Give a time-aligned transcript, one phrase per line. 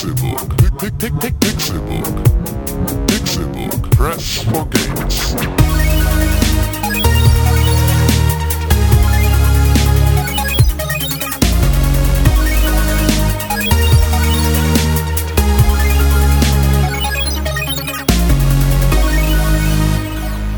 [0.00, 0.56] Pixelbook.
[0.78, 2.24] Pick, pick, pick, Pixelbook.
[3.06, 3.90] Pixelbook.
[3.92, 5.34] Press for games.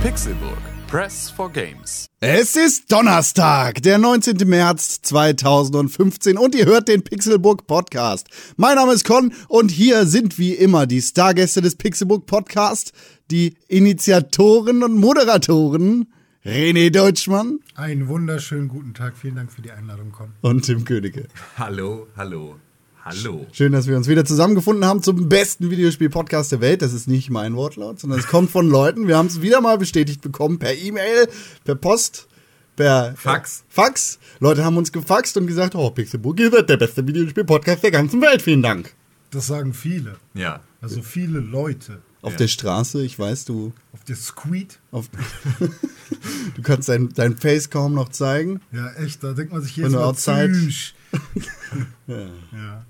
[0.04, 0.71] Pixelburg.
[0.92, 2.10] Press for Games.
[2.20, 4.46] Es ist Donnerstag, der 19.
[4.46, 8.28] März 2015 und ihr hört den Pixelbook Podcast.
[8.58, 12.92] Mein Name ist Con und hier sind wie immer die Stargäste des Pixelbook Podcast,
[13.30, 16.12] die Initiatoren und Moderatoren
[16.44, 19.16] René Deutschmann Einen wunderschönen guten Tag.
[19.16, 20.34] Vielen Dank für die Einladung, Con.
[20.42, 21.26] und Tim Königke.
[21.56, 22.56] Hallo, hallo,
[23.04, 23.46] hallo.
[23.52, 26.82] Schön, dass wir uns wieder zusammengefunden haben zum besten Videospiel-Podcast der Welt.
[26.82, 29.08] Das ist nicht mein Wortlaut, sondern es kommt von Leuten.
[29.08, 31.28] Wir haben es wieder mal bestätigt bekommen per E-Mail,
[31.64, 32.28] per Post,
[32.76, 33.60] per Fax.
[33.60, 34.18] Äh, Fax.
[34.40, 38.20] Leute haben uns gefaxt und gesagt, oh, Pixelbook, ihr seid der beste Videospiel-Podcast der ganzen
[38.20, 38.42] Welt.
[38.42, 38.94] Vielen Dank.
[39.30, 40.16] Das sagen viele.
[40.34, 40.60] Ja.
[40.80, 42.02] Also viele Leute.
[42.22, 42.38] Auf Ja.
[42.38, 44.78] der Straße, ich weiß, du, Auf der Squeed.
[44.92, 45.08] auf,
[46.54, 48.60] du kannst dein, dein Face kaum noch zeigen.
[48.70, 49.24] Ja, echt.
[49.24, 50.94] Da denkt man sich du mal outside- Tschüss.
[52.06, 52.84] ja.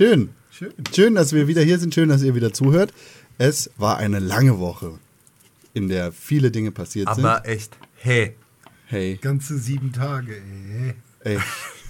[0.00, 0.30] Schön.
[0.50, 0.72] Schön.
[0.94, 1.94] Schön, dass wir wieder hier sind.
[1.94, 2.94] Schön, dass ihr wieder zuhört.
[3.36, 4.98] Es war eine lange Woche,
[5.74, 8.24] in der viele Dinge passiert Aber echt, hey.
[8.24, 8.34] sind.
[8.86, 10.94] Hey, Ganze sieben Tage, ey.
[11.34, 11.38] ey,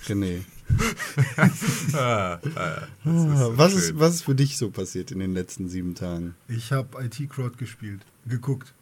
[0.09, 0.41] René.
[1.95, 6.35] Ah, ah, was, ist, was ist für dich so passiert in den letzten sieben Tagen?
[6.49, 8.01] Ich habe IT Crowd gespielt.
[8.27, 8.75] Geguckt.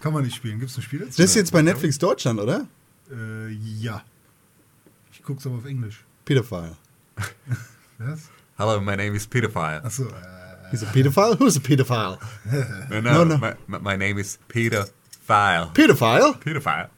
[0.00, 0.58] Kann man nicht spielen.
[0.58, 1.12] Gibt es ein Spiel dazu?
[1.16, 2.66] Das ist jetzt bei Netflix Deutschland, oder?
[3.08, 4.02] Äh, ja.
[5.12, 6.04] Ich guck's aber auf Englisch.
[6.24, 6.76] Pedophile.
[7.98, 8.30] Was?
[8.56, 9.82] Hello, my name is Pedophile.
[9.84, 11.36] Achso, äh, He's a pedophile?
[11.38, 12.18] Who's a pedophile?
[12.90, 13.38] No, No, no, no.
[13.38, 15.72] My, my- my name is Pedophile.
[15.74, 16.34] Pedophile?
[16.40, 16.88] Pedophile.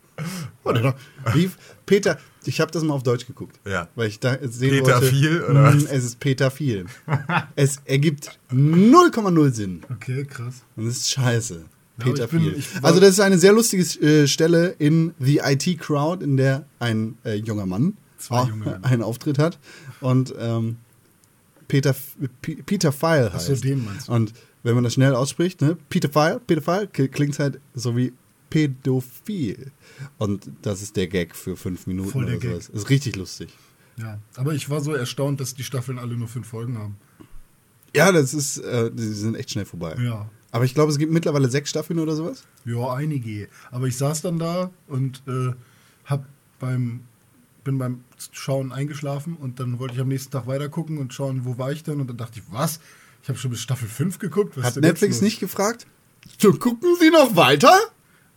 [0.65, 0.95] Oder noch?
[1.35, 1.51] Wie,
[1.85, 3.59] Peter, ich habe das mal auf Deutsch geguckt.
[3.67, 3.89] Ja.
[3.95, 5.07] Weil ich da sehen Peter wollte.
[5.07, 5.85] viel, oder mm, was?
[5.85, 6.87] Es ist Peter viel.
[7.57, 9.83] es ergibt 0,0 Sinn.
[9.93, 10.63] okay, krass.
[10.77, 11.65] Und es ist scheiße.
[11.99, 12.53] Peter ich bin- viel.
[12.59, 16.37] ich war- Also das ist eine sehr lustige äh, Stelle in The IT Crowd, in
[16.37, 18.85] der ein äh, junger Mann Zwei junge Männer.
[18.85, 19.59] einen Auftritt hat
[20.01, 20.79] und ähm,
[21.69, 21.95] Peter
[22.43, 23.47] P Peter File Ach heißt.
[23.47, 24.13] so, den meinst du.
[24.13, 24.33] Und
[24.63, 28.13] wenn man das schnell ausspricht, ne, Peter File, Peter File klingt halt so wie
[28.51, 29.73] pädophil.
[30.19, 32.69] Und das ist der Gag für fünf Minuten Voll der oder sowas.
[32.69, 33.49] Ist richtig lustig.
[33.99, 34.19] Ja.
[34.37, 36.97] Aber ich war so erstaunt, dass die Staffeln alle nur fünf Folgen haben.
[37.95, 39.97] Ja, das ist, äh, die sind echt schnell vorbei.
[39.99, 40.29] Ja.
[40.51, 42.45] Aber ich glaube, es gibt mittlerweile sechs Staffeln oder sowas.
[42.65, 43.49] Ja, einige.
[43.71, 45.53] Aber ich saß dann da und äh,
[46.05, 46.27] hab
[46.59, 47.01] beim,
[47.67, 51.45] bin beim Schauen eingeschlafen und dann wollte ich am nächsten Tag weiter gucken und schauen,
[51.45, 52.01] wo war ich denn?
[52.01, 52.81] Und dann dachte ich, was?
[53.23, 54.57] Ich habe schon bis Staffel 5 geguckt.
[54.57, 55.23] Was Hat Netflix los?
[55.23, 55.87] nicht gefragt?
[56.41, 57.77] So, gucken Sie noch weiter?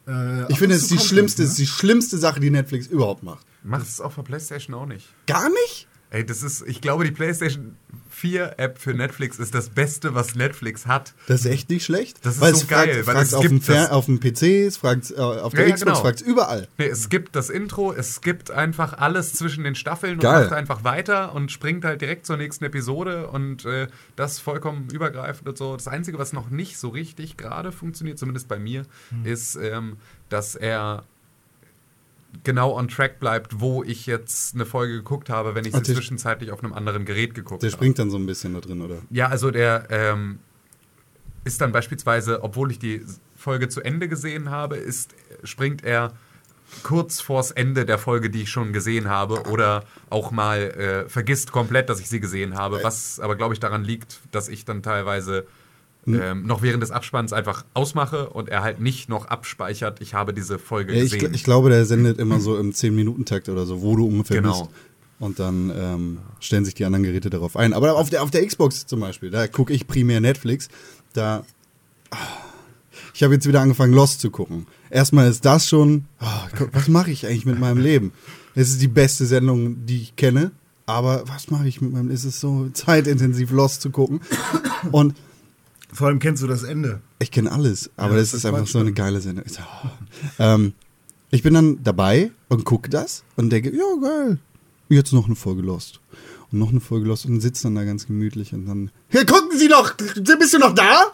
[0.07, 3.23] Äh, Ich finde, es ist die schlimmste, das, ist die schlimmste Sache, die Netflix überhaupt
[3.23, 3.45] macht.
[3.63, 5.07] Macht es auf der Playstation auch nicht.
[5.27, 5.87] Gar nicht?
[6.09, 7.75] Ey, das ist, ich glaube, die PlayStation
[8.19, 11.13] 4 App für Netflix ist das Beste, was Netflix hat.
[11.27, 12.17] Das ist echt nicht schlecht.
[12.25, 14.41] Das ist weil so es geil, fragt, weil es auf, gibt dem auf dem PC,
[14.67, 16.01] es fragt äh, auf der Ja, Xbox, genau.
[16.01, 16.67] fragt überall.
[16.77, 20.35] Nee, es gibt das Intro, es gibt einfach alles zwischen den Staffeln Geil.
[20.35, 24.89] und macht einfach weiter und springt halt direkt zur nächsten Episode und äh, das vollkommen
[24.91, 25.75] übergreifend und so.
[25.75, 29.25] Das Einzige, was noch nicht so richtig gerade funktioniert, zumindest bei mir, Hm.
[29.25, 29.97] ist, ähm,
[30.29, 31.03] dass er
[32.43, 35.95] genau on track bleibt, wo ich jetzt eine Folge geguckt habe, wenn ich sie der-
[35.95, 37.77] zwischenzeitlich auf einem anderen Gerät geguckt Der habe.
[37.77, 38.97] springt dann so ein bisschen da drin, oder?
[39.09, 40.39] Ja, also der ähm,
[41.43, 43.03] ist dann beispielsweise, obwohl ich die
[43.35, 46.13] Folge zu Ende gesehen habe, ist, springt er
[46.83, 50.59] kurz vors Ende der Folge, die ich schon gesehen habe, oder auch mal
[51.05, 54.49] äh, vergisst komplett, dass ich sie gesehen habe, was aber, glaube ich, daran liegt, dass
[54.49, 55.47] ich dann teilweise
[56.05, 56.21] Hm.
[56.21, 60.33] ähm, noch während des Abspanns einfach ausmache und er halt nicht noch abspeichert, ich habe
[60.33, 61.31] diese Folge Ja, ich, gesehen.
[61.31, 64.61] gl- ich glaube, der sendet immer so im 10-Minuten-Takt oder so, wo du ungefähr Genau.
[64.63, 64.71] bist.
[65.19, 67.73] Und dann ähm, stellen sich die anderen Geräte darauf ein.
[67.73, 70.69] Aber auf der, auf der Xbox zum Beispiel, da gucke ich primär Netflix.
[71.11, 71.43] Da.
[72.11, 72.17] ah,
[73.13, 74.65] Ich habe jetzt wieder angefangen, Lost zu gucken.
[74.89, 76.05] Erstmal ist das schon.
[76.57, 78.13] guck, was mache ich eigentlich mit meinem Leben?
[78.55, 80.51] Es ist die beste Sendung, die ich kenne.
[80.85, 82.15] Aber was mache ich mit meinem Leben?
[82.15, 84.21] Es ist so zeitintensiv, Lost zu gucken.
[84.93, 85.15] Und
[85.91, 87.01] Vor allem kennst du das Ende.
[87.19, 89.45] ich kenne alles, aber Ja, das, das ist einfach so eine geile Sendung.
[89.45, 89.89] Ich, so, oh.
[90.37, 90.73] ähm,
[91.31, 94.39] ich bin dann dabei und gucke das und denke, ja geil,
[94.89, 95.99] jetzt noch eine Folge Lost.
[96.51, 99.57] Und noch eine Folge Lost und sitze dann da ganz gemütlich und dann, ja, gucken
[99.57, 101.13] Sie noch, bist du noch da?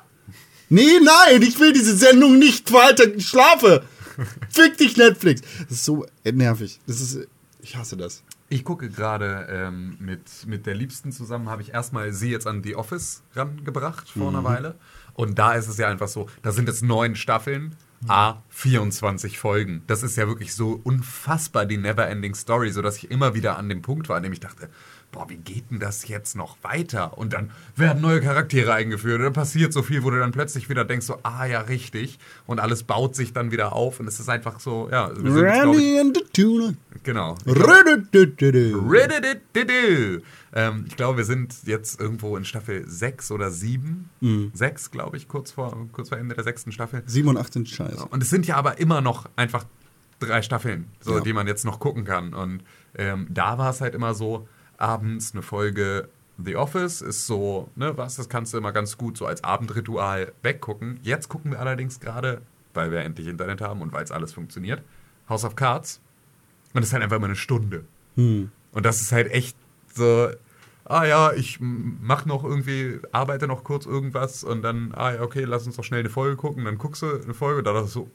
[0.69, 3.83] Nee, nein, ich will diese Sendung nicht weiter, ich schlafe.
[4.50, 5.42] Fick dich, Netflix.
[5.68, 6.80] Das ist so nervig.
[6.88, 7.28] Das ist,
[7.62, 8.24] ich hasse das.
[8.47, 12.63] Ich gucke gerade ähm, mit, mit der Liebsten zusammen, habe ich erstmal sie jetzt an
[12.63, 14.75] The Office rangebracht vor einer Weile.
[15.15, 17.75] Und da ist es ja einfach so, da sind jetzt neun Staffeln,
[18.07, 19.81] A, 24 Folgen.
[19.88, 23.81] Das ist ja wirklich so unfassbar die Neverending Story, sodass ich immer wieder an dem
[23.81, 24.69] Punkt war, an dem ich dachte,
[25.16, 27.18] boah, wie geht denn das jetzt noch weiter?
[27.18, 30.70] Und dann werden neue Charaktere eingeführt und dann passiert so viel, wo du dann plötzlich
[30.70, 32.20] wieder denkst, so, ah ja, richtig.
[32.46, 36.18] Und alles baut sich dann wieder auf und es ist einfach so, ja, Randy and
[36.18, 36.74] the Tuna.
[37.04, 37.36] genau.
[40.54, 44.10] Ähm, ich glaube, wir sind jetzt irgendwo in Staffel 6 oder 7.
[44.22, 44.52] Mhm.
[44.54, 47.04] 6, glaube ich, kurz vor, kurz vor Ende der sechsten Staffel.
[47.06, 48.06] 7 und 8 sind scheiße.
[48.06, 49.66] Und es sind ja aber immer noch einfach
[50.20, 51.20] drei Staffeln, so, Ja.
[51.22, 52.34] die man jetzt noch gucken kann.
[52.34, 52.64] Und
[52.98, 56.10] ähm, da war es halt immer so, abends eine Folge
[56.44, 60.33] The Office ist so, ne, was, das kannst du immer ganz gut so als Abendritual
[60.42, 61.00] weggucken.
[61.01, 62.42] Jetzt gucken wir allerdings gerade,
[62.74, 64.81] weil wir endlich Internet haben und weil es alles funktioniert,
[65.30, 66.01] House of Cards.
[66.74, 67.86] Und das ist halt einfach immer eine Stunde.
[68.16, 68.51] Hm.
[68.74, 69.56] Und das ist halt echt
[69.94, 70.30] so,
[70.83, 75.45] ah ja, ich mach noch irgendwie, arbeite noch kurz irgendwas und dann, ah ja, okay,
[75.45, 76.66] lass uns doch schnell eine Folge gucken.
[76.66, 78.10] Dann guckst du eine Folge dachte ich so,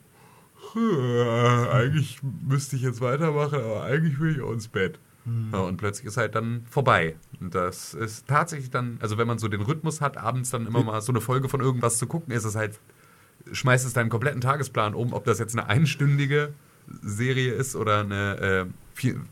[0.74, 4.98] "Hm, eigentlich müsste ich jetzt weitermachen, aber eigentlich will ich auch ins Bett.
[5.52, 7.16] Ja, und plötzlich ist halt dann vorbei.
[7.40, 10.82] Und das ist tatsächlich dann, also wenn man so den Rhythmus hat, abends dann immer
[10.82, 12.78] mal so eine Folge von irgendwas zu gucken, ist es halt,
[13.50, 16.52] schmeißt es deinen kompletten Tagesplan um, ob das jetzt eine einstündige
[17.02, 18.66] Serie ist oder eine äh,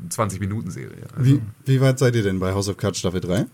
[0.08, 1.04] 20-Minuten-Serie.
[1.14, 3.46] Also Wie, wie weit seid ihr denn bei House of Cards Staffel 3?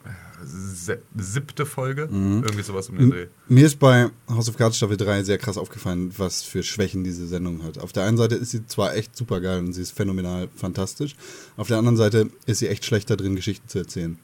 [0.46, 2.42] se- siebte Folge, Mhm.
[2.44, 3.26] irgendwie sowas um den Dreh.
[3.48, 7.26] Mir ist bei House of Cards Staffel 3 sehr krass aufgefallen, was für Schwächen diese
[7.26, 7.78] Sendung hat.
[7.78, 11.16] Auf der einen Seite ist sie zwar echt super geil und sie ist phänomenal fantastisch,
[11.56, 14.18] auf der anderen Seite ist sie echt schlecht da drin, Geschichten zu erzählen.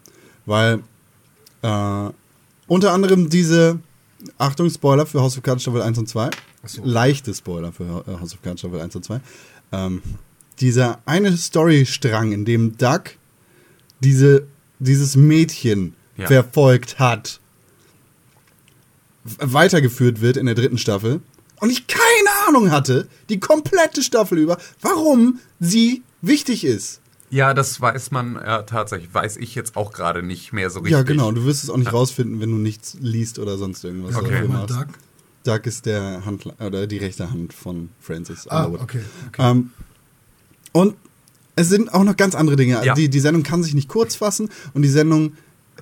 [0.45, 0.81] Weil
[1.63, 2.11] äh,
[2.67, 3.79] unter anderem diese,
[4.37, 6.29] Achtung, Spoiler für House of Cards Staffel 1 und 2,
[6.67, 6.83] so.
[6.85, 9.21] leichte Spoiler für äh, House of Cards Staffel 1 und 2,
[9.73, 10.03] ähm,
[10.61, 13.03] dieser eine Storystrang, in dem Doug
[14.03, 14.47] diese,
[14.79, 16.27] dieses Mädchen Ja.
[16.27, 17.41] verfolgt hat,
[19.25, 21.21] weitergeführt wird in der dritten Staffel
[21.61, 27.01] und ich keine Ahnung hatte, die komplette Staffel über, warum sie wichtig ist.
[27.29, 30.93] Ja, das weiß man ja tatsächlich, weiß ich jetzt auch gerade nicht mehr so richtig.
[30.93, 31.31] Ja, genau.
[31.31, 34.17] Du wirst es auch nicht rausfinden, wenn du nichts liest oder sonst irgendwas.
[34.17, 34.49] Okay.
[34.49, 34.71] machst.
[34.71, 34.87] Doug.
[35.45, 38.81] Doug ist der Hand oder die rechte Hand von Francis Ah, Underwood.
[38.83, 39.01] okay.
[39.29, 39.51] okay.
[39.51, 39.71] Ähm,
[40.72, 40.94] und
[41.56, 42.76] es sind auch noch ganz andere Dinge.
[42.76, 42.94] Also Ja.
[42.94, 45.32] Die, die Sendung kann sich nicht kurz fassen und die Sendung,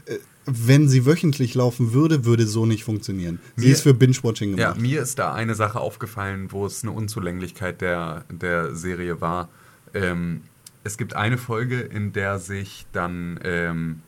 [0.06, 3.38] äh, wenn sie wöchentlich laufen würde, würde so nicht funktionieren.
[3.56, 4.81] Sie Mir- ist für Binge-Watching Ja, gemacht.
[4.81, 9.50] mir ist da eine Sache aufgefallen, wo es eine Unzulänglichkeit der, der Serie war.
[9.94, 10.40] Ähm,
[10.85, 14.00] es gibt eine Folge, in der sich dann ähm,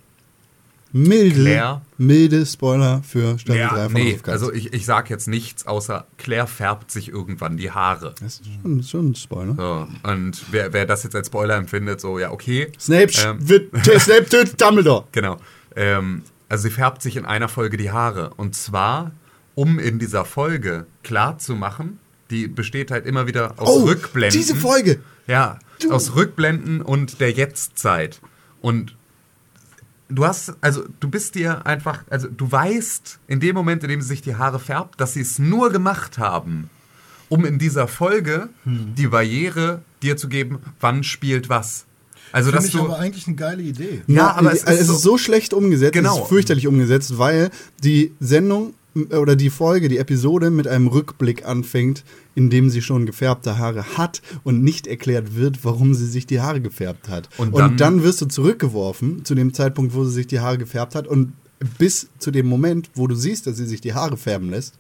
[0.92, 1.82] milde, Claire.
[1.98, 6.06] milde Spoiler für Staffel 3 ja, von nee, also ich, ich sag jetzt nichts, außer
[6.18, 8.14] Claire färbt sich irgendwann die Haare.
[8.20, 9.54] das ist schon, schon ein Spoiler.
[9.56, 12.72] So, und wer, wer das jetzt als Spoiler empfindet, so, ja, okay.
[12.78, 15.04] Snape, Ähm, wird, Snape tötet Dumbledore.
[15.12, 15.36] Genau.
[15.76, 18.32] Ähm, also sie färbt sich in einer Folge die Haare.
[18.36, 19.12] Und zwar,
[19.54, 21.98] um in dieser Folge klar zu machen,
[22.30, 24.38] die besteht halt immer wieder aus Oh, Rückblenden.
[24.38, 25.00] diese Folge.
[25.26, 28.20] Ja, Du- aus Rückblenden und der Jetztzeit.
[28.60, 28.96] Und
[30.10, 34.00] du hast, also du bist dir einfach, also du weißt in dem Moment, in dem
[34.02, 36.68] sie sich die Haare färbt, dass sie es nur gemacht haben,
[37.28, 38.94] um in dieser Folge Hm.
[38.96, 41.84] die Barriere dir zu geben, wann spielt was.
[42.32, 42.80] Also, ich du.
[42.84, 44.02] aber eigentlich eine geile Idee.
[44.06, 46.14] Ja, Na, aber es, es, ist ist so- so schlecht umgesetzt, Genau.
[46.16, 47.50] es ist fürchterlich umgesetzt, weil
[47.82, 52.04] die Sendung m, oder die Folge, die Episode mit einem Rückblick anfängt,
[52.34, 56.40] in dem sie schon gefärbte Haare hat und nicht erklärt wird, warum sie sich die
[56.40, 57.28] Haare gefärbt hat.
[57.38, 60.58] Und Und, dann- dann, wirst du zurückgeworfen zu dem Zeitpunkt, wo sie sich die Haare
[60.58, 61.32] gefärbt hat und
[61.78, 64.74] bis zu dem Moment, wo du siehst, dass sie sich die Haare färben lässt,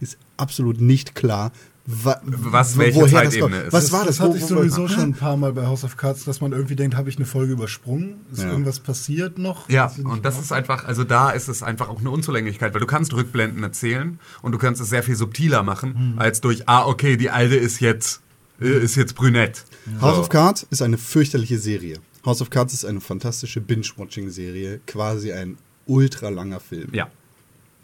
[0.00, 1.50] ist absolut nicht klar,
[1.86, 3.66] wa Was welche woher das Zeitebene kommt.
[3.68, 3.72] ist.
[3.72, 4.16] Was war das?
[4.16, 6.74] Das hatte ich sowieso schon ein paar Mal bei House of Cards, dass man irgendwie
[6.76, 8.16] denkt, habe ich eine Folge übersprungen?
[8.32, 8.50] Ist Ja.
[8.50, 9.68] irgendwas passiert noch?
[9.68, 12.86] Ja, und das ist einfach, also da ist es einfach auch eine Unzulänglichkeit, weil du
[12.86, 17.16] kannst Rückblenden erzählen und du kannst es sehr viel subtiler machen, als durch, ah, okay,
[17.16, 18.20] die alte ist jetzt,
[18.60, 19.64] äh, ist jetzt brünett.
[20.00, 20.20] House So.
[20.22, 21.98] of Cards ist eine fürchterliche Serie.
[22.24, 26.88] House of Cards ist eine fantastische Binge-Watching-Serie, quasi ein ultra langer Film.
[26.92, 27.08] Ja.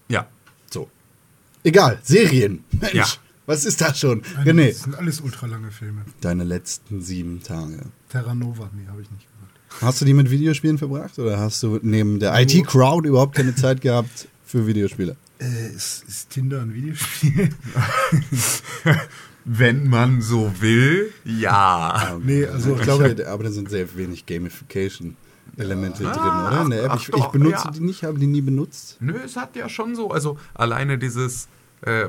[0.08, 0.26] Ja.
[0.70, 0.90] So.
[1.62, 2.64] Egal, Serien.
[2.72, 3.06] Mensch, Ja.
[3.46, 4.22] Was ist da schon?
[4.36, 6.02] Eine- René, Das sind alles ultralange Filme.
[6.20, 7.80] deine letzten sieben Tage.
[8.08, 9.52] Terra Nova, nee, habe ich nicht gemacht.
[9.80, 13.80] Hast du die mit Videospielen verbracht oder hast du neben der IT-Crowd überhaupt keine Zeit
[13.80, 15.16] gehabt für Videospiele?
[15.38, 17.48] Äh, ist, ist Tinder ein Videospiel?
[19.44, 22.16] Wenn man so will, ja.
[22.22, 26.66] nee, also ich glaube, da- aber da sind sehr wenig Gamification-Elemente drin, oder?
[26.70, 26.90] Der App.
[26.92, 27.70] ach Ich, doch, ich benutze ja.
[27.72, 28.98] die nicht, habe die nie benutzt.
[29.00, 31.48] Nö, es hat ja schon so, also alleine dieses,
[31.80, 32.08] äh,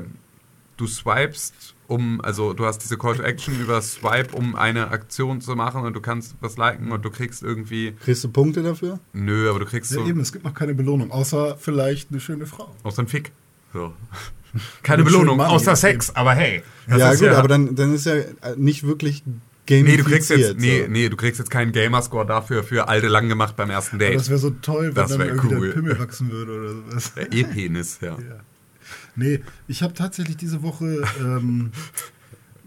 [0.76, 5.40] du swipest um, also du hast diese Call to Action über Swipe, um eine Aktion
[5.40, 9.00] zu machen und du kannst was liken und du kriegst irgendwie, Kriegst du Punkte dafür?
[9.12, 12.20] nö, aber du kriegst ja, so, eben, es gibt noch keine Belohnung, außer vielleicht eine
[12.20, 12.74] schöne Frau.
[12.82, 13.32] außer ein Fick.
[13.72, 13.92] So.
[14.84, 15.76] Keine schönen Belohnung, Mann, außer ja.
[15.76, 16.62] Sex, aber hey.
[16.86, 19.24] das ja, ist gut, aber dann, dann ist ja äh, nicht wirklich
[19.68, 20.88] Nee, du kriegst jetzt, nee, so.
[20.90, 24.16] nee, du kriegst jetzt keinen Gamerscore dafür für alte lang gemacht beim ersten Aber Date.
[24.16, 25.66] das wäre so toll, wenn Das dann irgendwie cool.
[25.68, 27.14] der Pimmel wachsen würde oder sowas.
[27.14, 28.10] Der E-Penis, ja.
[28.10, 28.16] Ja.
[29.16, 31.70] Nee, ich habe tatsächlich diese Woche ähm,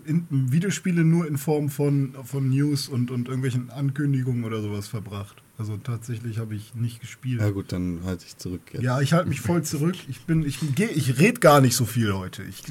[0.05, 5.43] in, Videospiele nur in Form von, von News und, und irgendwelchen Ankündigungen oder sowas verbracht.
[5.57, 7.41] Also tatsächlich habe ich nicht gespielt.
[7.41, 8.83] Ja gut, dann halte ich zurück jetzt.
[8.83, 9.95] Ja, ich halte mich voll zurück.
[10.07, 12.43] Ich bin, ich geh, ich rede gar nicht so viel heute.
[12.43, 12.63] Ich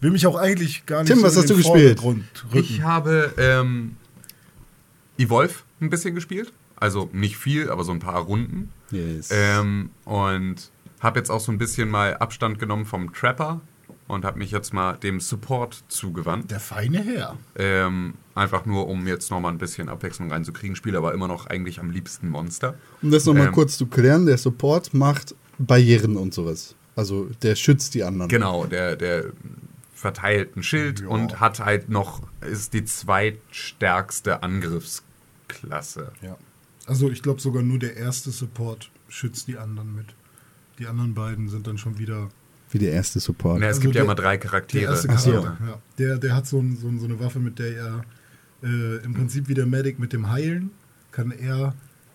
[0.00, 2.02] will mich auch eigentlich gar nicht Tim, so was in hast den du gespielt?
[2.52, 3.96] Ich habe ähm,
[5.16, 6.52] Evolve ein bisschen gespielt.
[6.76, 8.70] Also nicht viel, aber so ein paar Runden.
[8.90, 9.30] Yes.
[9.32, 10.70] Ähm, und
[11.00, 13.60] habe jetzt auch so ein bisschen mal Abstand genommen vom Trapper
[14.06, 16.50] und habe mich jetzt mal dem Support zugewandt.
[16.50, 17.36] Der feine Herr.
[17.56, 20.76] Ähm, einfach nur, um jetzt nochmal ein bisschen Abwechslung reinzukriegen.
[20.76, 22.74] Spiele aber immer noch eigentlich am liebsten Monster.
[23.02, 26.74] Um das nochmal ähm, kurz zu klären, der Support macht Barrieren und sowas.
[26.96, 28.28] Also der schützt die anderen.
[28.28, 29.32] Genau, der, der
[29.94, 31.08] verteilt ein Schild Ja.
[31.08, 36.12] und hat halt noch, ist die zweitstärkste Angriffsklasse.
[36.22, 36.36] Ja.
[36.86, 40.06] Also ich glaube sogar nur der erste Support schützt die anderen mit.
[40.78, 42.28] Die anderen beiden sind dann schon wieder
[42.70, 43.60] Wie der erste Support.
[43.60, 44.92] Ne, es Also gibt ja der- immer drei Der Charaktere.
[44.92, 45.32] erste Ach so.
[45.32, 45.78] Charakter, ja.
[45.98, 48.04] Der, der hat so, ein, so, ein, so eine Waffe, mit der er
[48.62, 50.70] äh, im Prinzip wie der Medic mit dem Heilen
[51.12, 51.74] kann er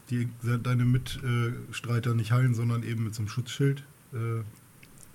[0.10, 0.28] die,
[0.64, 4.18] deine Mitstreiter nicht heilen, sondern eben mit so einem Schutzschild äh,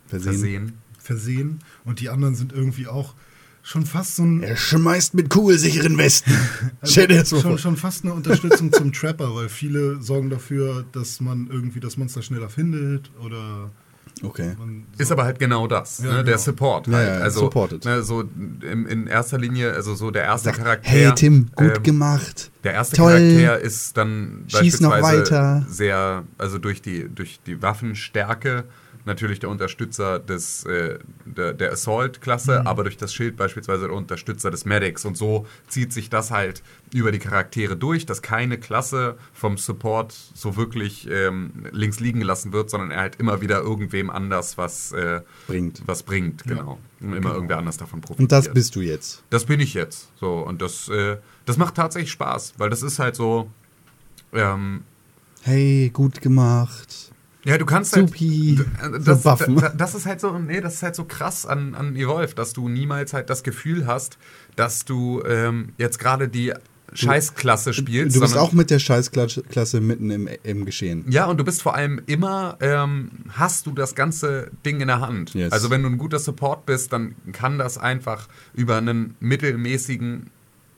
[0.07, 0.33] Versehen.
[0.33, 0.73] Versehen.
[0.99, 1.59] versehen.
[1.85, 3.15] Und die anderen sind irgendwie auch
[3.65, 4.43] schon fast so ein.
[4.43, 6.31] Er schmeißt mit kugelsicheren Westen.
[6.83, 11.81] Also schon, schon fast eine Unterstützung zum Trapper, weil viele sorgen dafür, dass man irgendwie
[11.81, 13.71] das Monster schneller findet oder
[14.23, 14.55] Okay.
[14.59, 16.11] man Ist aber halt genau das, Ja, ne?
[16.11, 16.23] genau.
[16.23, 16.87] der Support.
[16.87, 17.09] Ja, Halt.
[17.09, 17.85] ja, also supported.
[17.85, 20.89] Ne, so in, in erster Linie, also so der erste Sagt, Charakter.
[20.89, 22.51] hey Tim, gut ähm, gemacht.
[22.63, 23.13] Der erste Toll.
[23.19, 25.67] Charakter ist dann Schieß noch beispielsweise weiter.
[25.69, 28.65] sehr, also durch die, durch die Waffenstärke
[29.07, 32.67] natürlich der Unterstützer des, äh, der, der Assault-Klasse, Mhm.
[32.67, 35.05] aber durch das Schild beispielsweise der Unterstützer des Medics.
[35.05, 40.13] Und so zieht sich das halt über die Charaktere durch, dass keine Klasse vom Support
[40.35, 44.93] so wirklich ähm, links liegen gelassen wird, sondern er halt immer wieder irgendwem anders was
[44.93, 45.83] äh, Bringt.
[45.87, 46.79] Was bringt, genau.
[47.01, 47.35] Und immer Genau.
[47.35, 48.21] irgendwer anders davon profitiert.
[48.21, 49.23] Und das bist du jetzt.
[49.31, 50.09] Das bin ich jetzt.
[50.19, 53.51] So, und das, äh, das macht tatsächlich Spaß, weil das ist halt so.
[54.33, 54.83] Ähm,
[55.43, 57.13] Hey, gut gemacht.
[57.45, 58.59] Ja, du kannst Supi.
[58.81, 58.93] halt.
[58.95, 59.57] So Das, Waffen.
[59.57, 62.53] da- das ist halt so, nee, das ist halt so krass an, an Evolve, dass
[62.53, 64.19] du niemals halt das Gefühl hast,
[64.57, 66.53] dass du ähm, jetzt gerade die
[66.93, 68.15] Scheißklasse spielst.
[68.15, 71.05] Du bist auch mit der Scheißklasse mitten im, im Geschehen.
[71.09, 75.01] Ja, und du bist vor allem immer, ähm, hast du das ganze Ding in der
[75.01, 75.35] Hand.
[75.35, 75.53] Yes.
[75.53, 80.31] Also wenn du ein guter Support bist, dann kann das einfach über einen mittelmäßigen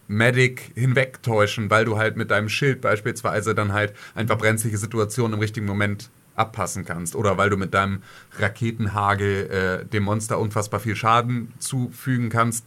[0.09, 5.41] Medic hinwegtäuschen, weil du halt mit deinem Schild beispielsweise dann halt einfach brenzliche Situationen im
[5.41, 7.17] richtigen Moment abpassen kannst.
[7.17, 8.03] Oder weil du mit deinem
[8.39, 12.65] Raketenhagel äh, dem Monster unfassbar viel Schaden zufügen kannst,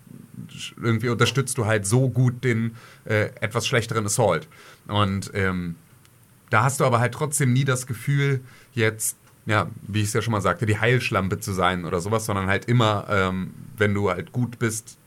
[0.81, 4.47] irgendwie unterstützt du halt so gut den äh, etwas schlechteren Assault.
[4.87, 5.75] Und ähm,
[6.49, 8.41] da hast du aber halt trotzdem nie das Gefühl,
[8.73, 12.25] jetzt, ja, wie ich es ja schon mal sagte, die Heilschlampe zu sein oder sowas,
[12.25, 14.97] sondern halt immer, ähm, wenn du halt gut bist,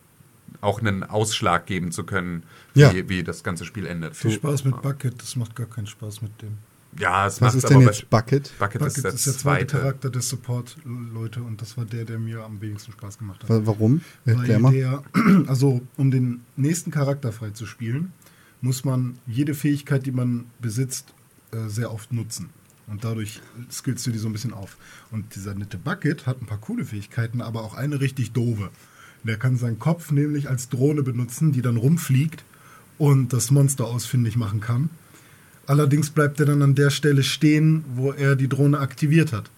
[0.60, 2.92] auch einen Ausschlag geben zu können, wie, Ja.
[3.08, 4.14] wie das ganze Spiel endet.
[4.14, 6.58] Viel Spaß mit Bucket, das macht gar keinen Spaß mit dem.
[6.98, 8.52] Ja, es Was macht ist aber denn jetzt Bucket?
[8.58, 9.78] Bucket, Bucket ist der, ist der zweite zweite.
[9.78, 13.48] Charakter des Support-Leute und das war der, der mir am wenigsten Spaß gemacht hat.
[13.48, 14.02] Wa- Warum?
[14.26, 14.72] Erklär Weil mal.
[14.72, 15.02] der,
[15.46, 18.12] also um den nächsten Charakter frei zu spielen,
[18.60, 21.14] muss man jede Fähigkeit, die man besitzt,
[21.52, 22.50] äh, sehr oft nutzen.
[22.86, 24.76] Und dadurch skillst du die so ein bisschen auf.
[25.10, 28.70] Und dieser nette Bucket hat ein paar coole Fähigkeiten, aber auch eine richtig doofe.
[29.24, 32.44] Der kann seinen Kopf nämlich als Drohne benutzen, die dann rumfliegt
[32.98, 34.90] und das Monster ausfindig machen kann.
[35.66, 39.50] Allerdings bleibt er dann an der Stelle stehen, wo er die Drohne aktiviert hat.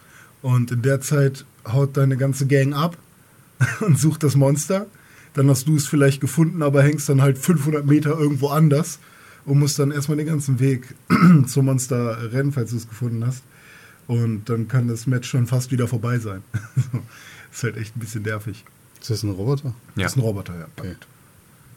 [0.43, 2.97] Und in der Zeit haut deine ganze Gang ab
[3.81, 4.87] und sucht das Monster.
[5.33, 8.99] Dann hast du es vielleicht gefunden, aber hängst dann halt 500 Meter irgendwo anders
[9.47, 10.95] und musst dann erstmal den ganzen Weg
[11.47, 13.43] zum Monster rennen, falls du es gefunden hast.
[14.07, 16.43] Und dann kann das Match schon fast wieder vorbei sein.
[17.53, 18.65] ist halt echt ein bisschen nervig.
[19.01, 19.75] Ist das ein Roboter?
[19.97, 20.05] Ja.
[20.05, 20.67] Das ist ein Roboter, ja.
[20.77, 20.95] Okay.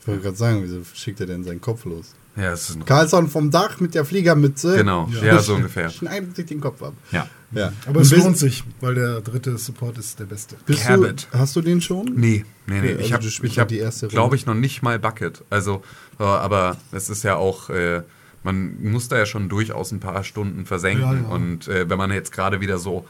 [0.01, 2.13] Ich wollte gerade sagen, wieso schickt er denn seinen Kopf los?
[2.37, 4.77] Ja, es ist ein Carlson vom Dach mit der Fliegermütze.
[4.77, 5.25] Genau, Ja.
[5.25, 5.89] ja, so ungefähr.
[5.89, 6.93] Schneidet sich den Kopf ab.
[7.11, 7.27] Ja.
[7.51, 7.71] Ja.
[7.87, 10.55] Aber es lohnt sich, weil der dritte Support ist der beste.
[10.65, 11.27] Bist du, Cabot.
[11.31, 12.11] hast du den schon?
[12.15, 12.89] Nee, nee, nee.
[12.89, 14.15] Also ich habe, du spielst ich hab, die erste Runde.
[14.15, 15.43] glaube ich, noch nicht mal Bucket.
[15.49, 15.81] Also,
[16.19, 18.01] äh, aber es ist ja auch, äh,
[18.43, 21.01] man muss da ja schon durchaus ein paar Stunden versenken.
[21.03, 21.27] Ja, ja.
[21.29, 23.05] Und äh, wenn man jetzt gerade wieder so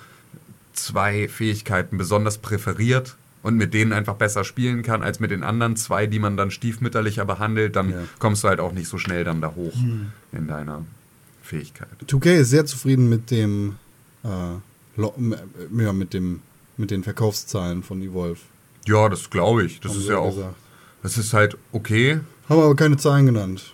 [0.73, 5.75] zwei Fähigkeiten besonders präferiert und mit denen einfach besser spielen kann als mit den anderen
[5.75, 7.97] zwei, die man dann stiefmütterlicher behandelt, dann Ja.
[8.19, 10.11] kommst du halt auch nicht so schnell dann da hoch Hm.
[10.31, 10.83] in deiner
[11.43, 11.87] Fähigkeit.
[12.07, 13.75] 2K ist sehr zufrieden mit dem,
[14.23, 14.27] äh,
[14.97, 15.35] m-
[15.79, 16.41] ja, mit dem,
[16.77, 18.39] mit den Verkaufszahlen von Evolve.
[18.85, 19.79] Ja, das glaube ich.
[19.79, 20.55] Das Haben ist ja auch gesagt.
[21.03, 22.19] Das ist halt okay.
[22.49, 23.73] Haben aber keine Zahlen genannt.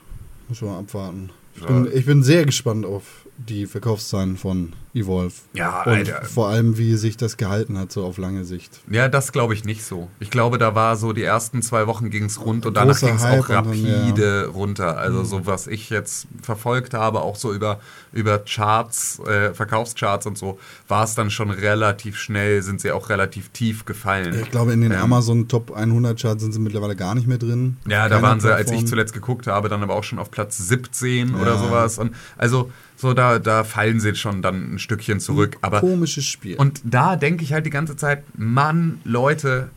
[0.49, 1.29] Muss man mal abwarten.
[1.55, 1.67] Ich, Ja.
[1.67, 5.33] bin, ich bin sehr gespannt auf die Verkaufszahlen von Evolve.
[5.53, 6.23] Ja, Und Alter.
[6.25, 8.79] vor allem, wie sich das gehalten hat, so auf lange Sicht.
[8.89, 10.07] Ja, das glaube ich nicht so.
[10.19, 13.15] Ich glaube, da war so die ersten zwei Wochen ging es rund und danach ging
[13.15, 14.97] es auch und dann, rapide runter.
[14.97, 17.79] Also so was ich jetzt verfolgt habe, auch so über,
[18.11, 23.09] über Charts, äh, Verkaufscharts und so, war es dann schon relativ schnell, sind sie auch
[23.09, 24.37] relativ tief gefallen.
[24.41, 27.39] Ich glaube, in den Ähm, Amazon Top 100 Charts sind sie mittlerweile gar nicht mehr
[27.39, 27.77] drin.
[27.87, 30.57] Ja, da waren sie, als ich zuletzt geguckt habe, dann aber auch schon auf Platz
[30.59, 31.35] 17 Ja.
[31.41, 31.97] oder sowas.
[31.97, 35.57] Und also so da, da fallen sie schon dann ein Stückchen zurück.
[35.61, 36.57] Aber Komisches Spiel.
[36.57, 39.69] und da denke ich halt die ganze Zeit, Mann, Leute,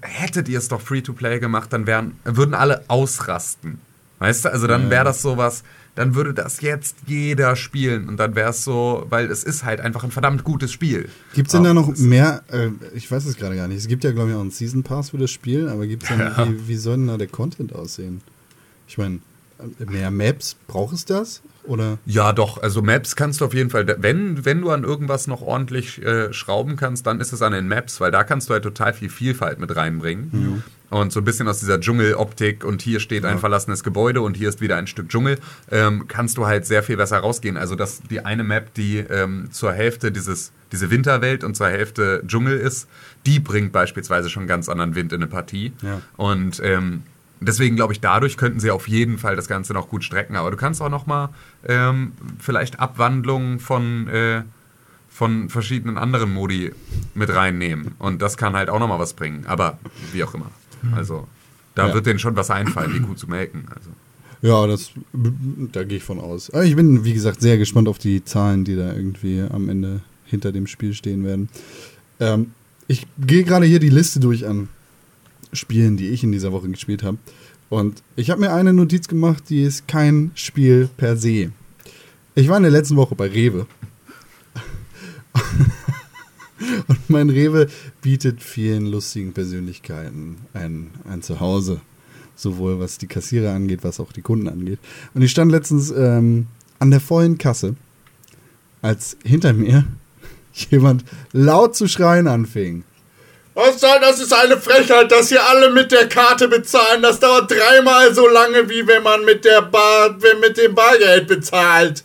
[0.00, 3.78] hättet ihr es doch Free-to-Play gemacht, dann wären, würden alle ausrasten.
[4.18, 5.64] Weißt du, also dann wäre das sowas,
[5.96, 9.80] dann würde das jetzt jeder spielen und dann wäre es so, weil es ist halt
[9.80, 11.08] einfach ein verdammt gutes Spiel.
[11.34, 12.42] Gibt es denn da noch mehr?
[12.50, 13.78] Äh, ich weiß es gerade gar nicht.
[13.78, 16.08] Es gibt ja, glaube ich, auch einen Season Pass für das Spiel, aber gibt es
[16.08, 16.48] dann, Ja.
[16.48, 18.20] wie, wie soll denn da der Content aussehen?
[18.88, 19.18] Ich meine,
[19.78, 21.42] mehr Maps, braucht es das?
[21.66, 21.98] Oder?
[22.06, 22.62] Ja, doch.
[22.62, 26.32] Also Maps kannst du auf jeden Fall, wenn, wenn du an irgendwas noch ordentlich äh,
[26.32, 29.08] schrauben kannst, dann ist es an den Maps, weil da kannst du halt total viel
[29.08, 30.62] Vielfalt mit reinbringen.
[30.90, 34.48] Und so ein bisschen aus dieser Dschungeloptik und hier steht ein verlassenes Gebäude und hier
[34.48, 35.38] ist wieder ein Stück Dschungel,
[35.72, 37.56] ähm, kannst du halt sehr viel besser rausgehen.
[37.56, 42.22] Also dass die eine Map, die ähm, zur Hälfte dieses, diese Winterwelt und zur Hälfte
[42.26, 42.86] Dschungel ist,
[43.26, 45.72] die bringt beispielsweise schon ganz anderen Wind in eine Partie.
[45.82, 46.00] Ja.
[46.16, 47.02] Und ähm,
[47.40, 50.36] deswegen glaube ich, dadurch könnten sie auf jeden Fall das Ganze noch gut strecken.
[50.36, 51.30] Aber du kannst auch noch mal
[51.66, 54.42] ähm, vielleicht Abwandlungen von, äh,
[55.10, 56.72] von verschiedenen anderen Modi
[57.14, 57.92] mit reinnehmen.
[57.98, 59.44] Und das kann halt auch noch mal was bringen.
[59.46, 59.78] Aber
[60.12, 60.50] wie auch immer.
[60.94, 61.26] Also
[61.74, 61.94] da Ja.
[61.94, 63.64] wird denen schon was einfallen, die Kuh zu melken.
[63.74, 63.90] Also.
[64.42, 64.90] Ja, das,
[65.72, 66.50] da gehe ich von aus.
[66.50, 70.00] Aber ich bin, wie gesagt, sehr gespannt auf die Zahlen, die da irgendwie am Ende
[70.26, 71.48] hinter dem Spiel stehen werden.
[72.20, 72.52] Ähm,
[72.86, 74.68] ich gehe gerade hier die Liste durch an
[75.54, 77.18] Spielen, die ich in dieser Woche gespielt habe.
[77.70, 81.50] Und ich habe mir eine Notiz gemacht, die ist kein Spiel per se.
[82.34, 83.66] Ich war in der letzten Woche bei Rewe.
[86.88, 87.68] Und mein Rewe
[88.00, 91.80] bietet vielen lustigen Persönlichkeiten ein, ein Zuhause.
[92.36, 94.78] Sowohl was die Kassierer angeht, was auch die Kunden angeht.
[95.14, 96.46] Und ich stand letztens ähm,
[96.78, 97.76] an der vollen Kasse,
[98.82, 99.84] als hinter mir
[100.70, 102.84] jemand laut zu schreien anfing.
[103.54, 107.02] Was soll, das ist eine Frechheit, dass hier alle mit der Karte bezahlen.
[107.02, 111.28] Das dauert dreimal so lange, wie wenn man mit der Bar, wenn mit dem Bargeld
[111.28, 112.04] bezahlt.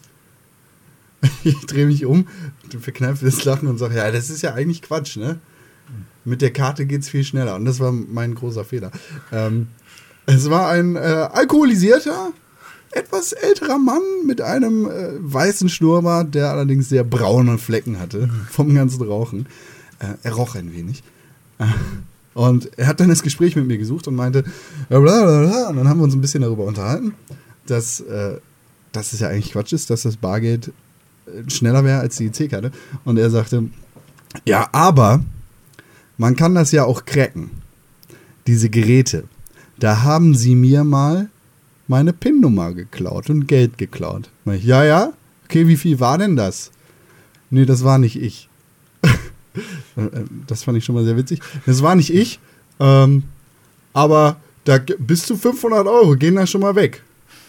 [1.43, 2.27] Ich drehe mich um,
[2.79, 5.39] verkneife das Lachen und sage, ja, das ist ja eigentlich Quatsch, ne?
[6.23, 7.55] Mit der Karte geht's viel schneller.
[7.55, 8.91] Und das war mein großer Fehler.
[9.31, 9.67] Ähm,
[10.25, 12.31] es war ein äh, alkoholisierter,
[12.91, 18.73] etwas älterer Mann mit einem äh, weißen Schnurrbart, der allerdings sehr braune Flecken hatte vom
[18.75, 19.47] ganzen Rauchen.
[19.99, 21.03] Äh, er roch ein wenig.
[21.59, 21.65] Äh,
[22.33, 24.45] Und er hat dann das Gespräch mit mir gesucht und meinte,
[24.89, 25.69] ja, bla, bla, bla.
[25.69, 27.13] und dann haben wir uns ein bisschen darüber unterhalten,
[27.65, 28.37] dass, äh,
[28.93, 30.71] dass es ja eigentlich Quatsch ist, dass das Bargeld
[31.25, 32.71] äh, schneller wäre als die EC-Karte.
[33.03, 33.65] Und er sagte,
[34.45, 35.21] ja, aber
[36.17, 37.49] man kann das ja auch cracken.
[38.47, 39.25] Diese Geräte.
[39.79, 41.29] Da haben sie mir mal
[41.87, 44.29] meine PIN-Nummer geklaut und Geld geklaut.
[44.45, 45.13] Ich, ja, ja.
[45.45, 46.71] Okay, wie viel war denn das?
[47.49, 48.48] Nee, das war nicht ich.
[49.95, 51.41] Äh, das fand ich schon mal sehr witzig.
[51.65, 52.39] Das war nicht ich,
[52.79, 53.23] ähm,
[53.93, 57.03] aber da bis zu 500 Euro gehen da schon mal weg.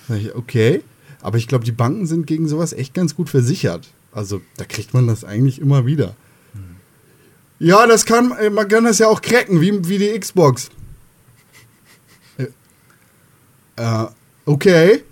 [0.08, 0.82] Ich, okay,
[1.20, 3.88] aber ich glaube, die Banken sind gegen sowas echt ganz gut versichert.
[4.12, 6.16] Also da kriegt man das eigentlich immer wieder.
[7.60, 10.70] Ja, das kann, äh, man kann das ja auch cracken, wie, wie die Xbox.
[12.38, 12.46] Äh,
[13.76, 14.06] äh,
[14.46, 15.02] okay.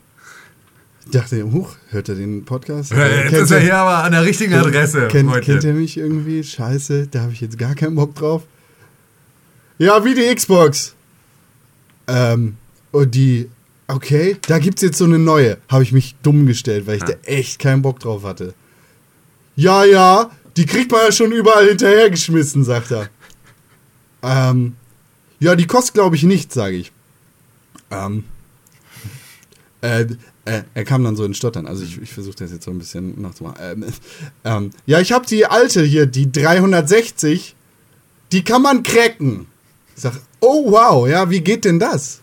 [1.11, 2.92] Ich dachte, huch, hört er den Podcast?
[2.92, 5.09] Äh, Jetzt kennt ist er er- hier aber an der richtigen Adresse.
[5.09, 5.47] Kennt, Freunde.
[5.47, 6.44] kennt ihr mich irgendwie?
[6.44, 8.42] Scheiße, da habe ich jetzt gar keinen Bock drauf.
[9.79, 10.94] Ja, wie die Xbox.
[12.09, 12.57] Ähm,
[12.92, 13.49] und die,
[13.87, 15.57] okay, da gibt's jetzt so eine neue.
[15.71, 18.53] Habe ich mich dumm gestellt, weil ich da echt keinen Bock drauf hatte.
[19.57, 23.09] Ja, ja, die kriegt man ja schon überall hinterhergeschmissen, sagt er.
[24.23, 24.75] Ähm,
[25.40, 26.92] ja, die kostet, glaube ich, nichts, sage ich.
[27.90, 28.25] Ähm,
[29.81, 30.05] äh,
[30.49, 31.67] äh, er kam dann so in Stottern.
[31.67, 33.57] Also ich, ich versuche das jetzt so ein bisschen nachzumachen.
[33.61, 33.85] Ähm,
[34.45, 37.55] ähm, ja, ich habe die alte hier, die 360.
[38.33, 39.47] Die kann man cracken.
[39.95, 42.21] Ich sag, oh wow, ja, wie geht denn das?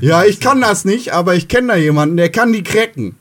[0.00, 3.16] Ja, ich kann das nicht, aber ich kenne da jemanden, der kann die cracken.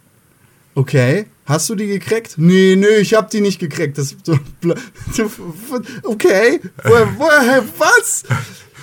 [0.76, 2.36] Okay, hast du die gecrackt?
[2.38, 3.98] Nee, nee, ich hab die nicht gecrackt.
[3.98, 4.16] Das,
[6.04, 8.24] okay, woher, woher, was?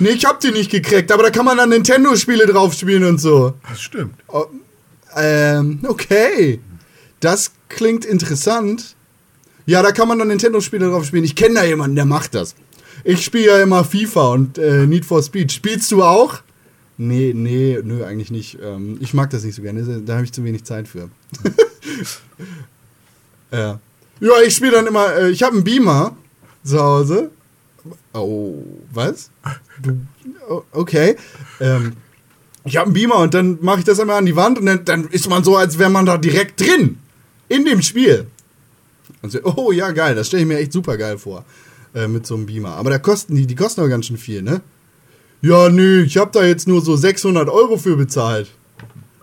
[0.01, 3.21] Nee, ich hab die nicht gecrackt, aber da kann man dann Nintendo-Spiele drauf spielen und
[3.21, 3.55] so.
[3.69, 4.15] Das stimmt.
[5.17, 6.61] Ähm, okay.
[7.21, 8.97] Das klingt interessant.
[9.67, 11.25] Ja, da kann man dann Nintendo-Spiele drauf spielen.
[11.25, 12.55] Ich kenne da jemanden, der macht das.
[13.03, 15.53] Ich spiele ja immer FIFA und äh, Need for Speed.
[15.53, 16.41] Spielst du auch?
[16.97, 18.59] Nee, nee, nö, eigentlich nicht.
[18.63, 19.83] Ähm, ich mag das nicht so gerne.
[20.03, 21.11] Da habe ich zu wenig Zeit für.
[23.53, 23.81] ja.
[24.21, 26.17] Ja, ich spiele dann immer, äh, ich habe einen Beamer
[26.63, 27.31] zu Hause.
[28.13, 29.31] Oh, was?
[29.83, 29.99] Du,
[30.49, 31.17] oh, okay.
[31.61, 31.95] Ähm,
[32.65, 34.85] ich habe einen Beamer und dann mache ich das einmal an die Wand und dann,
[34.85, 36.99] dann ist man so, als wäre man da direkt drin.
[37.49, 38.27] In dem Spiel.
[39.23, 41.45] Und so, oh ja, geil, das stelle ich mir echt super geil vor.
[41.95, 42.77] Äh, mit so einem Beamer.
[42.77, 44.63] Aber da kosten die, die kosten aber ganz schön viel, ne?
[45.43, 48.49] Ja, nö, ich habe da jetzt nur so 600 Euro für bezahlt.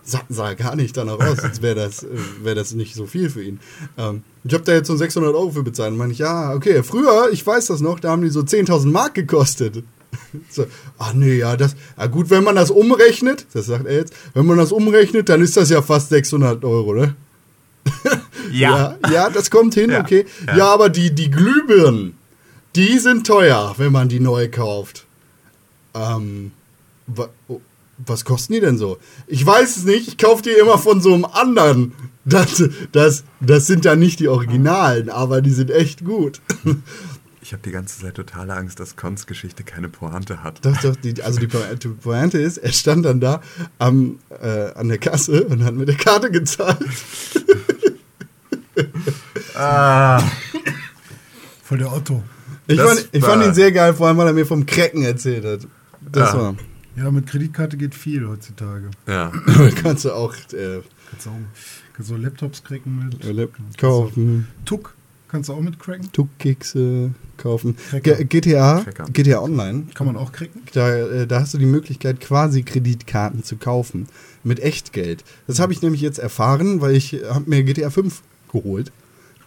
[0.04, 2.08] Sah, sah gar nicht danach aus, als wäre das, äh,
[2.42, 3.60] wär das nicht so viel für ihn.
[3.98, 5.92] Ähm, ich habe da jetzt so 600 Euro für bezahlt.
[5.92, 8.86] Und meine ich, ja, okay, früher, ich weiß das noch, da haben die so 10.000
[8.86, 9.82] Mark gekostet.
[10.50, 10.66] So,
[10.98, 14.46] ach nee, ja, das, ja gut, wenn man das umrechnet, das sagt er jetzt, wenn
[14.46, 17.14] man das umrechnet, dann ist das ja fast 600 Euro, ne?
[18.50, 18.98] Ja.
[19.02, 20.26] Ja, ja, das kommt hin, Ja, okay.
[20.46, 20.56] Ja.
[20.56, 20.66] ja.
[20.66, 22.18] aber die, die Glühbirnen,
[22.74, 25.06] die sind teuer, wenn man die neu kauft.
[25.94, 26.52] Ähm,
[27.06, 27.60] wa oh,
[28.04, 28.98] was kosten die denn so?
[29.26, 31.92] Ich weiß es nicht, ich kaufe die immer von so einem anderen.
[32.24, 36.40] Das, das, das sind ja nicht die Originalen, aber die sind echt gut.
[37.52, 40.64] Ich habe die ganze Zeit totale Angst, dass Cons Geschichte keine Pointe hat.
[40.64, 43.42] Doch, doch, die, also die Po- die Pointe ist, er stand dann da
[43.78, 46.78] am, äh, an der Kasse und hat mit der Karte gezahlt.
[49.54, 50.22] Ah.
[51.62, 52.22] Voll der Otto.
[52.66, 55.44] Ich, fand, ich fand ihn sehr geil, vor allem, weil er mir vom Cracken erzählt
[55.44, 55.68] hat.
[56.00, 56.38] Das Ja.
[56.40, 56.54] war.
[56.96, 58.90] Ja, mit Kreditkarte geht viel heutzutage.
[59.06, 59.30] Ja.
[59.82, 61.32] kannst du auch äh, Kannst auch
[61.92, 63.22] kannst so Laptops cracken mit.
[63.24, 64.94] Lap- kaufen, Tuck
[65.32, 66.12] kannst du auch mit cracken.
[66.12, 67.76] Tuckkekse kaufen.
[67.90, 68.22] Cracker.
[68.24, 69.04] GTA, Cracker.
[69.10, 70.62] GTA Online, Kann man auch cracken.
[70.74, 74.06] da, äh, da hast du die Möglichkeit, quasi Kreditkarten zu kaufen.
[74.44, 75.24] Mit Echtgeld.
[75.46, 78.92] Das habe ich nämlich jetzt erfahren, weil ich habe mir GTA 5 geholt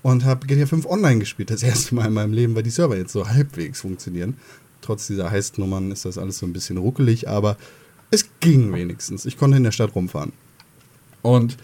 [0.01, 1.51] und habe GTA 5 online gespielt.
[1.51, 4.37] Das erste Mal in meinem Leben, weil die Server jetzt so halbwegs funktionieren.
[4.81, 7.57] Trotz dieser Heist-Nummern ist das alles so ein bisschen ruckelig, aber
[8.09, 9.25] es ging wenigstens.
[9.25, 10.31] Ich konnte in der Stadt rumfahren.
[11.21, 11.57] Und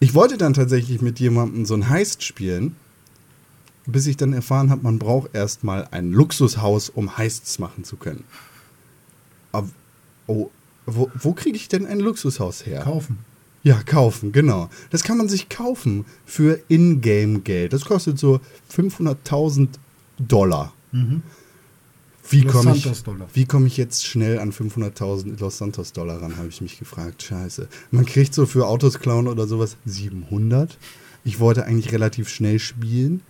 [0.00, 2.76] ich wollte dann tatsächlich mit jemandem so ein Heist spielen,
[3.88, 8.24] bis ich dann erfahren habe, man braucht erstmal ein Luxushaus, um Heists machen zu können.
[9.52, 9.68] Aber,
[10.26, 10.50] oh,
[10.86, 12.82] wo, wo kriege ich denn ein Luxushaus her?
[12.82, 13.18] Kaufen.
[13.62, 14.70] Ja, kaufen, genau.
[14.90, 17.72] Das kann man sich kaufen für Ingame-Geld.
[17.72, 18.40] Das kostet so
[18.74, 19.68] 500.000
[20.18, 20.72] Dollar.
[22.30, 22.86] Wie Los komme ich,
[23.34, 27.22] wie komm ich jetzt schnell an 500.000 Los Santos Dollar ran, habe ich mich gefragt.
[27.22, 27.68] Scheiße.
[27.90, 30.78] Man kriegt so für Autos klauen oder sowas 700.
[31.24, 33.22] Ich wollte eigentlich relativ schnell spielen.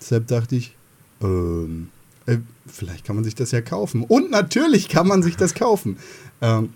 [0.00, 0.74] Deshalb dachte ich,
[1.22, 1.88] ähm,
[2.26, 4.02] äh, vielleicht kann man sich das ja kaufen.
[4.02, 5.96] Und natürlich kann man sich das kaufen.
[6.40, 6.70] Ähm,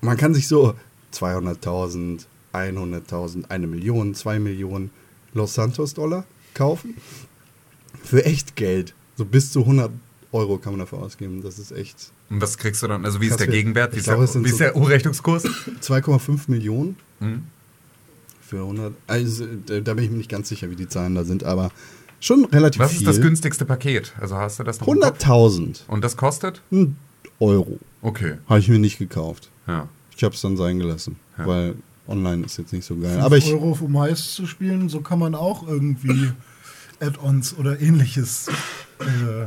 [0.00, 0.74] man kann sich so
[1.14, 4.90] 200.000, 100.000, eine Million, zwei Millionen
[5.34, 6.96] Los Santos Dollar kaufen.
[8.04, 8.94] Für echt Geld.
[9.16, 9.90] So bis zu 100
[10.32, 11.42] Euro kann man dafür ausgeben.
[11.42, 13.04] Das ist echt Und was kriegst du dann?
[13.04, 13.94] Also wie ist der Gegenwert?
[13.94, 15.44] Wie ist, glaube, der, wie ist der Umrechnungskurs?
[15.44, 17.44] 2,5 Millionen Hm?
[18.40, 18.94] für 100.
[19.06, 21.70] Also da bin ich mir nicht ganz sicher, wie die Zahlen da sind, aber
[22.22, 23.00] schon relativ Was viel.
[23.00, 24.12] ist das günstigste Paket?
[24.20, 25.18] Also hast du das noch im Kopf?
[25.24, 26.62] 100.000 Und das kostet?
[27.40, 27.78] Euro.
[28.00, 28.34] Okay.
[28.48, 29.50] Habe ich mir nicht gekauft.
[29.66, 29.88] Ja.
[30.16, 31.46] Ich habe es dann sein gelassen, Ja.
[31.46, 31.74] weil
[32.08, 33.20] online ist jetzt nicht so geil.
[33.20, 36.30] Aber ich, Euro, um Heist zu spielen, so kann man auch irgendwie
[37.00, 38.48] Add-ons oder ähnliches.
[39.00, 39.46] Äh,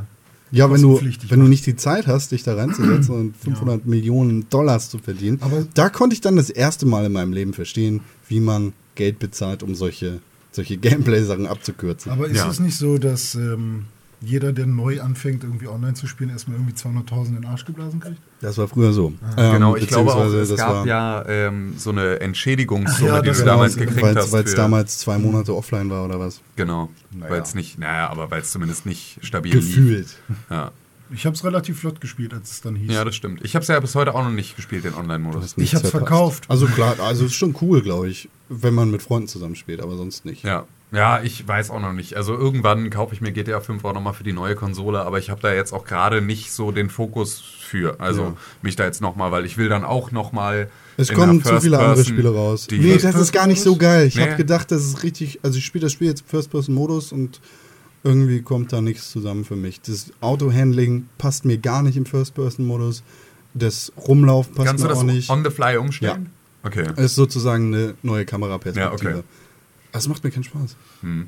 [0.52, 4.48] ja, wenn du, wenn du nicht die Zeit hast, dich da reinzusetzen und 500 Millionen
[4.50, 8.02] Dollars zu verdienen, Aber- da konnte ich dann das erste Mal in meinem Leben verstehen,
[8.28, 10.20] wie man Geld bezahlt, um solche,
[10.56, 12.12] solche Gameplay-Sachen abzukürzen.
[12.12, 12.50] aber ist Ja.
[12.50, 13.86] es nicht so, dass ähm,
[14.22, 18.00] jeder, der neu anfängt, irgendwie online zu spielen, erstmal irgendwie 200.000 in den Arsch geblasen
[18.00, 18.18] kriegt?
[18.42, 19.12] das war früher so.
[19.36, 23.16] genau, Ähm, ich glaube auch, es das gab war- ja ähm, so eine Entschädigungssumme, Ach
[23.18, 24.32] ja, die du genau, damals weil- gekriegt hast.
[24.32, 26.42] Weil es damals zwei Monate offline war oder was?
[26.56, 26.90] Genau.
[27.12, 27.32] Naja.
[27.32, 29.66] Weil es nicht, naja, aber weil es zumindest nicht stabil lief.
[29.66, 30.08] Gefühlt.
[30.50, 30.72] Ja.
[31.14, 32.92] Ich habe es relativ flott gespielt, als es dann hieß.
[32.92, 33.42] ja, das stimmt.
[33.44, 35.56] Ich habe es ja bis heute auch noch nicht gespielt, den Online-Modus.
[35.58, 36.08] nichts hab's verpasst.
[36.10, 36.44] verkauft.
[36.48, 40.26] Also klar, also ist schon cool, glaube ich, wenn man mit Freunden zusammenspielt, aber sonst
[40.26, 40.44] nicht.
[40.44, 40.66] Ja.
[40.92, 42.16] Ja, ich weiß auch noch nicht.
[42.16, 45.30] Also irgendwann kaufe ich mir GTA 5 auch nochmal für die neue Konsole, aber ich
[45.30, 48.00] habe da jetzt auch gerade nicht so den Fokus für.
[48.00, 48.34] Also Ja.
[48.62, 50.70] mich da jetzt nochmal, weil ich will dann auch nochmal.
[50.96, 52.68] Es kommen zu viele andere Spiele raus.
[52.72, 54.08] Nee, das ist gar nicht so geil.
[54.08, 54.22] Ich Nee.
[54.22, 55.40] habe gedacht, das ist richtig.
[55.44, 57.42] Also ich spiele das Spiel jetzt im First-Person-Modus und
[58.06, 59.82] irgendwie kommt da nichts zusammen für mich.
[59.82, 63.04] Das Auto-Handling passt mir gar nicht im First-Person-Modus.
[63.56, 65.30] Das Rumlaufen passt Kannst du mir das auch nicht.
[65.30, 66.30] on the fly umstellen?
[66.64, 66.86] Okay.
[66.96, 68.86] Es ist sozusagen eine neue Kameraperspektive.
[68.86, 69.24] Ja, okay.
[69.92, 70.76] Das macht mir keinen Spaß.
[71.02, 71.28] Hm.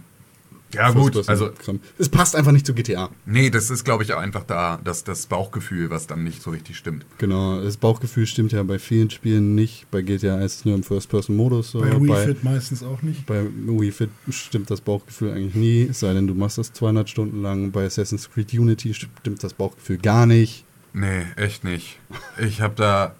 [0.73, 1.51] Ja, gut, also-.
[1.97, 3.09] Es passt einfach nicht zu GTA.
[3.25, 6.51] Nee, das ist, glaube ich, auch einfach da, dass das Bauchgefühl, was dann nicht so
[6.51, 7.05] richtig stimmt.
[7.17, 9.89] Genau, das Bauchgefühl stimmt ja bei vielen Spielen nicht.
[9.91, 11.79] Bei GTA ist es nur im First-Person-Modus so.
[11.79, 13.25] Bei Wii bei, Fit meistens auch nicht.
[13.25, 17.09] bei Wii Fit stimmt das Bauchgefühl eigentlich nie, es sei denn, du machst das 200
[17.09, 17.71] Stunden lang.
[17.71, 20.65] Bei Assassin's Creed Unity stimmt das Bauchgefühl gar nicht.
[20.93, 21.99] Nee, echt nicht.
[22.39, 23.15] Ich habe da.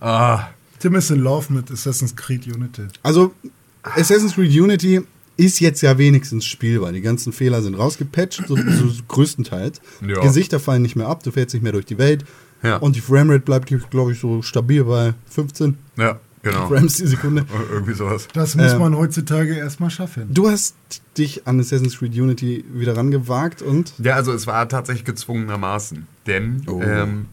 [0.00, 0.48] Ah,
[0.80, 2.88] Tim ist in Love mit Assassin's Creed Unity.
[3.02, 3.34] Also,
[3.82, 5.02] Assassin's Creed Unity
[5.40, 6.92] ist jetzt ja wenigstens spielbar.
[6.92, 9.80] Die ganzen Fehler sind rausgepatcht, so, so größtenteils.
[10.06, 10.20] Ja.
[10.20, 12.24] Gesichter fallen nicht mehr ab, du fährst nicht mehr durch die Welt.
[12.62, 12.76] Ja.
[12.76, 16.68] Und die Framerate bleibt, glaube ich, so stabil bei 15 ja, genau.
[16.68, 17.46] Frames die Sekunde.
[17.72, 18.28] Irgendwie sowas.
[18.34, 20.32] Das muss Ähm, man heutzutage erstmal schaffen.
[20.34, 20.74] Du hast
[21.16, 26.06] dich an Assassin's Creed Unity wieder rangewagt und Ja, also es war tatsächlich gezwungenermaßen.
[26.26, 26.82] Denn Oh.
[26.82, 27.26] ähm,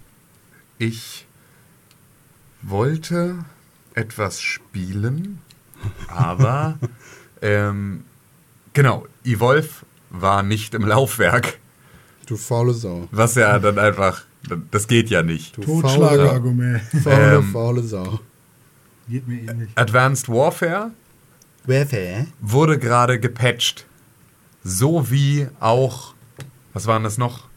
[0.80, 1.26] ich
[2.62, 3.36] wollte
[3.96, 5.39] etwas spielen,
[6.08, 6.78] aber
[7.41, 8.04] ähm,
[8.73, 9.69] genau, Evolve
[10.10, 11.60] war nicht im Laufwerk,
[12.26, 13.08] du faule Sau.
[13.12, 14.23] was ja dann einfach,
[14.71, 15.58] das geht ja nicht.
[15.58, 16.82] Du Totschlagargument.
[17.04, 18.19] faule, Ähm, faule Sau.
[19.10, 19.69] Geht mir ähnlich.
[19.76, 20.91] Advanced Warfare
[21.65, 22.28] Werfe?
[22.41, 23.86] wurde gerade gepatcht.
[24.63, 26.13] So wie auch,
[26.73, 27.47] was waren das noch?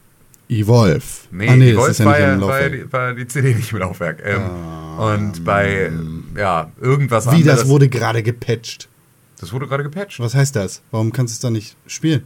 [0.49, 1.01] Evolve.
[1.31, 4.21] Nee, ah, nee Evolve war, ja, war, die, war die CD nicht im Laufwerk.
[4.25, 5.89] Ähm, Ah, und bei,
[6.37, 7.61] ja, irgendwas Wie, anderes.
[7.61, 8.89] das wurde gerade gepatcht?
[9.41, 10.19] Das wurde gerade gepatcht.
[10.19, 10.81] Was heißt das?
[10.91, 12.23] Warum kannst du es dann nicht spielen?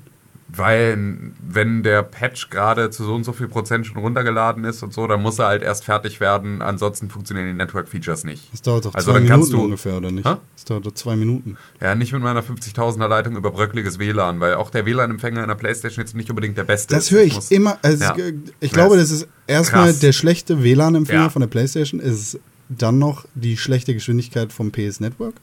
[0.47, 4.93] Weil, wenn der Patch gerade zu so und so viel Prozent schon runtergeladen ist und
[4.93, 6.61] so, dann muss er halt erst fertig werden.
[6.61, 8.53] Ansonsten funktionieren die Network-Features nicht.
[8.53, 10.27] Das dauert doch Also zwei Minuten du- ungefähr, oder nicht?
[10.27, 10.35] Hä?
[10.55, 11.57] Das dauert doch zwei Minuten.
[11.81, 15.55] Ja, nicht mit meiner 50.000er Leitung über bröckliges WLAN, weil auch der WLAN-Empfänger in der
[15.55, 17.11] Playstation jetzt nicht unbedingt der beste Das ist.
[17.11, 17.79] höre ich muss- immer.
[17.81, 18.15] Also Ja.
[18.59, 19.99] Ich glaube, das ist erstmal Krass.
[19.99, 21.29] der schlechte WLAN-Empfänger Ja.
[21.29, 21.99] von der PlayStation.
[21.99, 25.33] Ist dann noch die schlechte Geschwindigkeit vom PS Network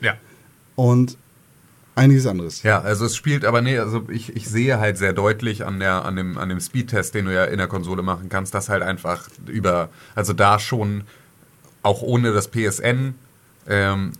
[0.00, 0.14] Ja.
[0.76, 1.18] und
[1.94, 2.62] einiges anderes.
[2.62, 6.04] Ja, also es spielt, aber nee, also ich, ich sehe halt sehr deutlich an der,
[6.04, 8.82] an dem, an dem Speedtest, den du ja in der Konsole machen kannst, dass halt
[8.82, 11.04] einfach über, also da schon
[11.82, 13.14] auch ohne das PSN
[13.68, 14.12] ähm,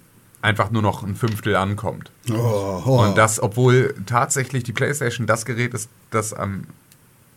[0.43, 2.11] einfach nur noch ein Fünftel ankommt.
[2.31, 3.03] Oh, oh.
[3.03, 6.65] Und das, obwohl tatsächlich die PlayStation das Gerät ist, das am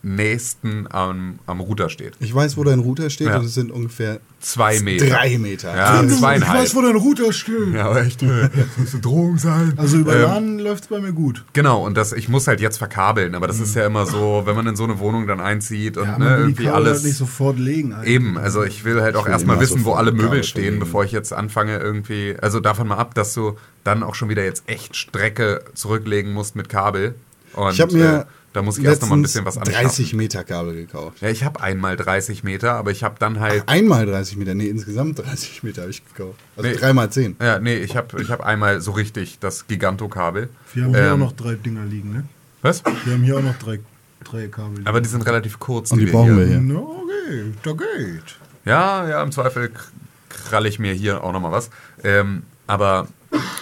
[0.06, 2.14] nächsten am, am Router steht.
[2.20, 3.38] ich weiß, wo dein Router steht Ja.
[3.38, 5.06] und es sind ungefähr Zwei Meter.
[5.06, 5.74] drei Meter.
[5.76, 6.60] Ja, Ich zweieinhalb.
[6.62, 7.74] weiß, wo dein Router steht.
[7.74, 9.74] Ja, aber echt, äh, das müsste Drohung sein.
[9.76, 11.44] Also über Ähm, LAN läuft es bei mir gut.
[11.54, 14.54] Genau, und das, ich muss halt jetzt verkabeln, aber das ist ja immer so, wenn
[14.54, 16.98] man in so eine Wohnung dann einzieht und Ja, ne, irgendwie Kabel alles.
[16.98, 17.92] halt nicht sofort legen.
[17.92, 18.14] eigentlich.
[18.14, 20.78] Eben, also ich will halt auch erstmal wissen, wo alle Möbel stehen, verlegen.
[20.80, 24.44] bevor ich jetzt anfange irgendwie, also davon mal ab, dass du dann auch schon wieder
[24.44, 27.14] jetzt echt Strecke zurücklegen musst mit Kabel.
[27.54, 28.24] Und Ich habe mir äh,
[28.56, 29.82] da muss ich erst noch mal ein bisschen was anschaffen.
[29.86, 31.20] 30 Meter Kabel gekauft.
[31.20, 34.66] Ja, ich habe einmal 30 Meter, aber ich habe dann halt Einmal 30 Meter, nee,
[34.68, 36.38] insgesamt 30 Meter habe ich gekauft.
[36.56, 36.74] Also Nee.
[36.76, 37.36] dreimal 10.
[37.38, 40.48] ja, nee, ich habe ich hab einmal so richtig das Gigantokabel.
[40.72, 42.24] Wir haben hier Ähm, auch noch drei Dinger liegen, ne?
[42.62, 42.82] Was?
[43.04, 43.78] Wir haben hier auch noch drei,
[44.24, 44.86] drei Kabel liegen.
[44.86, 45.92] Aber die sind relativ kurz.
[45.92, 46.58] Und die brauchen wir hier.
[46.58, 48.38] Na, okay, da geht.
[48.64, 49.70] Ja, ja, im Zweifel
[50.30, 51.68] kralle ich mir hier auch nochmal was.
[52.02, 53.06] Ähm, aber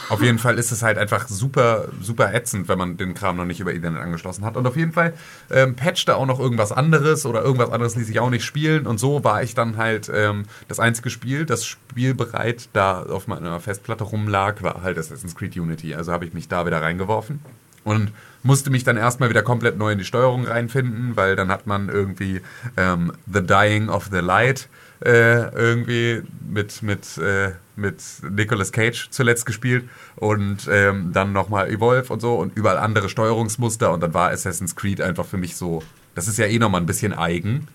[0.08, 3.44] auf jeden Fall ist es halt einfach super, super ätzend, wenn man den Kram noch
[3.44, 4.56] nicht über Ethernet angeschlossen hat.
[4.56, 5.14] Und auf jeden Fall
[5.50, 8.86] ähm, patcht da auch noch irgendwas anderes oder irgendwas anderes ließ sich auch nicht spielen.
[8.86, 13.60] Und so war ich dann halt ähm, das einzige Spiel, das spielbereit da auf meiner
[13.60, 15.94] Festplatte rumlag, war halt Assassin's Creed Unity.
[15.94, 17.40] Also habe ich mich da wieder reingeworfen.
[17.84, 21.66] Und musste mich dann erstmal wieder komplett neu in die Steuerung reinfinden, weil dann hat
[21.66, 22.40] man irgendwie
[22.76, 24.68] ähm, The Dying of the Light
[25.04, 32.12] äh, irgendwie mit, mit, äh, mit Nicolas Cage zuletzt gespielt und ähm, dann nochmal Evolve
[32.12, 35.82] und so und überall andere Steuerungsmuster und dann war Assassin's Creed einfach für mich so,
[36.14, 37.68] das ist ja eh nochmal ein bisschen eigen,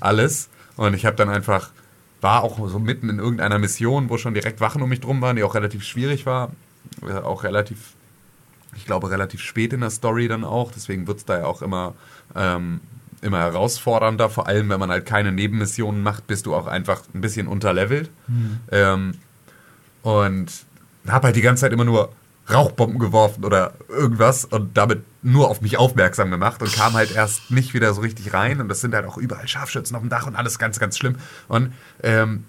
[0.00, 0.48] alles.
[0.76, 1.70] Und ich habe dann einfach,
[2.20, 5.36] war auch so mitten in irgendeiner Mission, wo schon direkt Wachen um mich drum waren,
[5.36, 6.52] die auch relativ schwierig war,
[7.02, 7.78] äh, auch relativ
[8.76, 10.70] ich glaube, relativ spät in der Story dann auch.
[10.70, 11.94] Deswegen wird es da ja auch immer,
[12.34, 12.80] ähm,
[13.22, 14.30] immer herausfordernder.
[14.30, 18.10] Vor allem, wenn man halt keine Nebenmissionen macht, bist du auch einfach ein bisschen unterlevelt.
[18.70, 19.14] Ähm,
[20.02, 20.52] und
[21.08, 22.12] habe halt die ganze Zeit immer nur
[22.48, 27.50] Rauchbomben geworfen oder irgendwas und damit nur auf mich aufmerksam gemacht und kam halt erst
[27.50, 28.60] nicht wieder so richtig rein.
[28.60, 31.16] Und das sind halt auch überall Scharfschützen auf dem Dach und alles ganz, ganz schlimm.
[31.48, 32.44] Und ähm,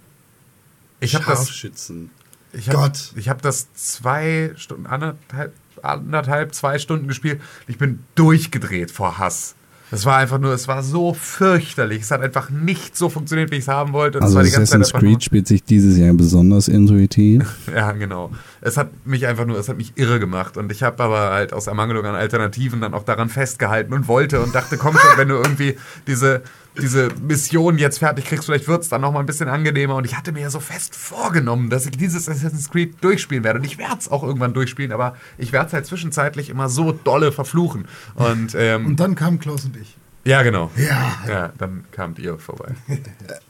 [0.99, 2.11] ich habe das Scharfschützen.
[2.53, 3.11] ich hab, Gott.
[3.15, 7.41] Ich habe das zwei Stunden, anderthalb, anderthalb, zwei Stunden gespielt.
[7.67, 9.55] Ich bin durchgedreht vor Hass.
[9.89, 12.01] Das war einfach nur, es war so fürchterlich.
[12.01, 14.17] Es hat einfach nicht so funktioniert, wie ich es haben wollte.
[14.17, 17.43] Und es Also war die ganze Zeit Assassin's Creed spielt sich dieses Jahr besonders intuitiv.
[17.73, 18.31] Ja, genau.
[18.61, 20.57] Es hat mich einfach nur, es hat mich irre gemacht.
[20.57, 24.41] Und ich habe aber halt aus Ermangelung an Alternativen dann auch daran festgehalten und wollte
[24.41, 26.41] und dachte, komm schon, wenn du irgendwie diese,
[26.81, 29.95] diese Mission jetzt fertig kriegst, vielleicht wird es dann nochmal ein bisschen angenehmer.
[29.95, 33.59] Und ich hatte mir ja so fest vorgenommen, dass ich dieses Assassin's Creed durchspielen werde.
[33.59, 36.91] Und ich werde es auch irgendwann durchspielen, aber ich werde es halt zwischenzeitlich immer so
[36.91, 37.85] dolle verfluchen.
[38.15, 39.97] Und, ähm, Und dann kamen Klaus und ich.
[40.23, 40.71] ja, genau.
[40.77, 41.13] Ja.
[41.27, 42.75] Ja, dann kamt ihr vorbei.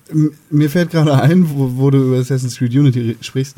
[0.10, 3.58] M- Mir fällt gerade ein, wo, wo du über Assassin's Creed Unity sprichst.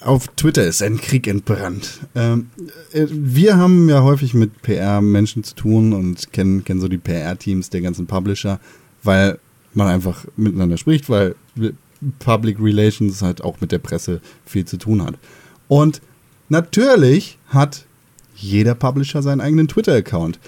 [0.00, 2.00] Auf Twitter ist ein Krieg entbrannt.
[2.14, 2.50] Ähm,
[2.92, 7.70] äh, wir haben ja häufig mit PR-Menschen zu tun und kennen, kennen so die PR-Teams
[7.70, 8.60] der ganzen Publisher,
[9.02, 9.38] weil
[9.74, 11.34] man einfach miteinander spricht, weil
[12.18, 15.14] Public Relations halt auch mit der Presse viel zu tun hat.
[15.68, 16.00] Und
[16.48, 17.84] natürlich hat
[18.34, 20.38] jeder Publisher seinen eigenen Twitter-Account.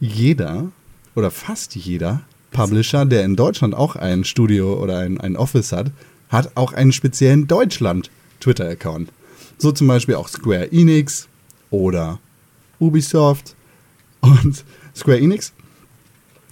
[0.00, 0.70] Jeder
[1.14, 5.92] oder fast jeder Publisher, der in Deutschland auch ein Studio oder ein, ein Office hat,
[6.30, 7.46] hat auch einen speziellen
[8.40, 9.12] Deutschland-Twitter-Account.
[9.58, 11.28] So zum Beispiel auch Square Enix
[11.70, 12.18] oder
[12.78, 13.54] Ubisoft.
[14.20, 14.64] Und
[14.96, 15.52] Square Enix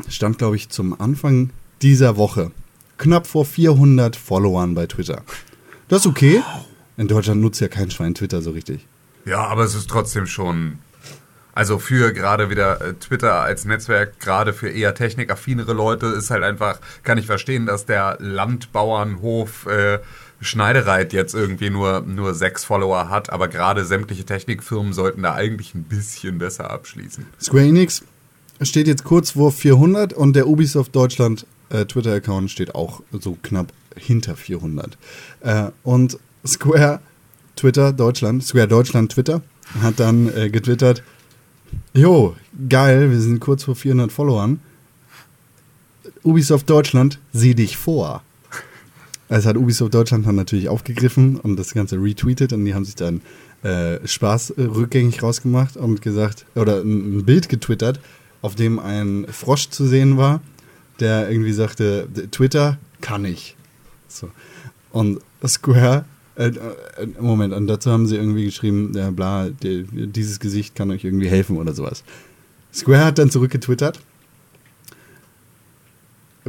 [0.08, 1.50] stand, glaube ich, zum Anfang
[1.82, 2.52] dieser Woche
[2.98, 5.22] knapp vor 400 Followern bei Twitter.
[5.88, 6.42] Das ist okay.
[6.96, 8.86] In Deutschland nutzt ja kein Schwein Twitter so richtig.
[9.24, 10.78] Ja, aber es ist trotzdem schon.
[11.54, 16.44] Also für gerade wieder äh, Twitter als Netzwerk, gerade für eher technikaffinere Leute, ist halt
[16.44, 19.98] einfach, kann ich verstehen, dass der Landbauernhof äh,
[20.40, 25.74] Schneidereit jetzt irgendwie nur, nur sechs Follower hat, aber gerade sämtliche Technikfirmen sollten da eigentlich
[25.74, 27.26] ein bisschen besser abschließen.
[27.40, 28.04] Square Enix
[28.62, 33.72] steht jetzt kurz vor 400 und der Ubisoft Deutschland äh, Twitter-Account steht auch so knapp
[33.96, 34.96] hinter 400.
[35.40, 37.00] Äh, und Square
[37.56, 39.42] Twitter Deutschland, Square Deutschland Twitter,
[39.82, 41.02] hat dann äh, getwittert,
[41.92, 42.36] jo,
[42.68, 44.60] geil, wir sind kurz vor 400 Followern.
[46.22, 48.22] Ubisoft Deutschland, sieh dich vor.
[49.28, 52.94] Das hat Ubisoft Deutschland dann natürlich aufgegriffen und das Ganze retweetet und die haben sich
[52.94, 53.20] dann
[53.62, 58.00] äh, Spaß äh, rückgängig rausgemacht und gesagt, oder ein, Bild getwittert,
[58.40, 60.40] auf dem ein Frosch zu sehen war,
[61.00, 63.56] der irgendwie sagte, Twitter kann ich.
[64.08, 64.30] So.
[64.90, 66.04] Und Square,
[66.36, 66.52] äh, äh,
[67.20, 71.28] Moment, und dazu haben sie irgendwie geschrieben, ja bla, die, dieses Gesicht kann euch irgendwie
[71.28, 72.04] helfen oder sowas.
[72.72, 74.00] Square hat dann zurückgetwittert,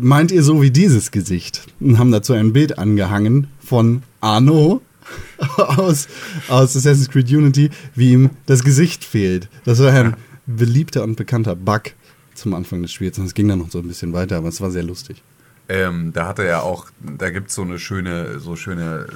[0.01, 1.65] meint ihr so wie dieses Gesicht?
[1.79, 4.81] Und haben dazu ein Bild angehangen von Arno
[5.57, 6.07] aus,
[6.47, 9.49] aus Assassin's Creed Unity, wie ihm das Gesicht fehlt.
[9.65, 11.93] Das war ein beliebter und bekannter Bug
[12.33, 13.17] zum Anfang des Spiels.
[13.19, 15.21] Und es ging dann noch so ein bisschen weiter, aber es war sehr lustig.
[15.67, 19.07] Ähm, da hatte er auch, da gibt es so eine schöne, so schöne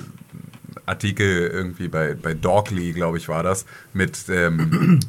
[0.85, 4.99] Artikel irgendwie bei, bei Dogly, glaube ich, war das, mit ähm,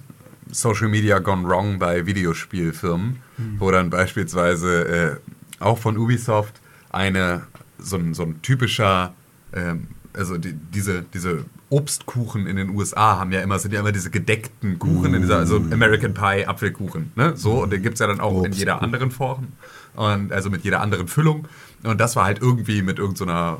[0.50, 3.18] Social Media Gone Wrong bei Videospielfirmen,
[3.58, 5.16] wo dann beispielsweise äh,
[5.61, 7.43] auch von Ubisoft eine,
[7.79, 9.14] so ein, so ein typischer,
[9.53, 13.93] ähm, also die, diese, diese Obstkuchen in den USA haben ja immer, sind ja immer
[13.93, 17.37] diese gedeckten Kuchen, in dieser, also American Pie Apfelkuchen, ne?
[17.37, 18.85] So, und den gibt es ja dann auch in jeder Obstkuchen.
[18.85, 19.49] anderen Form.
[19.97, 21.49] Und also mit jeder anderen Füllung.
[21.83, 23.59] Und das war halt irgendwie mit irgendeiner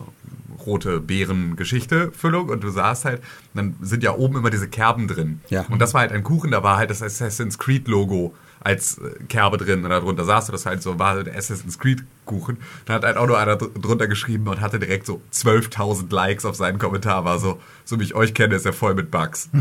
[0.67, 2.49] rote Beeren-Geschichte, Füllung.
[2.49, 3.23] Und du sahst halt,
[3.55, 5.41] dann sind ja oben immer diese Kerben drin.
[5.49, 5.65] Ja.
[5.69, 9.57] Und das war halt ein Kuchen, da war halt das Assassin's Creed-Logo als äh, Kerbe
[9.59, 9.85] drin.
[9.85, 12.57] Und darunter sahst du das halt so, war der Assassin's Creed-Kuchen.
[12.87, 16.45] Da hat halt auch nur einer dr- drunter geschrieben und hatte direkt so 12.000 Likes
[16.45, 17.25] auf seinen Kommentar.
[17.25, 19.49] War so, so wie ich euch kenne, ist er voll mit Bugs.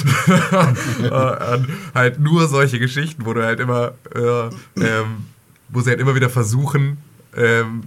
[1.02, 1.58] Äh,
[1.94, 4.46] halt nur solche Geschichten, wo du halt immer, äh,
[4.82, 5.26] ähm,
[5.68, 6.98] wo sie halt immer wieder versuchen,
[7.36, 7.82] ähm,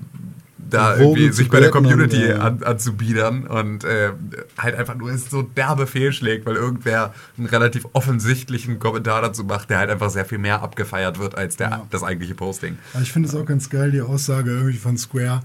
[0.73, 4.11] da Wogen irgendwie sich bei der Community an, anzubiedern und äh,
[4.57, 9.77] halt einfach nur so derbe fehlschlägt, weil irgendwer einen relativ offensichtlichen Kommentar dazu macht, der
[9.79, 11.87] halt einfach sehr viel mehr abgefeiert wird als der, Ja.
[11.91, 12.77] das eigentliche Posting.
[12.93, 15.41] Aber ich finde es auch ganz geil, die Aussage irgendwie von Square,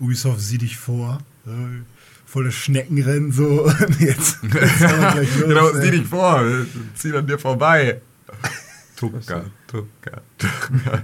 [0.00, 1.18] Ubisoft sieh dich vor.
[1.44, 1.52] So,
[2.26, 3.62] voll das Schneckenrennen so.
[3.86, 5.82] Und jetzt, jetzt los, genau, ey.
[5.82, 6.42] sieh dich vor,
[6.94, 8.00] zieh an dir vorbei.
[8.96, 11.02] Tucker, Tucker, Tucker.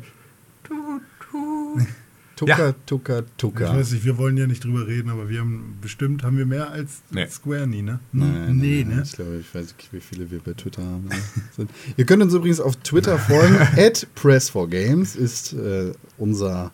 [2.37, 2.75] Tucker, Ja.
[2.85, 3.75] Tucker, Ich Tucker.
[3.75, 6.71] weiß nicht, wir wollen ja nicht drüber reden, aber wir haben bestimmt, haben wir mehr
[6.71, 7.27] als Nee.
[7.29, 7.99] Square nie, ne?
[8.13, 9.03] Nein, nee, nein, ne?
[9.05, 11.09] Ich glaube, ich weiß nicht, wie viele wir bei Twitter haben.
[11.57, 13.57] Sind- Ihr könnt uns übrigens auf Twitter folgen.
[13.77, 16.73] At Press4Games ist äh, unser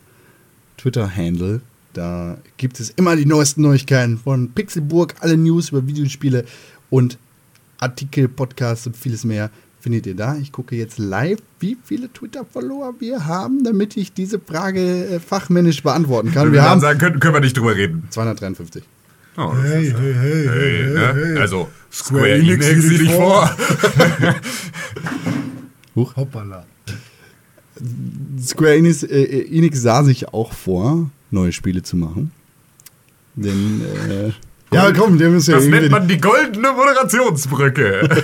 [0.77, 1.61] Twitter-Handle.
[1.93, 6.45] Da gibt es immer die neuesten Neuigkeiten von Pixelburg, alle News über Videospiele
[6.89, 7.17] und
[7.79, 9.51] Artikel, Podcasts und vieles mehr
[9.83, 10.37] findet ihr da.
[10.41, 15.83] Ich gucke jetzt live, wie viele Twitter-Follower wir haben, damit ich diese Frage äh, fachmännisch
[15.83, 16.45] beantworten kann.
[16.47, 18.07] Wenn Wir wir dann haben sagen, können, können wir nicht drüber reden.
[18.09, 18.81] 253.
[19.35, 21.13] Oh, Hey, ist- hey, hey, hey, hey, ne?
[21.15, 21.37] hey.
[21.37, 23.49] Also, Square Square Enix, Enix, sieh dich vor.
[26.15, 26.65] Hoppala.
[28.41, 32.31] Square Enix, äh, Enix sah sich auch vor, neue Spiele zu machen.
[33.35, 34.31] Denn, äh,
[34.73, 38.07] ja, komm, der muss ja Das nennt man die goldene Moderationsbrücke.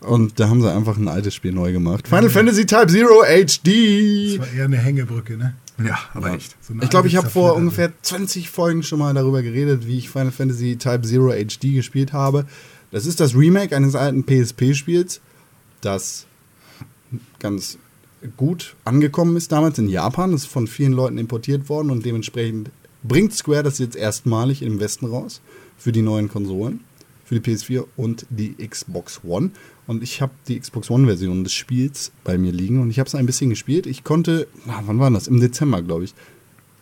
[0.00, 2.08] Und da haben sie einfach ein altes Spiel neu gemacht.
[2.08, 4.38] Final Fantasy Type Zero HD.
[4.38, 5.54] Das war eher eine Hängebrücke, ne?
[5.84, 6.56] Ja, aber echt.
[6.60, 10.10] So Ich glaube, ich habe vor ungefähr 20 Folgen schon mal darüber geredet, wie ich
[10.10, 12.46] Final Fantasy Type Zero HD gespielt habe.
[12.90, 15.20] Das ist das Remake eines alten PSP-Spiels,
[15.80, 16.26] das
[17.38, 17.78] ganz
[18.36, 20.32] gut angekommen ist damals in Japan.
[20.32, 22.70] Das ist von vielen Leuten importiert worden und dementsprechend
[23.02, 25.40] bringt Square das jetzt erstmalig im Westen raus
[25.78, 26.80] für die neuen Konsolen,
[27.30, 29.52] für die PS4 und die Xbox One.
[29.86, 33.14] Und ich habe die Xbox One-Version des Spiels bei mir liegen und ich habe es
[33.14, 33.86] ein bisschen gespielt.
[33.86, 35.28] Ich konnte, na, wann war das?
[35.28, 36.14] Im Dezember, glaube ich,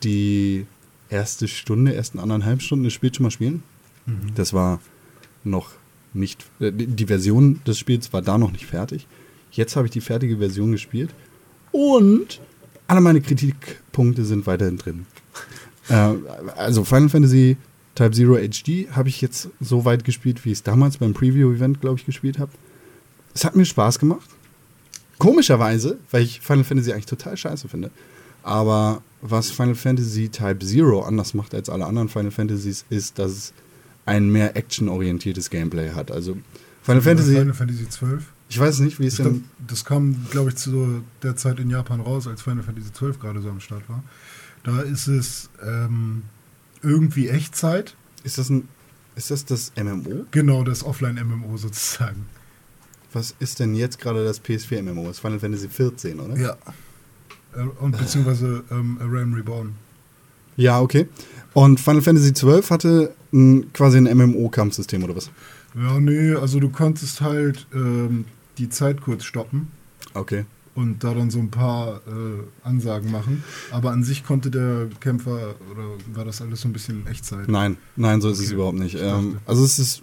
[0.05, 0.65] die
[1.11, 3.63] erste Stunde, ersten anderthalb Stunden des Spiels schon mal spielen.
[4.35, 4.81] Das war
[5.45, 5.73] noch
[6.15, 9.07] nicht, äh, die die Version des Spiels war da noch nicht fertig.
[9.51, 11.11] Jetzt habe ich die fertige Version gespielt
[11.73, 12.41] und
[12.87, 15.05] alle meine Kritikpunkte sind weiterhin drin.
[15.91, 16.15] äh,
[16.57, 17.59] also Final Fantasy
[17.99, 21.81] Type Zero HD habe ich jetzt so weit gespielt, wie ich es damals beim Preview-Event,
[21.81, 22.53] glaube ich, gespielt habe.
[23.35, 24.31] Es hat mir Spaß gemacht.
[25.19, 27.91] Komischerweise, weil ich Final Fantasy eigentlich total scheiße finde.
[28.45, 33.33] Aber was Final Fantasy Type Zero anders macht als alle anderen Final Fantasies, ist, dass
[33.33, 33.53] es
[34.07, 36.13] ein mehr actionorientiertes Gameplay hat.
[36.13, 36.39] Also
[36.83, 38.23] Final Fantasy, Final Fantasy 12.
[38.49, 39.45] ich weiß nicht, wie es denn.
[39.67, 43.43] das kam, glaube ich, zu der Zeit in Japan raus, als Final Fantasy 12 gerade
[43.43, 44.05] so am Start war.
[44.63, 46.23] Da ist es ähm,
[46.83, 47.95] irgendwie Echtzeit.
[48.25, 48.69] Ist das ein.
[49.17, 50.27] Ist das das MMO?
[50.31, 52.27] Genau, das Offline-MMO sozusagen.
[53.13, 55.07] Was ist denn jetzt gerade das PS4 MMO?
[55.07, 56.37] Das ist Final Fantasy 14, oder?
[56.37, 56.57] Ja.
[57.57, 59.75] Äh, Und beziehungsweise ähm, A Realm Reborn.
[60.57, 61.09] Ja, okay.
[61.53, 65.31] Und Final Fantasy 12 hatte ein, quasi ein MMO-Kampfsystem oder was?
[65.75, 68.25] Ja, nee, also du konntest halt ähm,
[68.59, 69.69] die Zeit kurz stoppen
[70.15, 70.45] Okay.
[70.79, 73.43] Und da dann so ein paar äh, Ansagen machen.
[73.73, 77.49] Aber an sich konnte der Kämpfer, oder war das alles so ein bisschen Echtzeit?
[77.49, 78.55] Nein, nein, so ist es Okay.
[78.55, 78.95] überhaupt nicht.
[78.95, 80.03] Ich Ähm, also es ist,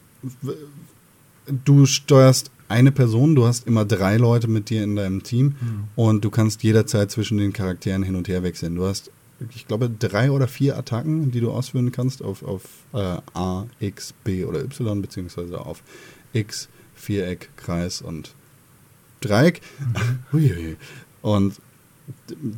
[1.63, 5.83] du steuerst eine Person, du hast immer drei Leute mit dir in deinem Team Hm.
[5.95, 8.75] und du kannst jederzeit zwischen den Charakteren hin und her wechseln.
[8.75, 9.11] Du hast,
[9.55, 12.63] ich glaube, drei oder vier Attacken, die du ausführen kannst auf, auf
[12.93, 15.83] äh, A, X, B oder Y, beziehungsweise auf
[16.33, 18.34] X, Viereck, Kreis und
[20.31, 20.77] Huiui.
[21.21, 21.55] Und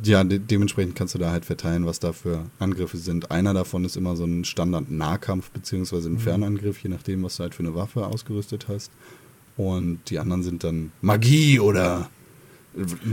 [0.04, 3.30] ja, de dementsprechend kannst du da halt verteilen, was da für Angriffe sind.
[3.30, 7.54] Einer davon ist immer so ein Standard-Nahkampf beziehungsweise ein Fernangriff, je nachdem, was du halt
[7.54, 8.90] für eine Waffe ausgerüstet hast.
[9.56, 12.10] Und die anderen sind dann Magie oder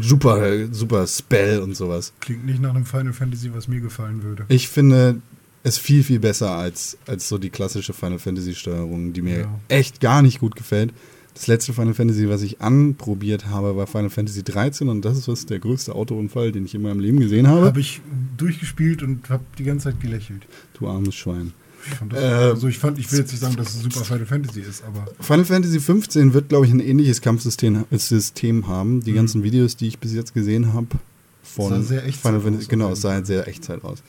[0.02, 2.14] super, super Spell und sowas.
[2.20, 4.46] Klingt nicht nach einem Final Fantasy, was mir gefallen würde.
[4.50, 5.22] Ich finde
[5.64, 9.60] es viel, viel besser als, als so die klassische Final Fantasy-Steuerung, die mir Ja.
[9.70, 10.94] echt gar nicht gut gefällt.
[11.36, 15.28] Das letzte Final Fantasy, was ich anprobiert habe, war Final Fantasy 13 und das ist
[15.28, 17.66] was der größte Autounfall, den ich in meinem Leben gesehen habe.
[17.66, 18.02] Habe ich
[18.38, 20.48] durchgespielt und habe die ganze Zeit gelächelt.
[20.80, 21.52] Du armes Schwein.
[21.88, 24.04] Ich fand das, Äh, also ich fand, ich will jetzt nicht sagen, dass es super
[24.06, 29.02] Final Fantasy ist, aber Final Fantasy 15 wird, glaube ich, ein ähnliches Kampfsystem System haben.
[29.02, 30.88] Die ganzen Videos, die ich bis jetzt gesehen habe,
[31.44, 31.76] von Mhm.
[31.76, 34.02] Sah sehr Echtzeit Final Fantasy, aus, genau, es sah halt sehr Echtzeit aus.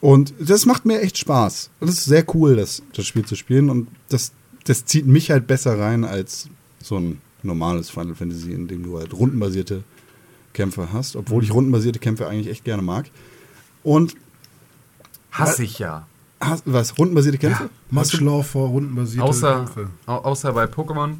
[0.00, 1.70] Und das macht mir echt Spaß.
[1.80, 3.70] Und es ist sehr cool, das, das Spiel zu spielen.
[3.70, 4.32] Und das,
[4.70, 6.48] das zieht mich halt besser rein als
[6.80, 9.82] so ein normales Final Fantasy, in dem du halt rundenbasierte
[10.52, 11.16] Kämpfe hast.
[11.16, 11.44] Obwohl Mhm.
[11.44, 13.10] ich rundenbasierte Kämpfe eigentlich echt gerne mag.
[13.82, 14.14] Und
[15.32, 16.06] Hasse ich ja.
[16.40, 17.68] hast, was, rundenbasierte Kämpfe?
[17.90, 19.90] Match Law vor rundenbasierte Außer, Kämpfe.
[20.06, 21.14] au außer bei Pokémon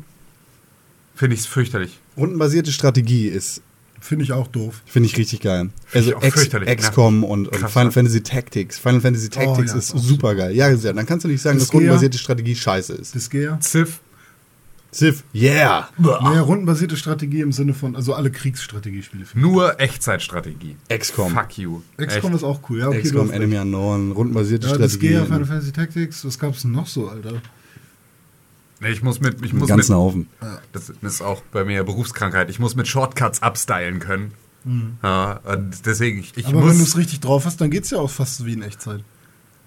[1.17, 1.99] finde ich es fürchterlich.
[2.17, 3.63] Rundenbasierte Strategie ist
[4.01, 4.83] Finde ich auch doof.
[4.87, 5.71] Finde ich richtig geil.
[5.87, 6.77] Finde ich Also fürchterlich.
[6.79, 7.93] XCOM und, und Krass, Final ne?
[7.93, 8.79] Fantasy Tactics.
[8.79, 10.55] Final Fantasy Tactics ja, ist super geil.
[10.55, 13.15] Ja, dann kannst du nicht sagen, dass rundenbasierte Strategie scheiße ist.
[13.15, 13.59] Disgaea?
[13.61, 14.01] Civ.
[14.93, 15.89] Civ, yeah!
[15.99, 19.25] Naja, rundenbasierte Strategie im Sinne von, also alle Kriegsstrategiespiele.
[19.25, 20.77] finde Nur Echtzeitstrategie.
[20.89, 21.33] XCOM.
[21.33, 21.83] Fuck you.
[21.97, 22.35] XCOM Echt.
[22.39, 22.89] ist auch cool, ja.
[22.89, 23.59] Okay, XCOM, Enemy.
[23.59, 25.09] Unknown, rundenbasierte Ja, Strategie.
[25.09, 27.41] Disgaea, Final Fantasy Tactics, was gab's denn noch so, Alter?
[28.81, 29.45] Nee, ich muss mit.
[29.45, 30.29] Ich muss ganzen mit Haufen.
[30.73, 32.49] das ist auch bei mir Berufskrankheit.
[32.51, 34.33] Ich muss mit Shortcuts abstylen können.
[35.03, 36.59] Ja, und deswegen, ich, ich Mhm.
[36.59, 36.89] Aber wenn du muss.
[36.89, 39.03] es richtig drauf hast, dann geht's ja auch fast wie in Echtzeit.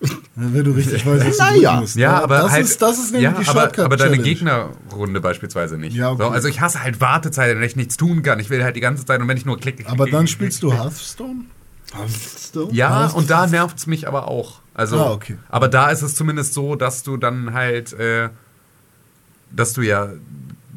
[0.01, 1.69] Ja, wenn du richtig weißt, was du Naja.
[1.69, 1.95] drücken musst.
[1.95, 4.23] Ja, aber das halt, ist, das ist nämlich ja, die aber, Shortcut aber deine Challenge.
[4.29, 5.95] Gegnerrunde beispielsweise nicht.
[5.95, 6.23] Ja, okay.
[6.23, 8.39] so, also ich hasse halt Wartezeit, wenn ich nichts tun kann.
[8.39, 9.87] Ich will halt die ganze Zeit und wenn ich nur klicke.
[9.89, 11.45] Aber dann spielst du Hearthstone?
[12.71, 14.59] Ja, Hast- und da nervt es mich aber auch.
[14.73, 15.37] Also, Ah, okay.
[15.49, 18.29] aber da ist es zumindest so, dass du dann halt, äh,
[19.55, 20.09] dass du ja,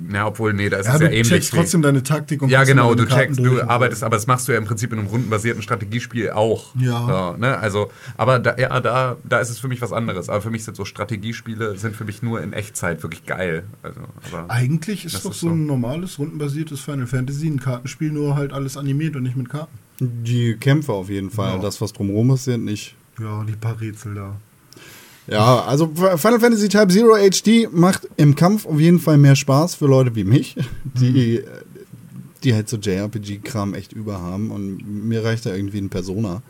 [0.09, 1.29] na, obwohl, nee, da ist Ja, es du ja ähnlich.
[1.29, 4.07] checkst wie- trotzdem deine Taktik und ja, genau, du checkst, du arbeitest, so.
[4.07, 6.75] aber das machst du ja im Prinzip in einem rundenbasierten Strategiespiel auch.
[6.77, 7.35] Ja.
[7.39, 7.57] ne?
[7.59, 10.29] Also, aber da, ja, da, da ist es für mich was anderes.
[10.29, 13.65] Aber für mich sind so Strategiespiele sind für mich nur in Echtzeit wirklich geil.
[13.83, 14.01] Also,
[14.31, 15.55] aber Eigentlich ist doch ist so so.
[15.55, 19.79] ein normales, rundenbasiertes Final Fantasy ein Kartenspiel, nur halt alles animiert und nicht mit Karten.
[19.99, 21.55] Die Kämpfe auf jeden Fall.
[21.57, 21.59] Ja.
[21.63, 22.95] Das, was drumherum ist, sind nicht.
[23.19, 24.37] Ja, die paar Rätsel da.
[25.29, 29.75] Ja, also Final Fantasy Type Zero HD macht im Kampf auf jeden Fall mehr Spaß
[29.75, 30.57] für Leute wie mich,
[31.01, 31.43] die,
[32.45, 34.51] die halt so JRPG-Kram echt überhaben.
[34.51, 36.43] Und mir reicht da irgendwie ein Persona,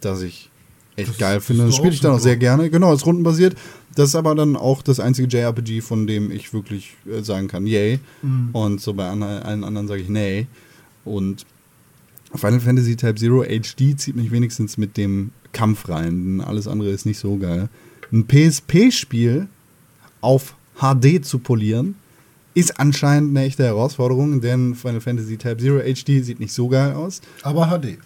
[0.00, 0.48] das ich
[0.96, 1.66] echt Das- geil finde.
[1.66, 2.70] Das spiele ich dann auch sehr gerne.
[2.70, 3.54] Genau, ist rundenbasiert.
[3.94, 7.66] Das ist aber dann auch das einzige JRPG, von dem ich wirklich äh, sagen kann,
[7.66, 8.00] yay.
[8.22, 8.48] Mhm.
[8.52, 10.46] Und so bei allen anderen sage ich nee.
[11.04, 11.44] Und
[12.34, 16.40] Final Fantasy Type Zero HD zieht mich wenigstens mit dem Kampf rein.
[16.40, 17.68] Alles andere ist nicht so geil.
[18.12, 19.48] Ein PSP-Spiel
[20.20, 21.96] auf HD zu polieren,
[22.54, 26.92] ist anscheinend eine echte Herausforderung, denn Final Fantasy Type Zero HD sieht nicht so geil
[26.92, 27.20] aus.
[27.42, 27.98] Aber HD.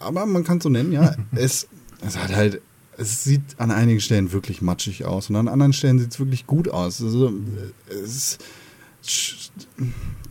[0.00, 1.16] Aber man kann es so nennen, ja.
[1.32, 1.68] es,
[2.04, 2.60] es hat halt,
[2.96, 6.46] es sieht an einigen Stellen wirklich matschig aus und an anderen Stellen sieht es wirklich
[6.46, 7.02] gut aus.
[7.02, 7.32] Also,
[7.88, 8.38] es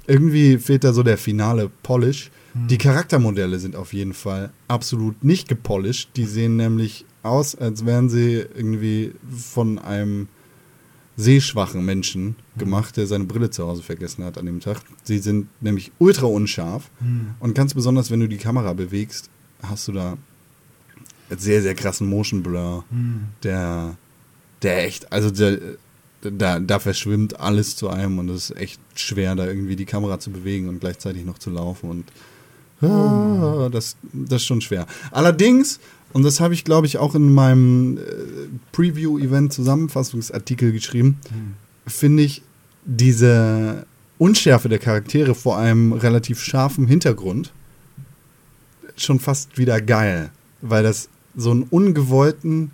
[0.05, 2.29] irgendwie fehlt da so der finale Polish.
[2.69, 6.09] Die Charaktermodelle sind auf jeden Fall absolut nicht gepolished.
[6.15, 10.27] Die sehen nämlich aus, als wären sie irgendwie von einem
[11.17, 14.81] sehschwachen Menschen gemacht, der seine Brille zu Hause vergessen hat an dem Tag.
[15.03, 16.91] Sie sind nämlich ultra unscharf.
[17.39, 19.29] Und ganz besonders, wenn du die Kamera bewegst,
[19.63, 20.17] hast du da
[21.35, 22.85] sehr, sehr krassen Motion Blur,
[23.43, 23.97] der,
[24.61, 25.59] der echt, also der,
[26.21, 30.19] da, da verschwimmt alles zu einem und es ist echt schwer, da irgendwie die Kamera
[30.19, 34.87] zu bewegen und gleichzeitig noch zu laufen und ah, das, das ist schon schwer.
[35.11, 35.79] Allerdings,
[36.13, 38.01] und das habe ich, glaube ich, auch in meinem äh,
[38.71, 41.19] Preview-Event-Zusammenfassungsartikel geschrieben,
[41.85, 42.43] finde ich
[42.85, 43.85] diese
[44.17, 47.51] Unschärfe der Charaktere vor einem relativ scharfen Hintergrund
[48.95, 50.31] schon fast wieder geil,
[50.61, 52.71] weil das so einen ungewollten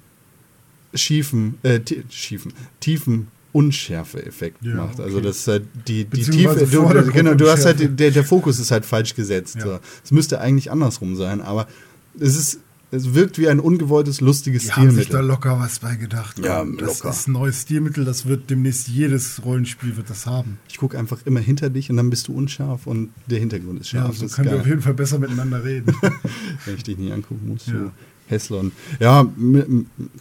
[0.93, 1.79] schiefen, äh,
[2.09, 4.99] schiefen, tiefen Unschärfe-Effekt Ja, macht.
[4.99, 5.27] Also okay.
[5.27, 8.59] das ist halt die, die Tiefe, du, du, genau, du hast halt, der, der Fokus
[8.59, 9.57] ist halt falsch gesetzt.
[9.57, 9.79] Ja.
[10.03, 11.67] Es müsste eigentlich andersrum sein, aber
[12.19, 12.59] es ist,
[12.94, 15.28] es wirkt wie ein ungewolltes, lustiges Die haben sich da Stilmittel.
[15.28, 16.38] locker was bei gedacht.
[16.39, 17.10] Ja, das locker.
[17.10, 20.60] ist ein neues Stilmittel, das wird demnächst jedes Rollenspiel wird das haben.
[20.70, 23.91] Ich gucke einfach immer hinter dich und dann bist du unscharf und der Hintergrund ist
[23.91, 24.16] Ja, scharf.
[24.18, 25.96] so das ist können wir auf jeden Fall besser miteinander reden.
[26.66, 27.66] wenn ich dich nie angucken muss.
[27.68, 27.74] Ja.
[27.74, 27.91] So.
[28.28, 28.72] Hässlon.
[29.02, 29.26] Ja,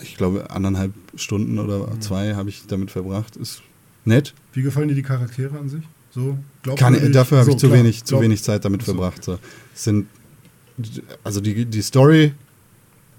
[0.03, 2.01] ich glaube, anderthalb Stunden oder Mhm.
[2.01, 3.37] zwei habe ich damit verbracht.
[3.37, 3.62] Ist
[4.05, 4.35] nett.
[4.55, 5.83] Wie gefallen dir die Charaktere an sich?
[6.11, 6.37] So,
[6.77, 7.14] Kann, nicht?
[7.14, 8.87] dafür habe So, ich zu klar, wenig, zu wenig Zeit damit so.
[8.93, 9.23] verbracht.
[9.25, 9.39] So.
[9.73, 10.09] Sind,
[11.23, 12.33] also die, die Story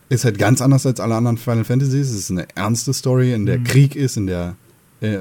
[0.09, 2.09] ist halt ganz anders als alle anderen Final Fantasies.
[2.09, 3.63] Es ist eine ernste Story, in der Mhm.
[3.63, 4.55] Krieg ist, in der
[5.01, 5.19] äh,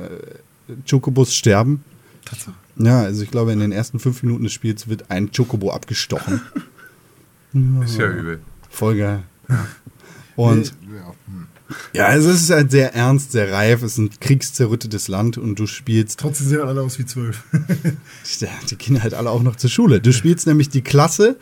[0.88, 1.84] Chocobos sterben.
[2.24, 2.54] Tatsache.
[2.76, 6.40] Ja, also ich glaube, in den ersten fünf Minuten des Spiels wird ein Chocobo abgestochen.
[7.84, 8.40] Ist ja übel.
[8.70, 9.24] Voll geil.
[10.36, 11.46] Und ja, hm.
[11.94, 13.82] Ja, also es ist halt sehr ernst, sehr reif.
[13.82, 17.44] Es ist ein kriegszerrüttetes Land und du spielst, Trotzdem sehen alle aus wie zwölf.
[18.40, 20.00] die, die gehen halt alle auch noch zur Schule.
[20.00, 21.36] Du spielst nämlich die Klasse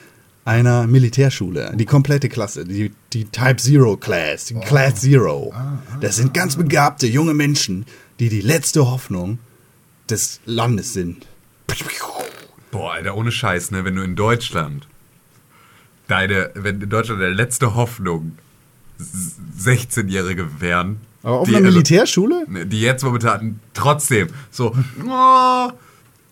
[0.44, 1.72] einer Militärschule.
[1.76, 2.64] Die komplette Klasse.
[2.64, 4.46] Die, die Type Zero Class.
[4.46, 5.52] Die Class Zero.
[6.00, 7.84] Das sind ganz begabte junge Menschen,
[8.18, 9.38] die die letzte Hoffnung
[10.08, 11.26] des Landes sind.
[12.70, 13.84] Boah, Alter, ohne Scheiß, ne?
[13.84, 14.86] Wenn du in Deutschland
[16.08, 18.32] deine, wenn in Deutschland der letzte Hoffnung
[18.98, 21.00] s- 16-Jährige wären.
[21.22, 22.44] Aber auf die, einer also- Militärschule?
[22.48, 24.74] Ne, die jetzt momentan trotzdem so,
[25.08, 25.68] oh,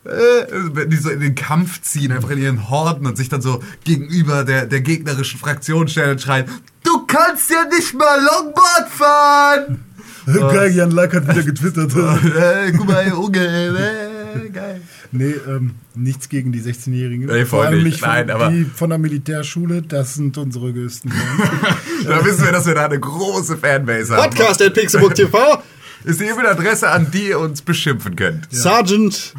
[0.09, 3.41] äh, wenn die so in den Kampf ziehen, einfach in ihren Horden und sich dann
[3.43, 6.47] so gegenüber der, der gegnerischen Fraktion stellen und schreien,
[6.85, 9.85] du kannst ja nicht mal Longboard fahren!
[10.27, 11.91] Geil, Jan Lack hat wieder getwittert.
[11.97, 14.83] äh, guck mal, Junge, äh, geil.
[15.11, 17.25] nee, ähm, nichts gegen die 16-Jährigen.
[17.27, 18.01] Nee, voll Vor allem nicht.
[18.01, 21.77] von, Nein, aber- die von der Militärschule, das sind unsere größten Fans.
[22.07, 24.31] Da wissen wir, dass wir da eine große Fanbase haben.
[24.31, 25.63] Podcast at Pixelbook TV.
[26.05, 28.47] Ist die E-Mail-Adresse, an die ihr uns beschimpfen könnt.
[28.53, 29.35] Sergeant.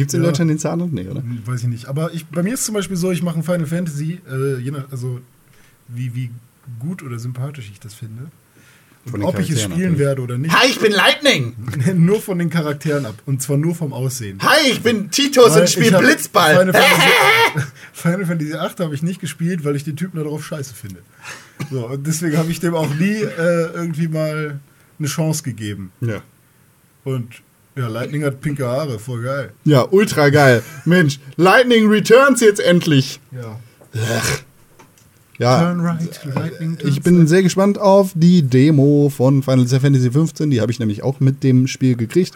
[0.00, 0.28] Gibt es in Ja.
[0.30, 0.94] Deutschland den Sergeant?
[0.94, 1.22] Nee, oder?
[1.44, 1.84] Weiß ich nicht.
[1.86, 4.70] Aber ich, bei mir ist zum Beispiel so, ich mache ein Final Fantasy, äh, je
[4.70, 5.20] nach, also
[5.88, 6.30] wie, wie
[6.78, 8.30] gut oder sympathisch ich das finde.
[9.12, 9.98] Und ob ich es spielen natürlich.
[9.98, 10.54] werde oder nicht.
[10.58, 11.54] Hi, ich bin Lightning.
[11.96, 13.14] nur von den Charakteren ab.
[13.26, 14.38] Und zwar nur vom Aussehen.
[14.40, 16.56] Hi, ich bin Titus Weil und spiele Blitzball.
[16.56, 20.72] Final Fantasy, Final Fantasy 8 habe ich nicht gespielt, weil ich den Typen darauf scheiße
[20.74, 21.00] finde.
[21.70, 24.60] So, und deswegen habe ich dem auch nie äh, irgendwie mal
[24.98, 25.92] eine Chance gegeben.
[26.00, 26.22] Ja.
[27.04, 27.42] Und
[27.76, 29.52] ja, Lightning hat pinke Haare, voll geil.
[29.64, 30.62] ja, ultra geil.
[30.84, 33.20] Mensch, Lightning Returns jetzt endlich.
[33.32, 33.58] Ja.
[35.38, 40.50] Ja, Turn right, Lightning ich bin sehr gespannt auf die Demo von Final Fantasy 15.
[40.50, 42.34] Die habe ich nämlich auch mit dem Spiel gekriegt.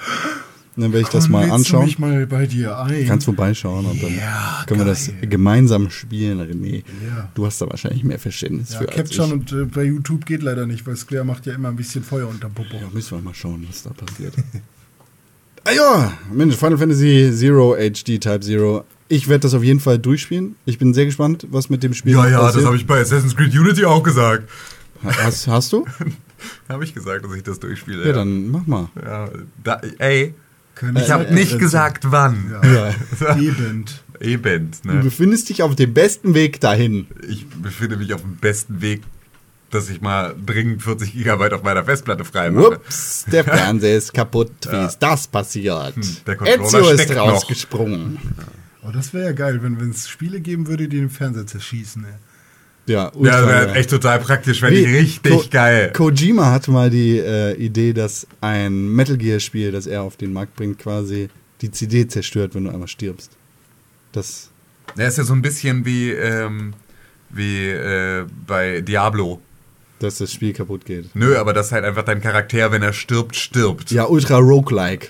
[0.76, 1.80] Und dann werde ich das Komm, mal lädst anschauen.
[1.82, 3.06] Du mich mal bei dir ein.
[3.06, 5.28] Kannst vorbeischauen und dann Ja, können wir das geil.
[5.28, 6.82] gemeinsam spielen, René.
[7.06, 7.28] Ja.
[7.34, 9.32] Du hast da wahrscheinlich mehr Verständnis ja, für als Capture ich.
[9.34, 12.26] und äh, bei YouTube geht leider nicht, weil Square macht ja immer ein bisschen Feuer
[12.26, 12.76] unterm Popo.
[12.76, 14.32] Ja, müssen wir mal schauen, was da passiert.
[15.64, 18.84] ah ja, Mensch, Final Fantasy Zero HD Type Zero.
[19.08, 20.56] Ich werde das auf jeden Fall durchspielen.
[20.64, 22.66] Ich bin sehr gespannt, was mit dem Spiel Ja, ja, das passiert.
[22.66, 24.48] habe ich bei Assassin's Creed Unity auch gesagt.
[25.02, 25.84] Hast, hast du?
[26.68, 28.06] Habe ich gesagt, dass ich das durchspiele.
[28.06, 28.88] Ja, dann mach mal.
[29.02, 29.28] Ja,
[29.62, 30.34] da, ey,
[30.74, 32.54] Keine ich habe nicht gesagt, wann.
[32.62, 33.36] Ja.
[33.36, 33.84] Eben.
[34.20, 35.02] Eben, Du ne?
[35.02, 37.06] befindest dich auf dem besten Weg dahin.
[37.28, 39.02] Ich befinde mich auf dem besten Weg,
[39.74, 42.76] dass ich mal dringend 40 Gigabyte auf meiner Festplatte frei mache.
[42.76, 44.52] Ups, der Fernseher ist kaputt.
[44.70, 45.96] Wie ist das passiert?
[45.96, 48.18] Hm, der Controller Ezio ist rausgesprungen.
[48.86, 52.04] Oh, das wäre ja geil, wenn es Spiele geben würde, die den Fernseher zerschießen.
[52.04, 52.10] Ey.
[52.86, 55.90] Ja, Ja, ultra das wäre echt total praktisch, wenn ich richtig Ko geil.
[55.94, 60.32] Kojima hatte mal die äh, Idee, dass ein Metal Gear Spiel, das er auf den
[60.32, 61.30] Markt bringt, quasi
[61.62, 63.30] die CD zerstört, wenn du einmal stirbst.
[64.12, 64.50] Das
[64.98, 66.74] Der ist ja so ein bisschen wie, ähm,
[67.30, 69.40] wie äh, bei Diablo.
[70.04, 71.14] Dass das Spiel kaputt geht.
[71.16, 73.90] Nö, aber das halt einfach dein Charakter, wenn er stirbt, stirbt.
[73.90, 75.08] Ja, ultra roguelike.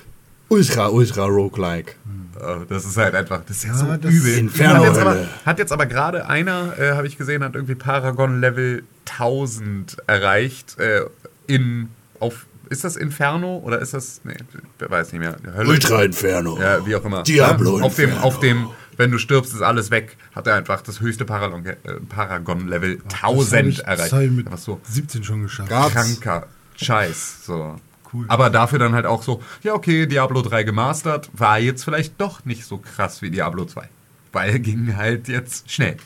[0.49, 1.93] Ultra, ultra roguelike.
[2.41, 4.39] Äh, Das ist halt einfach, das ist ja, Ja, so das- übel.
[4.39, 5.17] Inferno- Hat jetzt aber,
[5.47, 10.79] hat jetzt aber gerade einer, äh, habe ich gesehen, hat irgendwie Paragon Level 1000 erreicht.
[10.79, 11.03] Äh,
[11.47, 11.89] in,
[12.21, 14.35] auf, ist das Inferno oder ist das, nee,
[14.79, 15.37] wer weiß nicht mehr.
[15.57, 15.75] Hölle.
[16.05, 16.59] Inferno.
[16.61, 17.23] Ja, wie auch immer.
[17.23, 18.27] Diablo Ja, auf dem, Inferno.
[18.27, 18.67] auf dem,
[18.97, 20.17] wenn du stirbst, ist alles weg.
[20.35, 21.77] Hat er einfach das höchste Paragon, äh,
[22.09, 24.05] Paragon Level 1000 das hab erreicht.
[24.05, 25.69] ich, das ich mit Was so 17 schon geschafft.
[25.69, 27.45] Kranker Scheiß.
[27.45, 27.77] So.
[28.13, 28.27] Cool.
[28.29, 32.45] Aber dafür dann halt auch so, ja, okay, Diablo 3 gemastert, war jetzt vielleicht doch
[32.45, 33.89] nicht so krass wie Diablo 2.
[34.33, 35.97] Weil ging halt jetzt schnell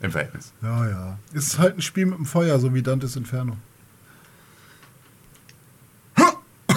[0.00, 0.52] im Verhältnis.
[0.62, 1.18] Ja, ja.
[1.32, 3.56] Ist halt ein Spiel mit dem Feuer, so wie Dantes Inferno.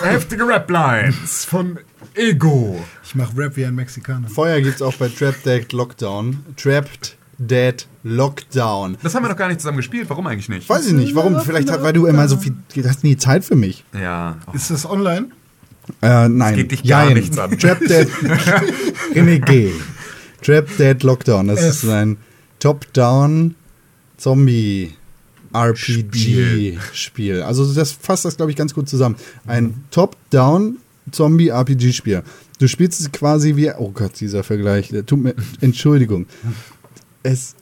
[0.04, 1.80] Heftige Raplines von
[2.16, 2.84] Ego.
[3.04, 4.28] Ich mach Rap wie ein Mexikaner.
[4.30, 6.44] Feuer gibt's auch bei Trapped Dead Lockdown.
[6.58, 8.98] Trapped Dead Lockdown.
[9.02, 10.70] Das haben wir noch gar nicht zusammen gespielt, warum eigentlich nicht?
[10.70, 11.40] Weiß ich nicht, warum?
[11.42, 12.54] Vielleicht, hat, weil du immer so viel.
[12.76, 13.84] Du hast nie Zeit für mich.
[13.94, 14.38] Ja.
[14.48, 15.28] Oh, Ist das online?
[16.02, 16.56] Äh, nein.
[16.56, 17.16] geht dich gar Jein.
[17.16, 17.58] nichts an.
[17.58, 18.08] Trapped Dead.
[19.16, 19.72] Renegade.
[20.42, 21.48] Trapped Dead Lockdown.
[21.48, 21.84] Das F.
[21.84, 22.18] ist ein
[22.60, 23.56] Top-Down
[24.18, 24.94] Zombie
[25.54, 27.42] RPG-Spiel.
[27.42, 29.16] Also das fasst das, glaube ich, ganz gut zusammen.
[29.46, 30.78] Ein Top-Down
[31.12, 32.24] Zombie-RPG-Spiel.
[32.60, 33.72] Du spielst es quasi wie.
[33.72, 34.94] Oh Gott, dieser Vergleich.
[35.06, 35.34] Tut mir.
[35.62, 36.26] Entschuldigung.
[37.24, 37.56] Es.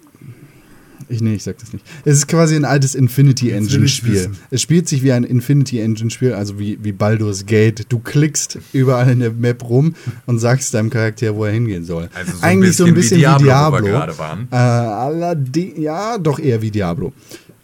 [1.11, 1.83] Ich, nee, ich sag das nicht.
[2.05, 4.13] Es ist quasi ein altes Infinity Jetzt will Engine ich's Spiel.
[4.13, 4.37] wissen.
[4.51, 7.85] Es spielt sich wie ein Infinity Engine Spiel, also wie, wie Baldur's Gate.
[7.89, 9.95] Du klickst überall in der Map rum
[10.27, 12.09] und sagst deinem Charakter, wo er hingehen soll.
[12.13, 13.87] Also so Eigentlich so ein bisschen wie Diablo.
[13.87, 14.47] gerade waren.
[14.51, 17.11] Äh, allerdings, ja, doch eher wie Diablo.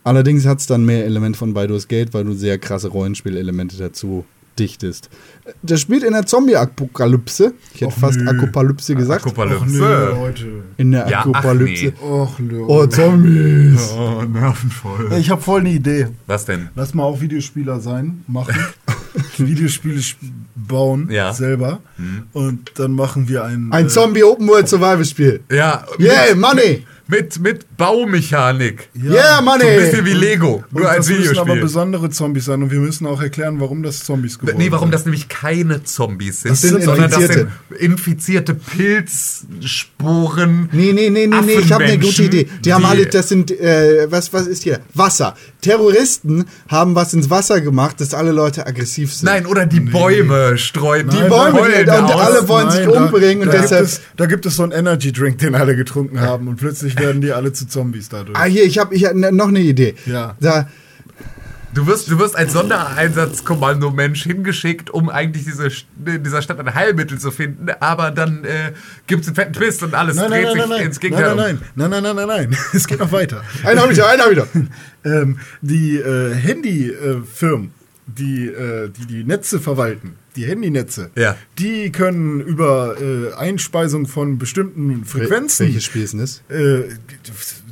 [0.05, 4.23] Allerdings hat es dann mehr Elemente von Baldur's Gate, weil du sehr krasse Rollenspielelemente dazu
[4.57, 5.09] dichtest.
[5.63, 7.53] Das spielt in der Zombie-Apokalypse.
[7.73, 8.29] Ich hätte Och, fast nö.
[8.29, 9.25] Apokalypse gesagt.
[9.25, 9.35] Och,
[9.67, 10.31] nö,
[10.77, 11.85] in der Ja, ach Apokalypse.
[11.87, 11.93] nee.
[12.01, 12.59] Och, nö.
[12.61, 13.91] Oh, Zombies.
[13.97, 15.11] Oh, nervenvoll.
[15.19, 16.07] Ich habe voll eine Idee.
[16.27, 16.69] Was denn?
[16.75, 18.55] Lass mal auch Videospieler sein, machen.
[19.37, 20.23] Videospiele sp-
[20.55, 21.33] bauen Ja.
[21.33, 21.79] selber.
[22.33, 23.67] Und dann machen wir ein.
[23.71, 25.41] Ein äh, Zombie-Open-World-Survival-Spiel.
[25.51, 26.85] Ja, Yeah, Money!
[27.07, 28.89] Mit, mit Baumechanik.
[28.95, 31.61] Yeah, So ein bisschen wie Lego, Und nur als das müssen aber Videospiel.
[31.61, 34.93] besondere Zombies sein und wir müssen auch erklären, warum das Zombies geworden Nee, warum sind.
[34.95, 37.51] das nämlich keine Zombies sind, Das sind sondern das Infizierte.
[37.69, 40.69] sind infizierte Pilzsporen.
[40.71, 42.47] Nee, nee, nee, nee, nee, ich habe eine gute Idee.
[42.63, 44.79] Die haben die- alle, das sind, äh, was, was ist hier?
[44.93, 45.35] Wasser.
[45.65, 49.25] Terroristen haben was ins Wasser gemacht, dass alle Leute aggressiv sind.
[49.25, 53.47] Nein, oder die Bäume streuen Die die Bäume, die- und alle wollen sich da- umbringen
[53.47, 56.19] und da deshalb- Gibt es, da gibt es so einen Energy Drink, den alle getrunken
[56.21, 58.37] haben und plötzlich werden die alle zu Zombies dadurch.
[58.37, 59.95] Ah, hier, ich habe ich hab ne- noch eine Idee.
[60.05, 60.35] Ja.
[60.39, 60.67] Da,
[61.75, 65.67] Du wirst, du wirst als Sondereinsatzkommando-Mensch hingeschickt, um eigentlich diese,
[65.97, 68.71] dieser Stadt ein Heilmittel zu finden, aber dann äh,
[69.07, 70.85] gibt es einen fetten Twist und alles Nein, nein, dreht nein, sich nein, nein.
[70.87, 71.35] ins Nein, Gegenteil.
[71.35, 72.57] nein, nein, nein, nein, nein, nein, nein.
[72.73, 73.43] Es geht noch weiter.
[73.63, 74.47] einen habe ich da, einen habe ich da.
[75.21, 77.71] ähm, die äh, Handyfirmen,
[78.07, 81.35] die, äh, die die Netze verwalten, die Handynetze, Ja.
[81.59, 86.41] die können über äh, Einspeisung von bestimmten Frequenzen Welches Spiel ist denn das?
[86.49, 86.83] äh,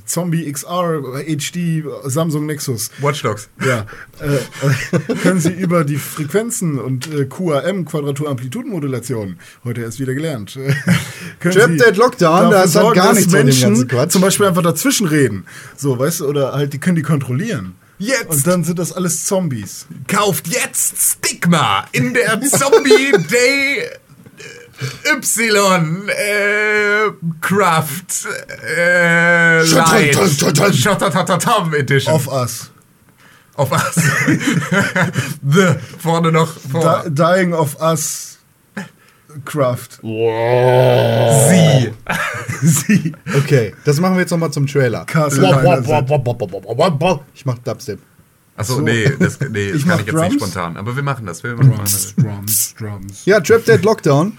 [0.06, 2.92] Zombie XR, HD, Samsung Nexus.
[3.00, 3.50] Watch Dogs.
[3.66, 3.86] Ja,
[4.20, 10.56] äh, äh, können Sie über die Frequenzen und äh, QAM, Quadratur-Amplitudenmodulation, heute erst wieder gelernt,
[10.56, 10.74] äh,
[11.40, 15.46] können Trap Dead Lockdown, da ist halt gar nichts Menschen zum Beispiel einfach dazwischen reden.
[15.78, 17.76] So, weißt du, oder halt, die können die kontrollieren.
[18.00, 18.30] Jetzt!
[18.30, 19.86] Und dann sind das alles Zombies.
[20.08, 23.90] Kauft jetzt Stigma in der Zombie Day
[25.06, 27.12] Y äh,
[27.42, 28.28] Craft
[28.78, 30.16] äh, Light.
[30.76, 32.14] Shotatatam Edition.
[32.14, 32.70] Of Us.
[33.56, 33.96] Auf was?
[35.44, 37.04] The vorne noch vor.
[37.06, 38.40] Di Dying of Us
[39.46, 40.00] Craft.
[40.02, 41.94] Sie.
[42.62, 43.14] Sie.
[43.38, 45.06] Okay, das machen wir jetzt nochmal zum Trailer.
[47.34, 48.00] Ich mach Dubstep.
[48.56, 48.82] Achso, So.
[48.82, 50.36] nee, das, nee, das Ich kann ich jetzt nicht Drums.
[50.36, 50.78] spontan.
[50.78, 51.44] Aber wir machen das.
[51.44, 52.24] Wir machen Drums, das.
[52.24, 53.26] Drums, Drums.
[53.26, 54.38] Ja, Trap Dead Lockdown.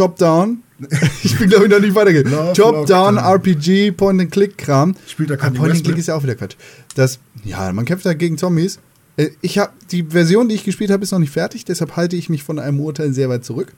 [0.00, 0.62] Top Down.
[1.22, 2.32] Ich bin, glaube ich, noch nicht weitergegangen.
[2.38, 3.18] Love Top Down, Lockdown.
[3.18, 4.94] RPG, Point-and-Click-Kram.
[5.06, 6.56] Spielt da Ah, Kanye West Point-and-Click ist ja auch wieder Quatsch.
[6.94, 8.78] Das, ja, man kämpft da gegen Zombies.
[9.18, 12.16] Äh, Ich habe die Version, die ich gespielt habe, ist noch nicht fertig, deshalb halte
[12.16, 13.74] ich mich von einem Urteil sehr weit zurück.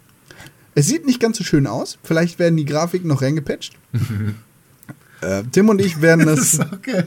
[0.76, 1.98] Es sieht nicht ganz so schön aus.
[2.04, 3.74] Vielleicht werden die Grafiken noch reingepatcht.
[5.22, 6.60] äh, Tim und ich werden das.
[6.60, 7.02] Okay.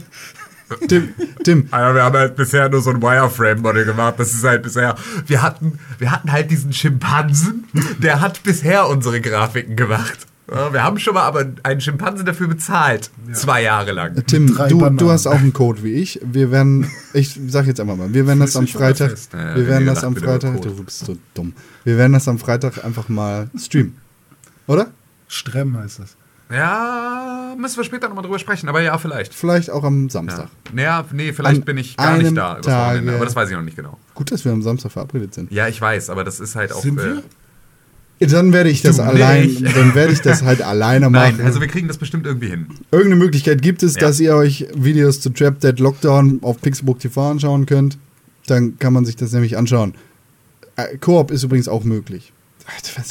[0.88, 1.14] Tim,
[1.44, 4.16] Tim, Aber wir haben halt bisher nur so ein Wireframe-Model gemacht.
[4.18, 4.96] Das ist halt bisher.
[5.28, 7.66] Wir hatten, wir hatten halt diesen Schimpansen,
[8.00, 10.28] der hat bisher unsere Grafiken gemacht.
[10.52, 13.10] Ja, wir haben schon mal aber einen Schimpansen dafür bezahlt.
[13.34, 14.24] Zwei Jahre lang.
[14.28, 16.20] Tim, Drei du, du hast auch einen Code wie ich.
[16.24, 19.34] Wir werden, ich sag jetzt einfach mal, wir werden das am Freitag, fest?
[19.34, 21.54] Ja, wir werden das am Freitag, du bist so dumm.
[21.84, 23.98] Wir werden das am Freitag einfach mal streamen.
[24.68, 24.92] Oder?
[25.28, 26.16] Strem heißt das.
[26.52, 29.34] Ja, müssen wir später nochmal drüber sprechen, aber ja, vielleicht.
[29.34, 30.50] Vielleicht auch am Samstag.
[30.68, 30.72] Ja.
[30.74, 33.50] Naja, nee, vielleicht An bin ich gar nicht da übers Tage- Wochenende, aber das weiß
[33.50, 33.98] ich noch nicht genau.
[34.14, 35.52] Gut, dass wir am Samstag verabredet sind.
[35.52, 36.82] Ja, ich weiß, aber das ist halt auch.
[36.82, 37.04] Sind äh,
[38.20, 38.28] wir?
[38.28, 39.66] Dann werde ich das allein, nicht.
[39.76, 41.38] dann werde ich das halt alleine machen.
[41.38, 42.68] Nein, also wir kriegen das bestimmt irgendwie hin.
[42.92, 44.02] Irgendeine Möglichkeit gibt es, Ja.
[44.02, 47.98] dass ihr euch Videos zu Trap Dead Lockdown auf Pixelbook TV anschauen könnt.
[48.48, 49.96] Dann kann man sich das nämlich anschauen.
[50.76, 52.32] Äh, Koop ist übrigens auch möglich.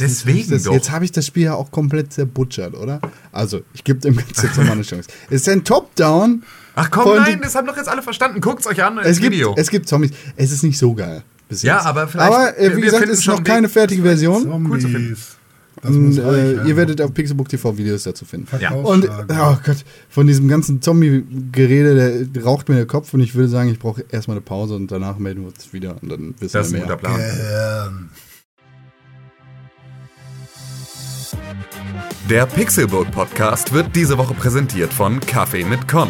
[0.00, 0.62] Deswegen ist das?
[0.64, 0.72] doch.
[0.72, 3.00] Jetzt habe ich das Spiel ja auch komplett zerbutschert, oder?
[3.32, 5.08] Also, ich gebe dem Ganzen jetzt nochmal eine Chance.
[5.30, 6.42] Es ist ein Top-Down.
[6.76, 8.40] Ach komm, nein, die- das haben doch jetzt alle verstanden.
[8.40, 9.54] Guckt's euch an, Es das gibt, Video.
[9.56, 10.10] es gibt Zombies.
[10.36, 11.22] Es ist nicht so geil.
[11.48, 11.86] Bis Ja, jetzt.
[11.86, 14.66] aber vielleicht- Aber äh, wie gesagt, es ist noch keine fertige Version.
[14.68, 15.14] cool zu finden.
[15.14, 15.26] Zombies.
[15.82, 18.46] Das muss Und, äh, ihr werdet auf Pixelbook TV Videos dazu finden.
[18.60, 18.70] Ja.
[18.72, 23.48] Und oh Gott, von diesem ganzen Zombie-Gerede, der raucht mir der Kopf und ich würde
[23.48, 26.52] sagen, ich brauche erstmal eine Pause und danach melden wir uns wieder und dann wissen
[26.52, 26.96] Das ist wir ein mehr.
[26.96, 27.16] guter Plan.
[27.16, 28.10] Gehirn.
[32.30, 36.08] Der Pixelbook Podcast wird diese Woche präsentiert von Kaffee mit Con,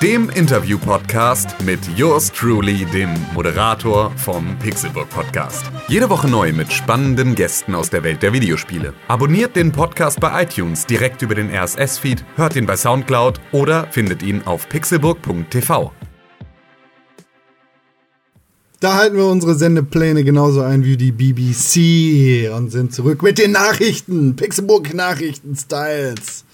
[0.00, 5.64] dem Interview-Podcast mit yours truly, dem Moderator vom Pixelbook Podcast.
[5.88, 8.94] Jede Woche neu mit spannenden Gästen aus der Welt der Videospiele.
[9.08, 14.22] Abonniert den Podcast bei iTunes direkt über den RSS-Feed, hört ihn bei Soundcloud oder findet
[14.22, 15.90] ihn auf pixelburg.tv.
[18.80, 23.52] Da halten wir unsere Sendepläne genauso ein wie die BBC und sind zurück mit den
[23.52, 24.36] Nachrichten.
[24.36, 26.44] Pixelbook Nachrichten-Styles.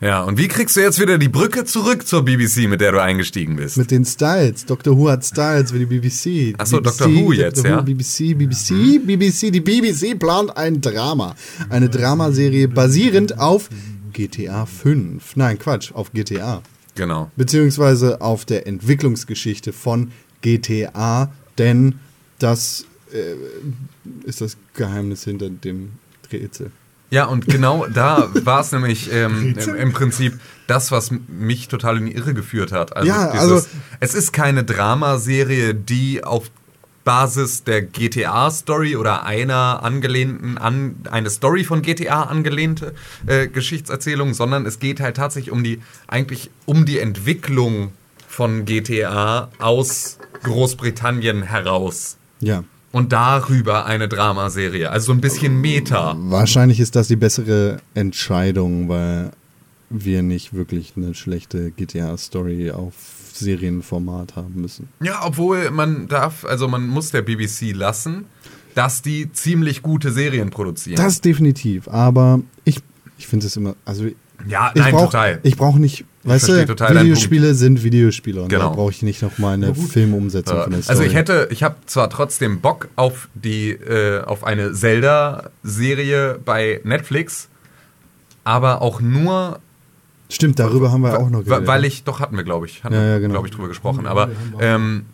[0.00, 3.02] Ja, und wie kriegst du jetzt wieder die Brücke zurück zur BBC, mit der du
[3.02, 3.76] eingestiegen bist?
[3.76, 4.64] Mit den Styles.
[4.64, 4.96] Dr.
[4.96, 6.54] Who hat Styles wie die BBC.
[6.56, 7.14] Ach so, BBC, Dr.
[7.14, 7.70] Who jetzt, Dr.
[7.72, 7.80] ja?
[7.82, 9.52] BBC, BBC, BBC.
[9.52, 11.34] Die BBC plant ein Drama.
[11.68, 13.68] Eine Dramaserie basierend auf
[14.14, 15.36] GTA 5.
[15.36, 16.62] Nein, Quatsch, auf GTA.
[16.94, 17.30] genau.
[17.36, 20.10] beziehungsweise auf der Entwicklungsgeschichte von
[20.42, 21.98] GTA, denn
[22.38, 23.34] das äh,
[24.26, 25.92] ist das Geheimnis hinter dem
[26.32, 26.70] Rätsel.
[27.10, 32.06] Ja, und genau da war es nämlich ähm, im, Prinzip das, was mich total in
[32.06, 32.94] die Irre geführt hat.
[32.96, 33.66] Also, Ja, also-
[34.00, 36.50] es ist keine Dramaserie, die auf
[37.04, 42.94] Basis der GTA-Story oder einer angelehnten, an, eine Story von GTA angelehnte
[43.26, 47.92] äh, Geschichtserzählung, sondern es geht halt tatsächlich um die, eigentlich um die Entwicklung
[48.28, 52.16] von GTA aus Großbritannien heraus.
[52.40, 52.64] Ja.
[52.90, 54.90] Und darüber eine Dramaserie.
[54.90, 56.16] Also so ein bisschen Meta.
[56.18, 59.30] Wahrscheinlich ist das die bessere Entscheidung, weil
[59.90, 62.94] wir nicht wirklich eine schlechte GTA-Story auf
[63.32, 64.88] Serienformat haben müssen.
[65.00, 68.24] Ja, obwohl man darf, also man muss der BBC lassen,
[68.74, 70.96] dass die ziemlich gute Serien produzieren.
[70.96, 72.80] Das definitiv, aber ich,
[73.16, 74.06] ich finde es immer, also
[74.46, 75.40] ja, ich nein, brauch, total.
[75.42, 78.70] Ich brauche nicht, weißt du, Videospiele sind Videospiele und Genau.
[78.70, 80.98] da brauche ich nicht noch mal eine Filmumsetzung von der Story.
[80.98, 86.80] also ich hätte, ich habe zwar trotzdem Bock auf die, äh, auf eine Zelda-Serie bei
[86.84, 87.48] Netflix,
[88.44, 89.60] aber auch nur,
[90.30, 92.94] Stimmt, darüber haben wir auch noch wa- weil ich, doch hatten wir, glaube ich, hatten
[92.94, 93.32] Ja, wir, ja, genau.
[93.34, 94.28] glaube ich, drüber gesprochen, Ja, aber
[94.60, 95.06] ähm,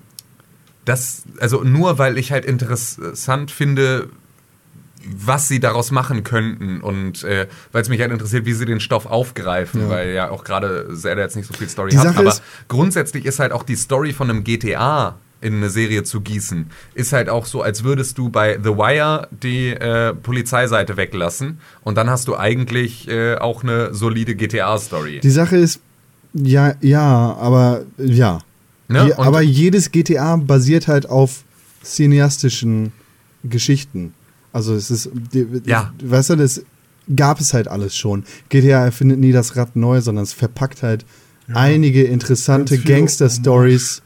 [0.85, 4.09] das, also nur weil ich halt interessant finde,
[5.17, 8.81] was sie daraus machen könnten und äh, weil es mich halt interessiert, wie sie den
[8.81, 9.89] Stoff aufgreifen, Ja.
[9.89, 12.05] weil ja auch gerade Zelda jetzt nicht so viel Story Die hat.
[12.09, 12.35] Sache Aber
[12.69, 17.13] grundsätzlich ist halt auch die Story von einem GTA in eine Serie zu gießen, ist
[17.13, 22.09] halt auch so, als würdest du bei The Wire die äh, Polizeiseite weglassen und dann
[22.09, 25.21] hast du eigentlich äh, auch eine solide GTA-Story.
[25.23, 25.81] Die Sache ist,
[26.33, 28.39] ja, ja, aber ja.
[28.89, 29.07] Ne?
[29.09, 31.43] Je, aber jedes GTA basiert halt auf
[31.83, 32.93] cineastischen
[33.45, 34.15] Geschichten.
[34.55, 35.93] Also es ist, die, Ja.
[36.03, 36.63] weißt du, das
[37.15, 38.25] gab es halt alles schon.
[38.49, 41.05] GTA erfindet nie das Rad neu, sondern es verpackt halt
[41.53, 44.01] einige interessante Gangster-Stories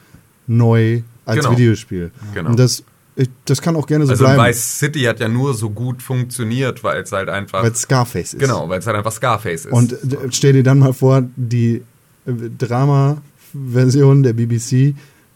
[0.49, 1.53] neu als Genau.
[1.53, 2.11] Videospiel.
[2.34, 2.51] Genau.
[2.51, 2.82] Und das,
[3.14, 6.03] ich, das kann auch gerne so also bleiben, Vice City hat ja nur so gut
[6.03, 8.40] funktioniert, weil es halt einfach weil es Scarface ist.
[8.40, 9.72] genau, weil es halt einfach Scarface ist.
[9.72, 11.82] Und d- stell dir dann mal vor, die
[12.26, 14.94] äh, Drama-Version der BBC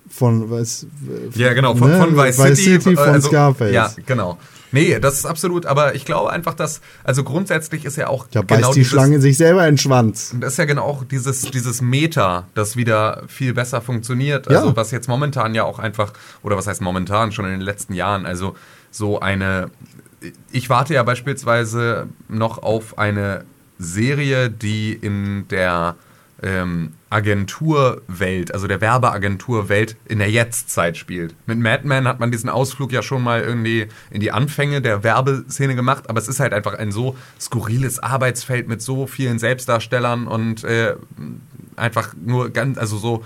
[0.08, 0.86] von was
[1.34, 1.98] Ja, genau, von, ne?
[1.98, 2.80] von Vice, Vice City.
[2.80, 3.72] City von also, Scarface.
[3.72, 4.38] Ja, genau.
[4.72, 8.42] Nee, das ist absolut, aber ich glaube einfach, dass, also grundsätzlich ist ja auch Da
[8.42, 10.34] beißt genau die dieses, Schlange sich selber in den Schwanz.
[10.40, 14.50] Das ist ja genau auch dieses, dieses Meta, das wieder viel besser funktioniert.
[14.50, 14.58] Ja.
[14.58, 16.12] Also was jetzt momentan ja auch einfach,
[16.42, 18.56] oder was heißt momentan, schon in den letzten Jahren, also
[18.90, 19.70] so eine,
[20.50, 23.44] ich warte ja beispielsweise noch auf eine
[23.78, 25.96] Serie, die in der
[26.42, 31.34] ähm, Agenturwelt, also der Werbeagenturwelt in der Jetztzeit spielt.
[31.46, 35.04] Mit Mad Men hat man diesen Ausflug ja schon mal irgendwie in die Anfänge der
[35.04, 40.26] Werbeszene gemacht, aber es ist halt einfach ein so skurriles Arbeitsfeld mit so vielen Selbstdarstellern
[40.26, 40.94] und äh,
[41.76, 43.24] einfach nur ganz, also so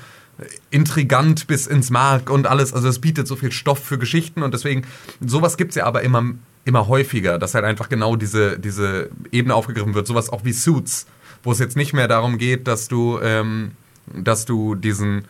[0.71, 2.75] intrigant bis ins Mark und alles.
[2.75, 4.83] Also es bietet so viel Stoff für Geschichten und deswegen,
[5.21, 6.25] sowas gibt's ja aber immer,
[6.65, 10.07] immer häufiger, dass halt einfach genau diese, diese Ebene aufgegriffen wird.
[10.07, 11.07] Sowas auch wie Suits,
[11.47, 13.73] wo es jetzt nicht mehr darum geht, dass du, ähm,
[14.13, 15.27] dass du diesen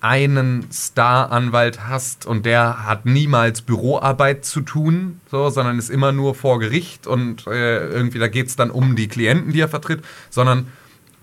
[0.00, 6.36] einen Star-Anwalt hast und der hat niemals Büroarbeit zu tun, so, sondern ist immer nur
[6.36, 10.68] vor Gericht und äh, irgendwie da geht's dann um die Klienten, die er vertritt, sondern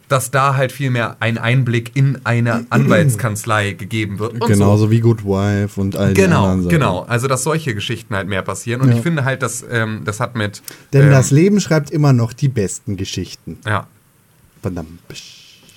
[0.07, 4.33] dass da halt viel mehr ein Einblick in eine Anwaltskanzlei gegeben wird.
[4.41, 6.69] Und Genauso wie Good Wife und all die Genau, anderen Sachen.
[6.71, 6.99] genau.
[7.07, 8.81] Also, dass solche Geschichten halt mehr passieren.
[8.81, 8.95] Und Ja.
[8.97, 10.61] ich finde halt, dass ähm, das hat mit.
[10.93, 13.57] Denn ähm, das Leben schreibt immer noch die besten Geschichten.
[13.65, 13.87] Ja,
[14.61, 14.99] Verdammt.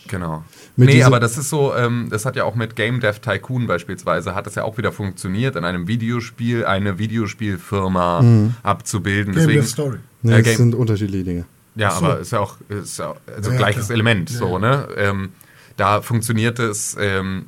[0.09, 0.45] genau.
[0.77, 3.67] Mit nee, aber das ist so, ähm, das hat ja auch mit Game Dev Tycoon
[3.67, 8.55] beispielsweise, hat es ja auch wieder funktioniert, in einem Videospiel eine Videospielfirma Mhm.
[8.63, 9.35] abzubilden.
[9.35, 9.99] Game Deswegen, Dev Story.
[10.23, 11.45] Nee, Äh, das Game- sind unterschiedliche Dinge.
[11.79, 12.05] Ja, so.
[12.05, 13.95] aber ist ja auch, ist ja also Ja, ja, gleiches klar.
[13.95, 14.59] Element, Ja, so, ja.
[14.59, 14.89] ne?
[14.97, 15.33] Ähm,
[15.77, 17.47] da funktioniert es ähm,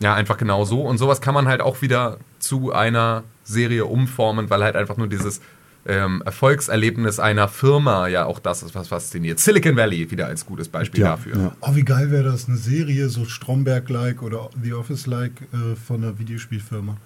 [0.00, 0.82] ja einfach genau so.
[0.82, 5.06] Und sowas kann man halt auch wieder zu einer Serie umformen, weil halt einfach nur
[5.08, 5.40] dieses
[5.86, 9.38] ähm, Erfolgserlebnis einer Firma ja auch das ist, was fasziniert.
[9.38, 11.36] Silicon Valley wieder als gutes Beispiel Ja, dafür.
[11.36, 11.52] ja.
[11.60, 16.18] Oh, wie geil wäre das, eine Serie, so Stromberg-like oder The Office-like äh, von einer
[16.18, 16.96] Videospielfirma.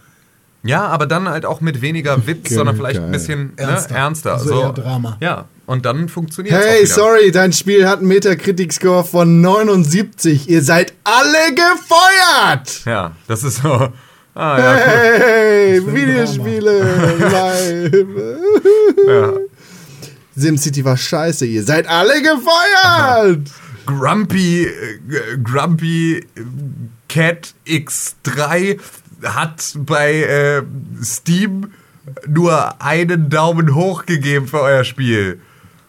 [0.65, 2.59] Ja, aber dann halt auch mit weniger Witz, Geil.
[2.59, 3.93] sondern vielleicht ein bisschen Ernster.
[3.95, 4.33] Ne, ernster.
[4.35, 5.17] Also eher Drama.
[5.21, 10.49] Ja, und dann funktioniert es Hey, sorry, dein Spiel hat einen Metacritic-Score von 79.
[10.49, 12.85] Ihr seid alle gefeuert!
[12.85, 13.93] Ja, das ist so.
[14.35, 15.21] Ah, ja, cool.
[15.21, 18.07] Hey, ein Videospiele live.
[19.07, 19.33] ja.
[20.35, 23.49] SimCity war scheiße, ihr seid alle gefeuert!
[23.85, 26.25] Grumpy, äh, Grumpy
[27.09, 28.79] Cat X3
[29.23, 30.63] hat bei äh,
[31.05, 31.73] Steam
[32.27, 35.41] nur einen Daumen hoch gegeben für euer Spiel.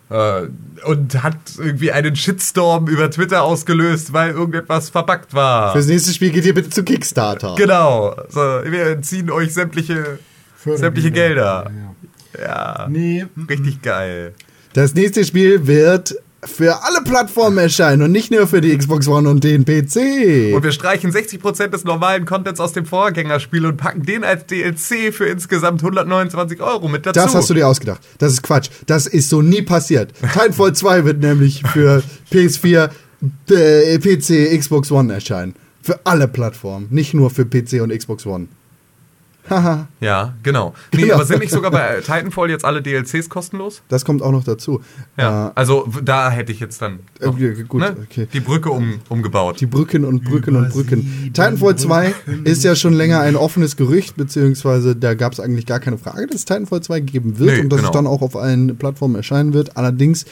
[0.10, 0.48] Äh,
[0.86, 5.72] und hat irgendwie einen Shitstorm über Twitter ausgelöst, weil irgendetwas verpackt war.
[5.72, 7.56] Fürs nächste Spiel geht ihr bitte zu Kickstarter.
[7.58, 8.16] Genau.
[8.30, 10.20] So, wir entziehen euch sämtliche,
[10.64, 11.72] sämtliche Gelder.
[12.40, 12.88] Ja.
[12.90, 14.34] Nee, Richtig geil.
[14.74, 16.16] Das nächste Spiel wird
[16.46, 20.54] für alle Plattformen erscheinen und nicht nur für die Xbox One und den PC.
[20.56, 25.14] Und wir streichen 60% des normalen Contents aus dem Vorgängerspiel und packen den als DLC
[25.14, 27.20] für insgesamt 129 Euro mit dazu.
[27.20, 28.02] Das hast du dir ausgedacht.
[28.18, 28.70] Das ist Quatsch.
[28.88, 30.14] Das ist so nie passiert.
[30.22, 32.90] Titanfall 2 wird nämlich für PS4,
[33.50, 35.56] äh, PC, Xbox One erscheinen.
[35.82, 38.48] Für alle Plattformen, nicht nur für PC und Xbox One.
[39.50, 40.74] Haha, Ja, genau.
[40.94, 41.16] Nee, Genau.
[41.16, 43.82] aber sind nicht sogar bei Titanfall jetzt alle DLCs kostenlos?
[43.90, 44.82] das kommt auch noch dazu.
[45.18, 45.48] Ja.
[45.50, 48.28] Äh, also da hätte ich jetzt dann noch, Okay, gut, ne, okay.
[48.32, 49.60] die Brücke um, umgebaut.
[49.60, 51.02] Die Brücken und Brücken und Über Brücken.
[51.02, 52.46] sieben Titanfall 2 Brücken.
[52.46, 56.26] ist ja schon länger ein offenes Gerücht, beziehungsweise da gab es eigentlich gar keine Frage,
[56.28, 57.90] dass es Titanfall 2 geben wird Nee, und dass genau.
[57.90, 59.76] es dann auch auf allen Plattformen erscheinen wird.
[59.76, 60.26] Allerdings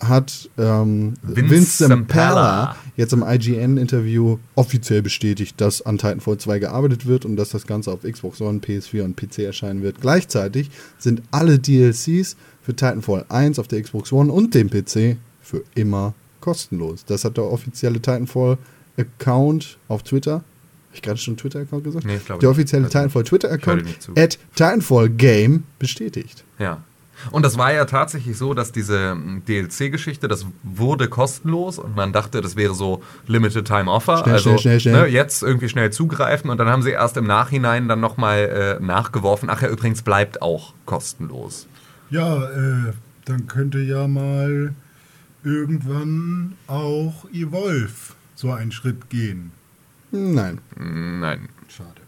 [0.00, 2.76] hat ähm, Vince Vince, Zampella.
[2.96, 7.92] Jetzt im IGN-Interview offiziell bestätigt, dass an Titanfall 2 gearbeitet wird und dass das Ganze
[7.92, 10.00] auf Xbox One, PS4 und PC erscheinen wird.
[10.00, 15.62] Gleichzeitig sind alle DLCs für Titanfall 1 auf der Xbox One und dem PC für
[15.74, 17.04] immer kostenlos.
[17.04, 20.32] Das hat der offizielle Titanfall-Account auf Twitter.
[20.32, 20.44] Habe
[20.94, 22.06] ich gerade schon Twitter-Account gesagt?
[22.06, 23.84] Nee, ich glaube der offizielle Also, Titanfall Twitter-Account
[24.16, 26.44] at Titanfall Game bestätigt.
[26.58, 26.82] Ja.
[27.30, 32.12] Und das war ja tatsächlich so, dass diese mm, DLC-Geschichte, das wurde kostenlos und man
[32.12, 34.18] dachte, das wäre so Limited Time Offer.
[34.18, 35.02] Schnell, also schnell, schnell, schnell.
[35.02, 38.84] Ne, jetzt irgendwie schnell zugreifen und dann haben sie erst im Nachhinein dann nochmal äh,
[38.84, 39.50] nachgeworfen.
[39.50, 41.66] Ach ja, übrigens bleibt auch kostenlos.
[42.10, 42.92] Ja, äh,
[43.24, 44.74] dann könnte ja mal
[45.42, 49.52] irgendwann auch Evolve so einen Schritt gehen.
[50.10, 50.58] Nein.
[50.76, 52.00] Nein, Schade.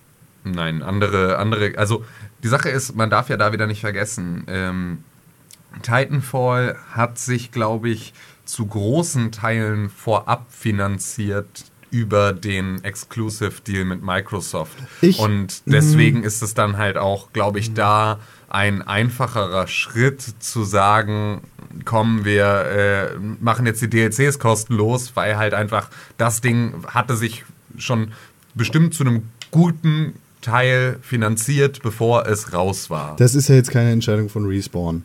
[0.44, 2.04] Nein, andere, andere, also
[2.42, 4.98] die Sache ist, man darf ja da wieder nicht vergessen, ähm,
[5.82, 8.12] Titanfall hat sich, glaube ich,
[8.44, 14.76] zu großen Teilen vorab finanziert über den Exclusive Deal mit Microsoft.
[15.00, 18.18] Ich- Und deswegen ist es dann halt auch, glaube ich, da
[18.50, 21.42] ein einfacherer Schritt zu sagen,
[21.84, 22.44] komm, wir
[23.14, 27.44] äh, machen jetzt die DLCs kostenlos, weil halt einfach das Ding hatte sich
[27.76, 28.12] schon
[28.54, 33.16] bestimmt zu einem guten Teil finanziert, bevor es raus war.
[33.16, 35.04] Das ist ja jetzt keine Entscheidung von Respawn,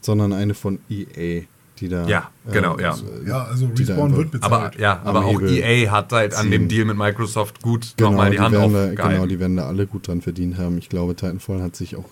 [0.00, 1.42] sondern eine von EA,
[1.78, 2.06] die da.
[2.08, 2.96] Ja, genau, ja.
[3.26, 4.52] Ja, also die da Respawn wird bezahlt.
[4.52, 6.68] aber ja, aber auch Hebel EA hat halt an dem.
[6.68, 9.14] Deal mit Microsoft gut Genau, nochmal die, die Hand werden da, aufgehalten.
[9.14, 10.78] genau, die werden da alle gut dran verdient haben.
[10.78, 12.08] Ich glaube, Titanfall hat sich auch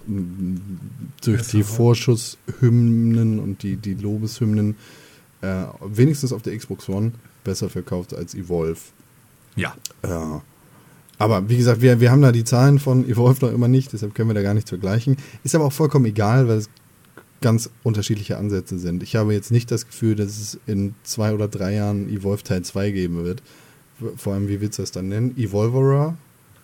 [1.24, 1.62] durch die.
[1.62, 4.76] Vorschusshymnen und die, die Lobeshymnen
[5.42, 7.12] äh, wenigstens auf der Xbox One
[7.44, 8.78] besser verkauft als Evolve.
[9.56, 9.74] ja,
[10.06, 10.42] Ja.
[11.20, 14.14] Aber wie gesagt, wir, wir haben da die Zahlen von Evolve noch immer nicht, deshalb
[14.14, 15.16] können wir da gar nichts vergleichen.
[15.44, 16.70] Ist aber auch vollkommen egal, weil es
[17.42, 19.02] ganz unterschiedliche Ansätze sind.
[19.02, 22.62] Ich habe jetzt nicht das Gefühl, dass es in zwei oder drei Jahren Evolve Teil
[22.62, 23.42] 2 geben wird.
[24.16, 25.36] Vor allem, wie willst du das dann nennen?
[25.36, 26.16] Evolverer?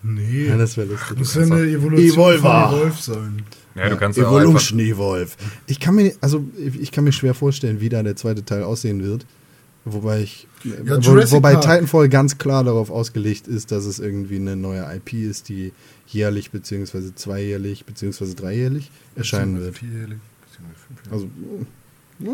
[0.02, 1.18] nee, Ja, das wäre lustig.
[1.18, 2.68] muss ja eine Evolution Evolver.
[2.70, 3.42] von Evolve sein.
[3.74, 5.32] ja, du kannst ja auch einfach, Evolution Evolve.
[5.66, 6.44] Ich kann mir, also
[6.80, 9.26] ich kann mir schwer vorstellen, wie da der zweite Teil aussehen wird.
[9.89, 10.74] Wobei ich, Ja,
[11.07, 11.62] wo, wobei Park.
[11.62, 15.72] Titanfall ganz klar darauf ausgelegt ist, dass es irgendwie eine neue IP ist, die
[16.09, 19.78] jährlich beziehungsweise zweijährlich beziehungsweise dreijährlich erscheinen wird.
[19.78, 21.12] Vierjährig, beziehungsweise fünfjährig.
[21.12, 21.28] Also
[22.19, 22.31] nee,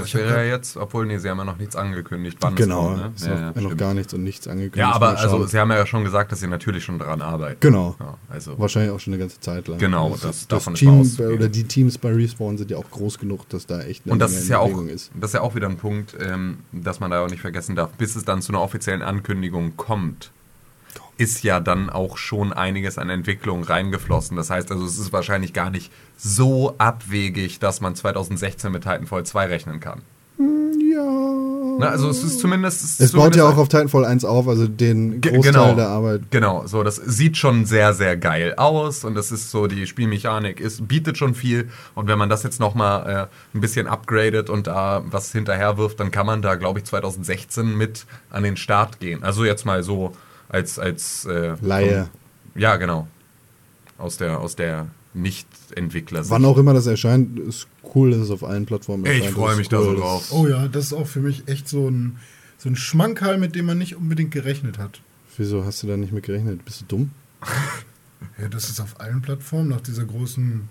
[0.00, 3.00] das wäre ja jetzt, obwohl, nee, sie haben ja noch nichts angekündigt, wann genau, es
[3.00, 3.02] kommt.
[3.02, 3.12] Ne?
[3.16, 4.76] ist Ja, noch, ja, noch gar nichts und nichts angekündigt.
[4.78, 7.56] ja, aber also, sie haben ja schon gesagt, dass sie natürlich schon daran arbeiten.
[7.60, 9.78] genau, Ja, also, wahrscheinlich auch schon eine ganze Zeit lang.
[9.78, 11.32] Genau, das, das- das, davon ist Team auszugehen.
[11.38, 14.18] oder die Teams bei Respawn sind ja auch groß genug, dass da echt eine Und
[14.18, 15.10] das ist ja auch, Bewegung ist.
[15.18, 17.90] das ist ja auch wieder ein Punkt, ähm, dass man da auch nicht vergessen darf.
[17.92, 20.30] Bis es dann zu einer offiziellen Ankündigung kommt,
[21.22, 24.36] ist ja dann auch schon einiges an Entwicklung reingeflossen.
[24.36, 29.24] Das heißt also, es ist wahrscheinlich gar nicht so abwegig, dass man 2016 mit Titanfall
[29.24, 30.02] 2 rechnen kann.
[30.38, 31.76] Ja.
[31.78, 32.82] Na, also es ist zumindest...
[32.82, 35.74] Es baut zumindest ja auch auf Titanfall 1 auf, also den Großteil genau.
[35.76, 36.22] der Arbeit.
[36.30, 40.58] Genau, so das sieht schon sehr, sehr geil aus und das ist so, die Spielmechanik
[40.58, 44.66] ist, bietet schon viel und wenn man das jetzt nochmal äh, ein bisschen upgradet und
[44.66, 48.98] da was hinterher wirft, dann kann man da, glaube ich, 2016 mit an den Start
[48.98, 49.22] gehen.
[49.22, 50.12] Also jetzt mal so
[50.52, 52.08] als, als äh, Laie.
[52.52, 53.08] Vom, ja, genau.
[53.98, 56.28] Aus der, aus der Nicht-Entwickler.
[56.30, 59.34] Wann auch immer das erscheint, ist cool, dass es auf allen Plattformen Ich erscheint.
[59.34, 60.26] freu Das ist mich da so cool, drauf.
[60.30, 62.18] Oh ja, das ist auch für mich echt so ein,
[62.58, 65.00] so ein Schmankerl, mit dem man nicht unbedingt gerechnet hat.
[65.36, 66.64] wieso hast du da nicht mit gerechnet?
[66.64, 67.10] Bist du dumm?
[68.40, 70.68] Ja, das ist auf allen Plattformen nach dieser großen.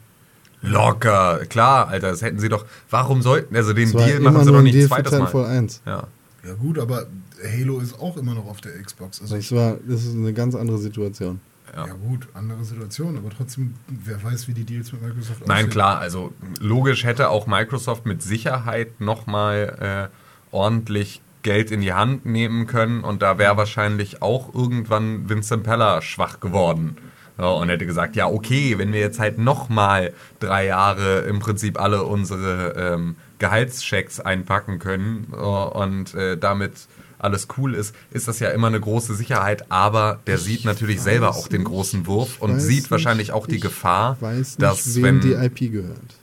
[0.62, 2.66] Locker, klar, Alter, das hätten sie doch.
[2.90, 5.46] Warum sollten, also den Deal machen sie doch ein nicht zweites Mal.
[5.46, 5.82] 1.
[5.86, 6.08] Ja.
[6.44, 7.08] Ja gut, aber
[7.44, 9.22] Halo ist auch immer noch auf der Xbox.
[9.22, 11.40] Also Das, war, das ist eine ganz andere Situation.
[11.74, 11.88] Ja.
[11.88, 11.94] ja.
[11.94, 15.70] gut, andere Situation, aber trotzdem, wer weiß, wie die Deals mit Microsoft Nein, aussehen.
[15.70, 22.26] klar, also logisch hätte auch Microsoft mit Sicherheit nochmal äh, ordentlich Geld in die Hand
[22.26, 26.98] nehmen können und da wäre wahrscheinlich auch irgendwann Vincent Peller schwach geworden.
[27.38, 31.80] Ja, und hätte gesagt, ja, okay, wenn wir jetzt halt nochmal drei Jahre im Prinzip
[31.80, 36.74] alle unsere ähm, Gehaltschecks einpacken können äh, und äh, damit
[37.20, 41.30] alles cool ist, ist das ja immer eine große Sicherheit, aber der sieht natürlich selber
[41.36, 44.62] auch den großen Wurf ich und sieht nicht, wahrscheinlich auch die ich Gefahr, weiß nicht,
[44.62, 46.16] dass wem wenn die IP gehört.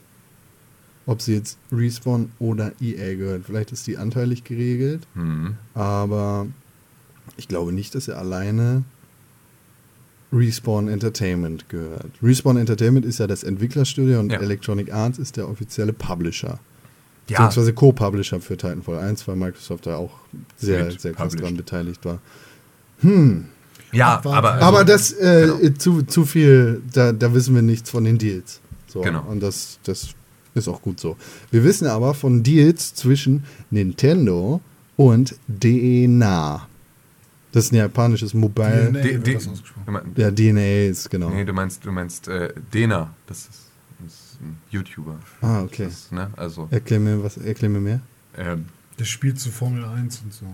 [1.05, 3.45] Ob sie jetzt Respawn oder EA gehört.
[3.45, 5.55] Vielleicht ist die anteilig geregelt, Hm.
[5.73, 6.47] aber
[7.37, 8.83] ich glaube nicht, dass er alleine
[10.31, 12.11] Respawn Entertainment gehört.
[12.21, 14.39] Respawn Entertainment ist ja das Entwicklerstudio und Ja.
[14.39, 16.59] Electronic Arts ist der offizielle Publisher.
[17.27, 20.11] Ja, Beziehungsweise Co-Publisher für Titanfall 1, weil Microsoft da auch
[20.57, 22.19] sehr, Mit sehr krass dran beteiligt war.
[23.91, 24.37] ja, Abwarten.
[24.37, 25.73] aber, also, Aber das äh, genau.
[25.77, 28.59] zu, zu viel, da, da wissen wir nichts von den Deals.
[28.87, 29.23] So, Genau.
[29.27, 30.09] Und das, das
[30.55, 31.17] ist auch gut so.
[31.51, 34.61] Wir wissen aber von Deals zwischen Nintendo
[34.97, 36.67] und DNA.
[37.51, 38.89] Das ist ein japanisches Mobile.
[38.91, 39.01] DNA.
[39.01, 39.99] D- das ausgesprochen.
[40.15, 41.29] Ja, DNA ist genau.
[41.29, 43.13] Nee, du meinst, du meinst äh, Dena.
[43.27, 43.49] Das ist,
[44.03, 45.15] das ist ein YouTuber.
[45.41, 45.85] Ah, okay.
[45.85, 46.29] Das ne?
[46.37, 47.99] Also, Erklär mir, was, erklär mir mehr.
[48.37, 48.65] ähm,
[48.99, 50.45] Der spielt zu Formel 1 und so.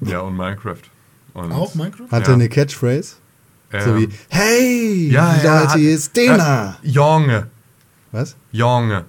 [0.00, 0.82] ja, und Minecraft.
[1.34, 2.08] Und, Auch Minecraft?
[2.10, 2.28] Hat Ja.
[2.32, 3.14] er eine Catchphrase?
[3.72, 6.74] so ähm, wie, hey, ja, ja, Leute, hat- hier ist Dena.
[6.74, 7.48] hat- Junge,
[8.12, 8.36] Was?
[8.52, 9.04] Junge,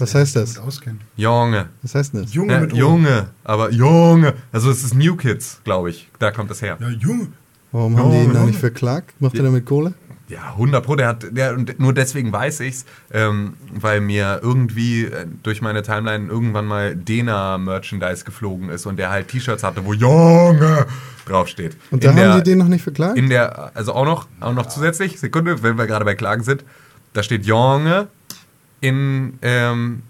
[0.00, 0.60] Was heißt das?
[1.16, 1.68] Junge.
[1.82, 2.32] Was heißt das?
[2.34, 2.76] Junge Ja, mit O.
[2.76, 4.34] Junge, aber Junge.
[4.52, 6.08] Also es ist New Kids, glaube ich.
[6.18, 6.76] Da kommt das her.
[6.80, 7.28] Ja, Junge.
[7.72, 8.46] Warum haben die ihn noch Junge.
[8.46, 9.14] nicht verklagt?
[9.20, 9.94] Macht er damit Kohle?
[10.28, 15.04] Ja, 100 Pro, der hat, der, und nur deswegen weiß ich's, ähm, weil mir irgendwie
[15.04, 19.92] äh, durch meine Timeline irgendwann mal Dena-Merchandise geflogen ist und der halt T-Shirts hatte, wo
[19.92, 20.86] Junge
[21.26, 21.76] draufsteht.
[21.90, 23.18] Und da In haben der- die den noch nicht verklagt?
[23.18, 26.64] In der, also auch noch, auch noch zusätzlich, Sekunde, wenn wir gerade bei Klagen sind,
[27.12, 28.08] da steht Junge
[28.84, 30.02] in ähm,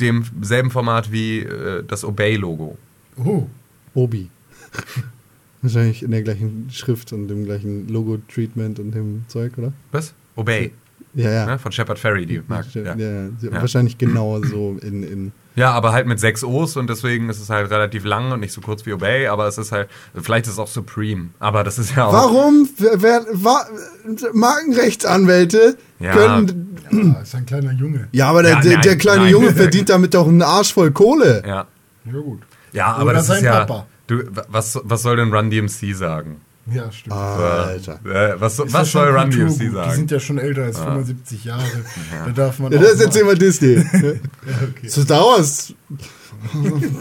[0.00, 2.78] demselben Format wie äh, das Obey-Logo.
[3.16, 3.46] Oh.
[3.94, 4.30] Obi.
[5.62, 9.72] Wahrscheinlich in der gleichen Schrift und dem gleichen Logo-Treatment und dem Zeug, oder?
[9.92, 10.14] Was?
[10.36, 10.72] Obey,
[11.14, 11.46] Ja, ja.
[11.46, 11.58] ne?
[11.58, 12.82] von Shepard Ferry, die Marke.
[12.82, 12.94] ja.
[12.94, 13.10] Ja.
[13.24, 13.52] ja, Ja.
[13.52, 17.50] Wahrscheinlich genau so in, in Ja, aber halt mit sechs O's und deswegen ist es
[17.50, 20.54] halt relativ lang und nicht so kurz wie Obey, aber es ist halt, vielleicht ist
[20.54, 22.12] es auch Supreme, aber das ist ja auch.
[22.12, 22.68] Warum?
[22.78, 23.66] Wer, wer, wa,
[24.32, 26.12] Markenrechtsanwälte Ja.
[26.12, 26.76] können.
[26.90, 28.08] Ja, ist ein kleiner Junge.
[28.12, 29.32] Ja, aber der, Ja, der, nein, der kleine nein.
[29.32, 31.42] Junge verdient damit doch einen Arsch voll Kohle.
[31.46, 31.66] Ja.
[32.04, 32.40] Ja, gut.
[32.72, 33.64] Ja, aber Oder das ist sein ja.
[33.64, 33.86] Papa.
[34.06, 36.40] Du, was, was soll denn Run DMC sagen?
[36.72, 37.14] Ja, stimmt.
[37.16, 38.00] Alter.
[38.04, 39.30] Äh, was ja was schon soll Run.
[39.30, 39.92] DMC Die sagen?
[39.94, 41.62] sind ja schon älter als 75 Jahre.
[42.26, 43.74] Da darf man Ja, auch das ist jetzt mal- immer Disney.
[43.92, 44.10] Ja,
[44.68, 44.88] okay.
[44.88, 45.72] So Star Wars.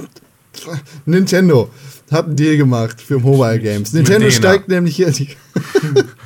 [1.05, 1.69] Nintendo
[2.11, 3.93] hat einen Deal gemacht für Mobile Games.
[3.93, 5.29] Nintendo steigt nämlich hier die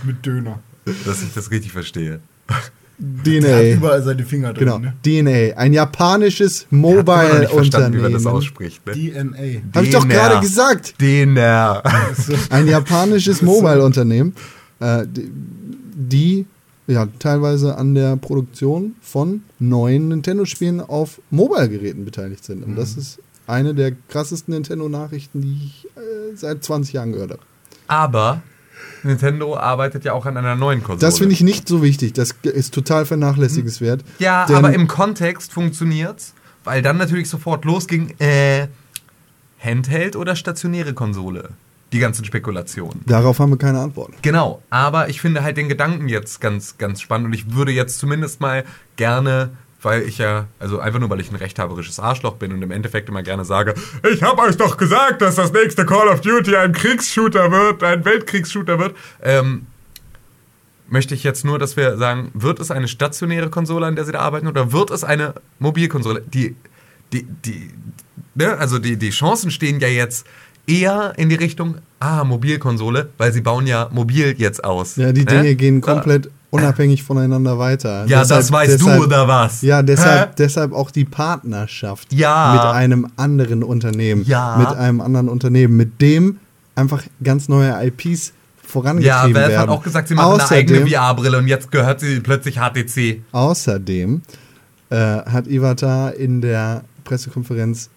[0.04, 0.60] Mit Döner.
[1.06, 2.20] Dass ich das richtig verstehe.
[3.06, 3.72] Der hat DNA.
[3.74, 4.66] überall seine Finger drin.
[4.66, 4.94] Genau, Ne?
[5.04, 5.58] DNA.
[5.58, 8.38] Ein japanisches nicht verstanden, wie man das Mobile-Unternehmen.
[8.38, 8.86] ausspricht.
[8.88, 8.94] Ne?
[8.94, 9.62] DNA.
[9.76, 10.14] Hab ich doch DNA.
[10.14, 10.96] gerade gesagt.
[11.00, 11.84] DNA.
[12.50, 14.34] Ein japanisches Mobile-Unternehmen,
[14.80, 15.32] äh, die,
[15.96, 16.46] die
[16.88, 22.64] ja teilweise an der Produktion von neuen Nintendo-Spielen auf Mobile-Geräten beteiligt sind.
[22.64, 22.76] Und Mhm.
[22.78, 27.42] das ist eine der krassesten Nintendo-Nachrichten, die ich äh, seit 20 Jahren gehört habe.
[27.88, 28.42] Aber
[29.04, 31.00] Nintendo arbeitet ja auch an einer neuen Konsole.
[31.00, 32.14] Das finde ich nicht so wichtig.
[32.14, 34.02] Das ist total vernachlässigenswert.
[34.20, 38.68] Ja, Denn- aber im Kontext funktioniert's, weil dann natürlich sofort losging, äh,
[39.60, 41.50] Handheld oder stationäre Konsole?
[41.92, 43.02] Die ganzen Spekulationen.
[43.06, 44.12] Darauf haben wir keine Antwort.
[44.24, 48.00] Genau, aber ich finde halt den Gedanken jetzt ganz, ganz spannend und ich würde jetzt
[48.00, 48.64] zumindest mal
[48.96, 49.52] gerne,
[49.84, 53.10] weil ich ja, also einfach nur, weil ich ein rechthaberisches Arschloch bin und im Endeffekt
[53.10, 53.74] immer gerne sage,
[54.12, 58.06] ich habe euch doch gesagt, dass das nächste Call of Duty ein Kriegsshooter wird, ein
[58.06, 59.68] Weltkriegsshooter wird, ähm,
[60.88, 64.12] möchte ich jetzt nur, dass wir sagen, wird es eine stationäre Konsole, an der sie
[64.12, 66.22] da arbeiten, oder wird es eine Mobilkonsole?
[66.22, 66.56] Die,
[67.12, 67.70] die, die,
[68.36, 68.58] ne?
[68.58, 70.26] also die, die Chancen stehen ja jetzt
[70.68, 74.96] eher in die Richtung, ah, Mobilkonsole, weil sie bauen ja mobil jetzt aus.
[74.96, 75.26] Ja, die ne?
[75.26, 78.06] Dinge gehen komplett unabhängig voneinander weiter.
[78.06, 79.62] Ja, Deshalb- das weißt deshalb, du, oder was?
[79.62, 80.36] Ja, deshalb, Hä?
[80.38, 82.54] deshalb auch die Partnerschaft Ja.
[82.54, 84.24] mit einem anderen Unternehmen.
[84.26, 84.58] Ja.
[84.58, 86.40] Mit einem anderen Unternehmen, mit dem
[86.76, 88.34] einfach ganz neue IPs
[88.66, 89.58] vorangetrieben Ja, werden.
[89.58, 93.22] hat auch gesagt, sie machen außerdem, eine eigene VR-Brille und jetzt gehört sie plötzlich HTC.
[93.32, 94.22] Außerdem
[94.90, 97.90] äh, hat Iwata in der Pressekonferenz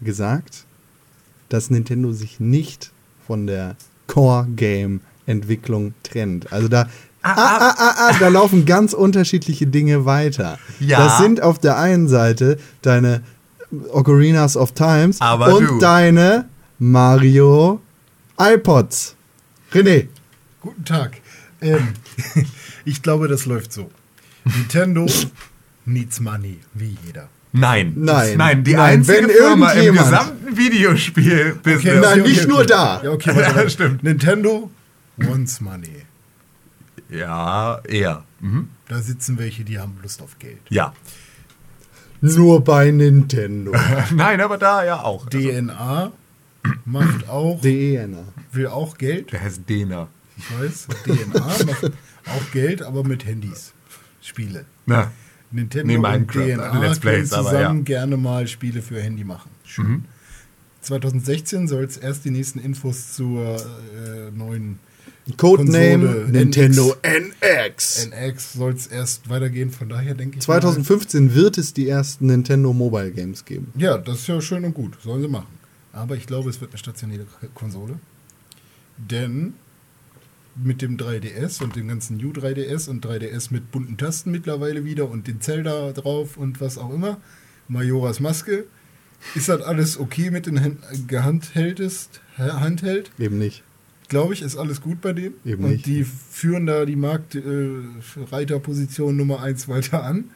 [0.00, 0.64] gesagt,
[1.48, 2.90] dass Nintendo sich nicht
[3.26, 6.52] von der Core-Game-Entwicklung trennt.
[6.52, 6.86] Also da,
[7.24, 10.58] ah, ah, ah, ah, da laufen ganz unterschiedliche Dinge weiter.
[10.80, 10.98] Ja.
[11.04, 13.22] Das sind auf der einen Seite deine
[13.92, 15.78] Ocarinas of Times Aber und du.
[15.78, 16.48] deine
[16.78, 17.80] Mario
[18.38, 19.16] iPods.
[19.72, 20.08] René,
[20.60, 21.20] Guten Tag.
[21.60, 21.88] Ähm,
[22.84, 23.90] ich glaube, das läuft so.
[24.44, 25.06] Nintendo
[25.84, 27.28] needs money, wie jeder.
[27.52, 27.92] Nein.
[27.96, 28.36] Nein.
[28.36, 32.00] Nein, die Nein, einzige wenn Firma im gesamten Videospiel-Business.
[32.00, 33.00] Nein, nicht nur da.
[33.04, 34.02] Ja, okay, Ja, stimmt.
[34.02, 34.70] Nintendo
[35.18, 36.03] wants money.
[37.08, 38.24] Ja, eher.
[38.40, 38.68] Mhm.
[38.88, 40.60] Da sitzen welche, die haben Lust auf Geld.
[40.68, 40.92] Ja.
[42.20, 43.72] nur bei Nintendo.
[44.14, 45.26] Nein, aber da ja auch.
[45.26, 46.12] Also, DNA
[46.84, 48.24] macht auch, DNA.
[48.52, 49.32] will auch Geld.
[49.32, 50.08] der heißt Dena.
[50.36, 51.92] Ich weiß, DNA macht
[52.26, 53.72] auch Geld, aber mit Handys.
[54.20, 54.64] Spiele.
[54.86, 55.12] Na.
[55.50, 57.84] Nintendo Nee, und Minecraft, DNA Let's Plays, können aber zusammen ja.
[57.84, 59.50] gerne mal Spiele für Handy machen.
[59.64, 60.04] Schön.
[60.80, 64.78] 2016 soll es erst die nächsten Infos zur äh, neuen
[65.36, 68.06] Codename Konsole, Nintendo NX.
[68.10, 69.70] NX soll es erst weitergehen.
[69.70, 70.42] Von daher denke ich.
[70.42, 73.72] 2015 wird es die ersten Nintendo Mobile Games geben.
[73.74, 74.96] Mal, ja, das ist ja schön und gut.
[75.02, 75.46] Sollen sie machen.
[75.92, 77.98] Aber ich glaube, es wird eine stationäre Konsole.
[78.98, 79.54] Denn
[80.56, 85.10] mit dem 3DS und dem ganzen New 3DS und 3DS mit bunten Tasten mittlerweile wieder
[85.10, 87.16] und den Zelda drauf und was auch immer,
[87.66, 88.64] Majoras Maske,
[89.34, 93.10] ist das alles okay mit den Hand- gehandhältest, Handheld?
[93.18, 93.64] Eben nicht.
[94.08, 95.34] Glaube ich, ist alles gut bei denen.
[95.44, 95.86] Eben und nicht.
[95.86, 100.30] die führen da die Marktreiterposition Nummer 1 weiter an.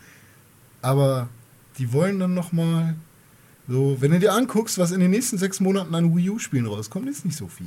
[0.83, 1.29] Aber
[1.79, 2.97] die wollen dann nochmal
[3.69, 7.09] so, wenn du dir anguckst, was in den nächsten sechs Monaten an Wii U-Spielen rauskommt,
[7.09, 7.67] ist nicht so viel.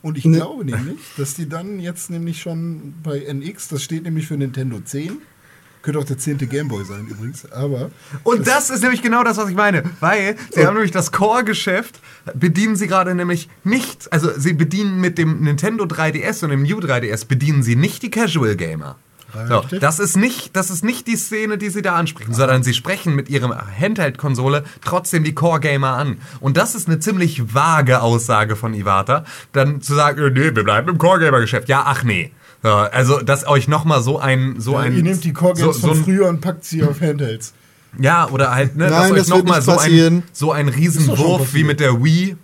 [0.00, 0.36] Und ich Ne.
[0.38, 4.80] glaube nämlich, dass die dann jetzt nämlich schon bei NX, das steht nämlich für Nintendo
[4.80, 5.18] 10,
[5.84, 6.38] könnte auch der 10.
[6.48, 7.90] Gameboy sein übrigens, aber
[8.24, 9.84] Und das ist nämlich genau das, was ich meine.
[10.00, 12.00] Weil sie haben nämlich das Core-Geschäft,
[12.34, 16.78] bedienen sie gerade nämlich nicht, also sie bedienen mit dem Nintendo 3DS und dem New
[16.78, 18.96] 3DS bedienen sie nicht die Casual Gamer.
[19.48, 22.72] So, das, ist nicht, das ist nicht die Szene, die sie da ansprechen, sondern sie
[22.72, 26.18] sprechen mit ihrem Handheld-Konsole trotzdem die Core-Gamer an.
[26.40, 30.62] Und das ist eine ziemlich vage Aussage von Iwata, dann zu sagen, äh, nee, wir
[30.62, 31.68] bleiben im Core-Gamer-Geschäft.
[31.68, 32.30] Ja, ach nee.
[32.64, 34.58] So, also, dass euch nochmal so ein...
[34.58, 36.98] So ein ihr nehmt die Core Games so, so von früher und packt sie auf
[37.02, 37.52] Handhelds.
[37.98, 41.78] ja, oder halt, ne, Nein, dass euch nochmal so ein, so ein Riesenwurf wie mit
[41.78, 42.36] der Wii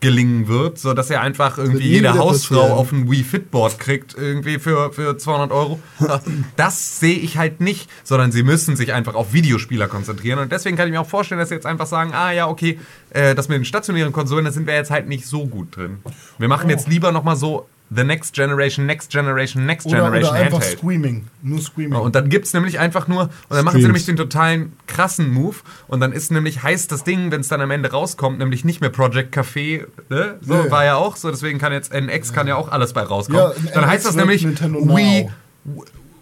[0.00, 2.78] gelingen wird, so dass er einfach irgendwie jede Hausfrau passieren.
[2.78, 5.80] auf ein Wii Fitboard kriegt, irgendwie für, für 200 Euro.
[6.56, 10.38] Das sehe ich halt nicht, sondern sie müssen sich einfach auf Videospieler konzentrieren.
[10.38, 12.78] Und deswegen kann ich mir auch vorstellen, dass sie jetzt einfach sagen, ah ja, okay,
[13.10, 16.00] äh, das mit den stationären Konsolen, da sind wir jetzt halt nicht so gut drin.
[16.38, 20.40] Wir machen jetzt lieber nochmal so The Next Generation, Next Generation, Next Oder, Generation oder
[20.40, 20.78] einfach Handheld.
[20.78, 21.26] Screaming.
[21.42, 21.92] Nur Screaming.
[21.94, 23.86] Ja, Und dann gibt's nämlich einfach nur, und dann machen sie Streams.
[23.86, 25.56] nämlich den totalen krassen Move
[25.88, 28.80] und dann ist nämlich, heißt das Ding, wenn es dann am Ende rauskommt, nämlich nicht
[28.80, 30.38] mehr Project Café, ne?
[30.40, 30.70] so Ja, ja.
[30.70, 33.40] war ja auch so, deswegen kann jetzt NX kann ja auch alles bei rauskommen.
[33.40, 34.96] Ja, dann NX heißt das nämlich Now.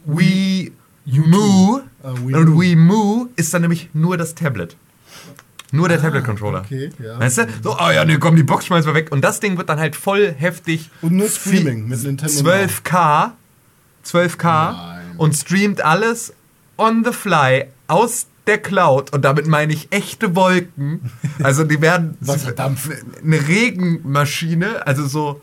[0.06, 0.72] Wii
[1.04, 2.60] Moo Wii und.
[2.60, 4.76] Wii Moo ist dann nämlich nur das Tablet.
[5.72, 6.60] Nur der Tablet-Controller.
[6.60, 7.18] Ah, okay, ja.
[7.18, 7.46] Weißt du?
[7.62, 9.12] So, oh ja, nee, komm, die Box schmeißen wir weg.
[9.12, 10.90] Und das Ding wird dann halt voll heftig.
[11.00, 13.30] Und nur Streaming mit Nintendo 12K.
[14.04, 14.72] 12K.
[14.72, 15.00] Nein.
[15.16, 16.32] Und streamt alles
[16.76, 19.12] on the fly aus der Cloud.
[19.12, 21.10] Und damit meine ich echte Wolken.
[21.42, 22.90] Also die werden Wasserdampf.
[23.24, 25.40] eine Regenmaschine, also so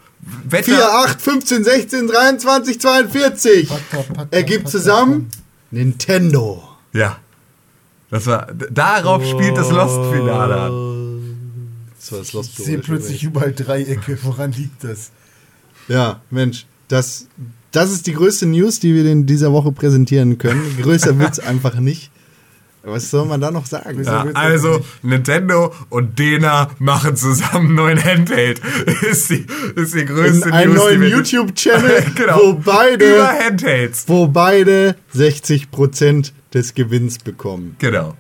[0.48, 0.76] Wetter.
[0.76, 3.70] 4, 8, 15, 16, 23, 42.
[3.70, 5.30] Patter, patter, Ergibt zusammen
[5.72, 6.64] Nintendo.
[6.94, 7.18] Ja.
[8.10, 11.08] Das war, darauf spielt das Lost-Finale an.
[12.00, 14.18] Das war das Lost Ich sehe plötzlich überall Dreiecke.
[14.24, 15.12] Woran liegt das?
[15.88, 17.28] Ja, Mensch, das,
[17.72, 20.78] das ist die größte News, die wir in dieser Woche präsentieren können.
[20.82, 22.12] Größer wird's einfach nicht.
[22.90, 24.02] Was soll man da noch sagen?
[24.02, 28.62] Ja, also Nintendo und Dena machen zusammen einen neuen Handheld.
[29.12, 29.46] ist die,
[29.76, 34.06] ist die größte In einen News, neuen YouTube-Channel, genau, wo beide über Handhelds.
[34.08, 37.76] wo beide 60% des Gewinns bekommen.
[37.80, 38.16] Genau.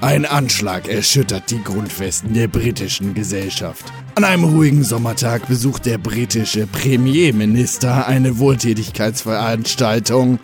[0.00, 3.84] Ein Anschlag erschüttert die Grundfesten der britischen Gesellschaft.
[4.14, 10.38] An einem ruhigen Sommertag besucht der britische Premierminister eine Wohltätigkeitsveranstaltung.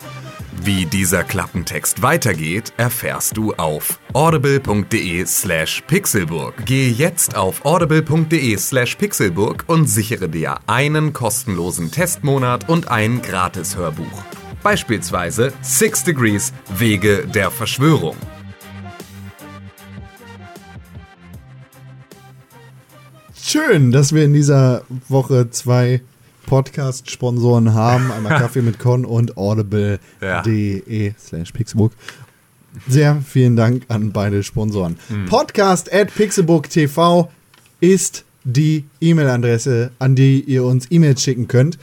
[0.61, 6.65] Wie dieser Klappentext weitergeht, erfährst du auf audible.de slash pixelburg.
[6.65, 14.23] Gehe jetzt auf audible.de slash pixelburg und sichere dir einen kostenlosen Testmonat und ein Gratis-Hörbuch.
[14.61, 18.15] Beispielsweise Six Degrees Wege der Verschwörung.
[23.35, 26.01] Schön, dass wir in dieser Woche zwei
[26.45, 28.11] Podcast-Sponsoren haben.
[28.11, 31.93] Einmal Kaffee mit Con und audible.de slash pixelbook.
[32.87, 34.97] Sehr vielen Dank an beide Sponsoren.
[35.29, 37.29] Podcast at pixelbook TV
[37.79, 41.77] ist die E-Mail-Adresse, an die ihr uns E-Mails schicken könnt.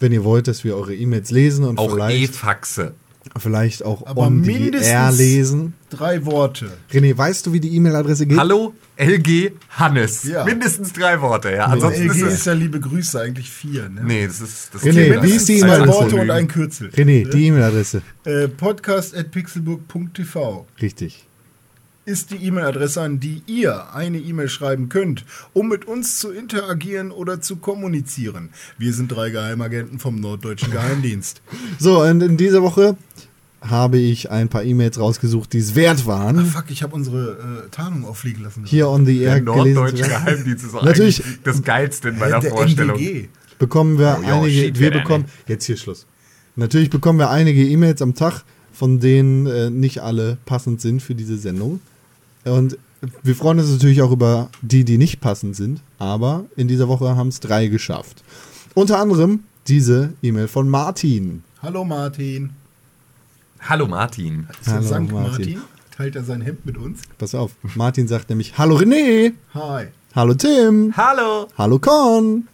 [0.00, 2.94] Wenn ihr wollt, dass wir eure E-Mails lesen und Auch vielleicht, E-Faxe.
[3.38, 5.74] Vielleicht auch Aber on the mindestens- air lesen.
[5.90, 6.70] Drei Worte.
[6.92, 8.38] René, weißt du, wie die E-Mail-Adresse geht?
[8.38, 10.24] Hallo, LG Hannes.
[10.24, 10.44] Ja.
[10.44, 11.64] Mindestens drei Worte, ja.
[11.66, 12.44] Also Ansonsten LG ist ist es.
[12.44, 13.88] ja liebe Grüße, eigentlich vier.
[13.88, 14.02] Ne?
[14.04, 14.74] Nee, das ist.
[14.74, 15.88] Das René, klingt wie ist die E-Mail-Adresse?
[15.98, 16.88] Worte und ein Kürzel.
[16.90, 18.02] René, die E-Mail-Adresse.
[18.24, 21.27] Äh, podcast at pixelbook.tv Richtig.
[22.08, 27.10] Ist die E-Mail-Adresse, an die ihr eine E-Mail schreiben könnt, um mit uns zu interagieren
[27.10, 28.48] oder zu kommunizieren.
[28.78, 31.42] Wir sind drei Geheimagenten vom Norddeutschen Geheimdienst.
[31.78, 32.96] So, und in dieser Woche
[33.60, 37.64] habe ich ein paar E-Mails rausgesucht, die es wert Ah, waren, fuck, ich habe unsere
[37.66, 38.64] äh, Tarnung auffliegen lassen.
[38.64, 40.04] hier on the Der air zu norddeutsche.
[40.04, 41.22] Geheimdienst ist auch Natürlich.
[41.24, 42.96] eigentlich das Geilste in meiner der Vorstellung.
[42.96, 43.28] NDG.
[43.58, 46.06] Bekommen wir Oh, jo, einige, shit, wir bekommen, jetzt hier Schluss.
[46.56, 51.14] Natürlich bekommen wir einige E-Mails am Tag, von denen äh, nicht alle passend sind für
[51.16, 51.80] diese Sendung.
[52.44, 52.78] Und
[53.22, 57.16] wir freuen uns natürlich auch über die, die nicht passend sind, aber in dieser Woche
[57.16, 58.22] haben es drei geschafft.
[58.74, 61.42] Unter anderem diese E-Mail von Martin.
[61.62, 62.50] Hallo Martin.
[63.60, 64.46] Hallo Martin.
[64.60, 65.30] Ist Hallo, Sankt Martin.
[65.30, 65.60] Martin.
[65.96, 67.00] Teilt er sein Hemd mit uns?
[67.18, 69.86] Pass auf, Martin sagt nämlich, hallo René, Hi.
[70.14, 71.48] hallo Tim, Hallo.
[71.58, 72.46] Hallo Con.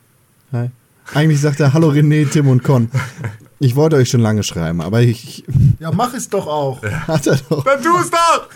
[0.53, 0.71] Hi.
[1.13, 2.91] Eigentlich sagt er Hallo René, Tim und Con.
[3.65, 5.43] Ich wollte euch schon lange schreiben, aber ich
[5.81, 6.83] Ja, mach es doch auch.
[6.83, 7.65] hat er doch.
[7.65, 8.49] Dann tu's doch.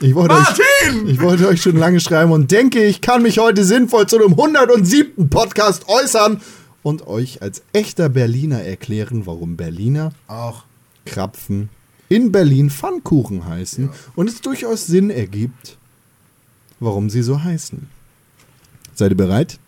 [0.00, 1.08] Ich wollte, euch, Martin!
[1.08, 4.30] ich wollte euch schon lange schreiben und denke, ich kann mich heute sinnvoll zu einem
[4.38, 5.28] 107.
[5.30, 6.40] Podcast äußern
[6.84, 10.62] und euch als echter Berliner erklären, warum Berliner Auch.
[11.06, 11.68] Krapfen
[12.08, 15.76] in Berlin Pfannkuchen heißen und es durchaus Sinn ergibt,
[16.78, 17.88] warum sie so heißen.
[18.94, 19.58] Seid ihr bereit?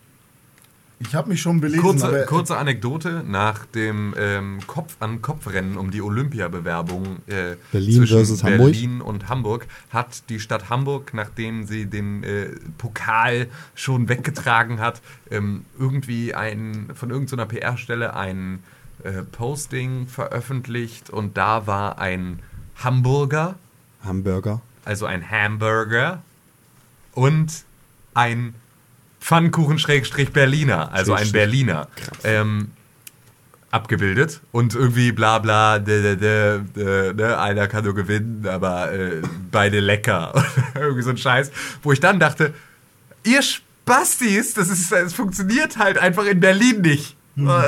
[1.00, 6.00] Ich habe mich schon belesen, Kurze, aber kurze Anekdote nach dem ähm, Kopf-an-Kopf-Rennen um die
[6.00, 8.72] Olympiabewerbung äh, Berlin zwischen versus Hamburg.
[8.72, 12.46] Berlin und Hamburg hat die Stadt Hamburg, nachdem sie den äh,
[12.78, 15.00] Pokal schon weggetragen hat,
[15.30, 18.60] ähm, irgendwie ein, von irgendeiner PR-Stelle ein
[19.02, 22.38] äh, Posting veröffentlicht und da war ein
[22.76, 23.56] Hamburger,
[24.04, 24.60] Hamburger.
[24.84, 26.22] also ein Hamburger
[27.12, 27.64] und
[28.14, 28.54] ein
[29.24, 31.32] Pfannkuchen-Berliner, also ein.
[31.32, 31.88] Berliner,
[32.24, 32.72] ähm,
[33.70, 39.22] abgebildet und irgendwie bla bla, de, de, de, ne, einer kann nur gewinnen, aber äh,
[39.50, 40.34] beide lecker.
[40.74, 41.50] irgendwie so ein Scheiß,
[41.82, 42.52] wo ich dann dachte,
[43.24, 47.16] ihr Spastis, das, ist, das funktioniert halt einfach in Berlin nicht.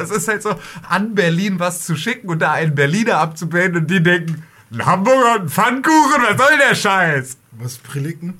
[0.02, 0.54] Es ist halt so,
[0.88, 5.36] an Berlin was zu schicken und da einen Berliner abzubilden und die denken, ein Hamburger
[5.36, 7.38] und ein Pfannkuchen, was soll der Scheiß?
[7.52, 8.38] Was Prilliken?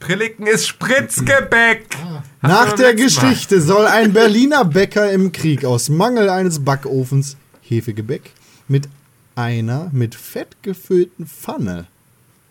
[0.00, 1.86] Prilliken ist Spritzgebäck.
[1.94, 3.30] Hatten Nach der letztes Mal.
[3.30, 8.32] Geschichte soll ein Berliner Bäcker im Krieg aus Mangel eines Backofens Hefegebäck
[8.68, 8.88] mit
[9.34, 11.86] einer mit Fett gefüllten Pfanne,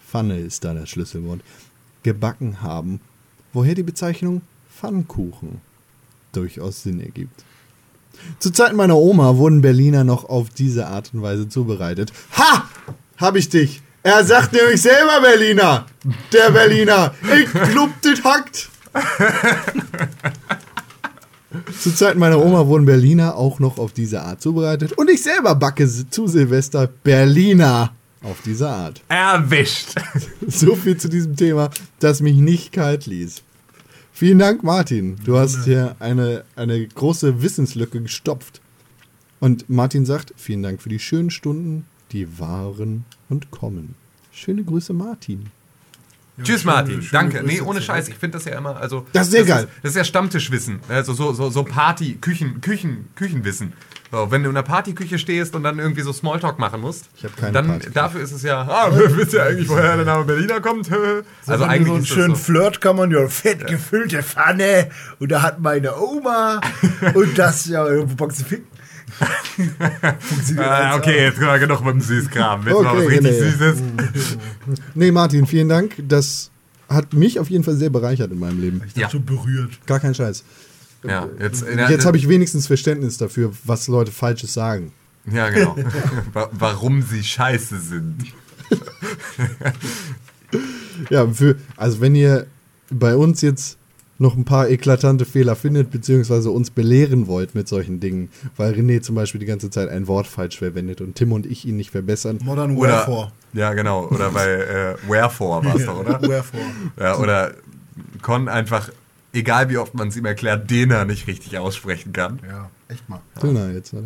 [0.07, 1.41] Pfanne ist da das Schlüsselwort,
[2.03, 3.01] gebacken haben,
[3.53, 4.41] woher die Bezeichnung
[4.73, 5.61] Pfannkuchen
[6.31, 7.43] durchaus Sinn ergibt.
[8.39, 12.11] Zu Zeiten meiner Oma wurden Berliner noch auf diese Art und Weise zubereitet.
[12.37, 12.69] Ha!
[13.17, 13.81] Hab ich dich!
[14.07, 15.85] Er sagt nämlich selber Berliner!
[16.31, 17.13] Der Berliner!
[17.37, 18.69] Ich glaub, das hackt!
[21.81, 24.93] Zu Zeiten meiner Oma wurden Berliner auch noch auf diese Art zubereitet.
[24.93, 27.93] Und ich selber backe zu Silvester Berliner
[28.23, 29.01] auf diese Art.
[29.09, 29.95] Erwischt.
[30.47, 31.69] So viel zu diesem Thema,
[31.99, 33.43] das mich nicht kalt ließ.
[34.13, 35.17] Vielen Dank, Martin.
[35.25, 38.61] Du hast hier eine, eine große Wissenslücke gestopft.
[39.41, 43.95] Und Martin sagt, vielen Dank für die schönen Stunden, die waren und kommen.
[44.31, 45.47] Schöne Grüße, Martin.
[46.37, 47.01] Ja, Tschüss, schöne- Martin.
[47.01, 47.39] schöne Danke.
[47.39, 47.81] Grüße Nee, ohne.
[47.81, 48.07] Scheiß.
[48.09, 49.07] Ich finde das ja immer, also.
[49.13, 49.63] Das ist sehr geil.
[49.63, 50.79] Ist, das ist ja Stammtischwissen.
[50.87, 53.73] Also so, so, so Party, Küchen, Küchen, Küchenwissen.
[54.11, 57.25] So, wenn du in einer Partyküche stehst und dann irgendwie so Smalltalk machen musst, Ich
[57.25, 60.61] hab keine dann dafür ist es ja, ah, wisst ihr eigentlich, woher der Name Berliner
[60.61, 60.89] kommt?
[60.91, 62.41] also Also eigentlich so einen das schönen so.
[62.41, 64.89] Flirt kann man ja fett gefüllte Pfanne
[65.19, 66.61] und da hat meine Oma
[67.15, 68.17] und das ja ficken.
[68.17, 68.63] Funktioniert
[70.57, 72.61] Ah, okay, jetzt mal genug mit dem Süßkram.
[72.67, 73.49] Jetzt mal was Okay, richtig nee.
[73.49, 73.77] Süßes.
[74.95, 75.95] Nee, Martin, vielen Dank.
[76.07, 76.51] Das
[76.89, 78.81] hat mich auf jeden Fall sehr bereichert in meinem Leben.
[78.85, 79.23] Ich dachte Ja.
[79.25, 79.71] berührt.
[79.85, 80.43] Gar kein Scheiß.
[81.03, 84.91] Ja, jetzt, Jetzt habe ich wenigstens Verständnis dafür, was Leute Falsches sagen.
[85.31, 85.75] Ja, genau.
[86.33, 88.15] Wa- Warum sie scheiße sind.
[91.09, 92.47] Ja, für, also wenn ihr
[92.89, 93.76] bei uns jetzt
[94.19, 99.01] noch ein paar eklatante Fehler findet, beziehungsweise uns belehren wollt mit solchen Dingen, weil René
[99.01, 101.91] zum Beispiel die ganze Zeit ein Wort falsch verwendet und Tim und ich ihn nicht
[101.91, 102.39] verbessern.
[102.43, 103.31] Modern Oder, Wherefore.
[103.53, 104.07] ja, genau.
[104.07, 106.21] Oder bei äh, Wherefore war es doch, oder?
[106.21, 106.63] Wherefore.
[106.99, 107.53] Ja, oder
[108.21, 108.89] Con einfach,
[109.33, 112.39] egal wie oft man es ihm erklärt, Dena nicht richtig aussprechen kann.
[112.47, 113.19] Ja, echt mal.
[113.41, 114.03] Döner jetzt, oder?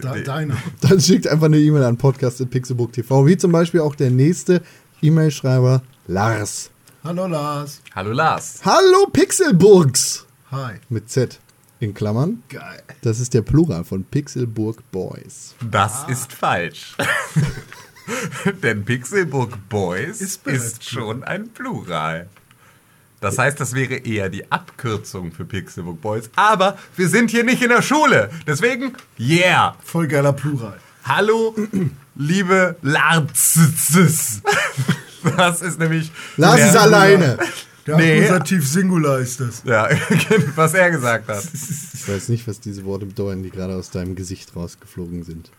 [0.00, 0.56] Da, Die- deiner.
[0.82, 4.60] Dann schickt einfach eine E-Mail an podcast.pixelbook.tv, wie zum Beispiel auch der nächste
[5.02, 6.70] E-Mail-Schreiber Lars.
[7.06, 7.82] Hallo Lars.
[7.94, 8.60] Hallo Lars.
[8.64, 10.26] Hallo Pixelburgs!
[10.50, 10.80] Hi.
[10.88, 11.38] Mit Z
[11.78, 12.42] in Klammern.
[12.48, 12.82] Geil.
[13.02, 15.54] Das ist der Plural von Pixelburg Boys.
[15.70, 16.96] Das ist falsch.
[18.64, 22.28] Denn Pixelburg Boys Ist ist, schon ein Plural.
[23.20, 26.28] Das heißt, das wäre eher die Abkürzung für Pixelburg Boys.
[26.34, 28.30] Aber wir sind hier nicht in der Schule.
[28.48, 29.76] Deswegen, yeah.
[29.84, 30.80] Voll geiler Plural.
[31.04, 31.54] Hallo,
[32.16, 34.42] liebe Larzes.
[35.36, 36.10] Das ist nämlich.
[36.36, 37.38] Lars der- ist alleine.
[37.86, 38.18] Der Nee.
[38.20, 39.62] Akkusativ Singular ist das.
[39.64, 39.88] Ja,
[40.56, 41.44] was er gesagt hat.
[41.94, 45.50] Ich weiß nicht, was diese Worte bedeuten, die gerade aus deinem Gesicht rausgeflogen sind.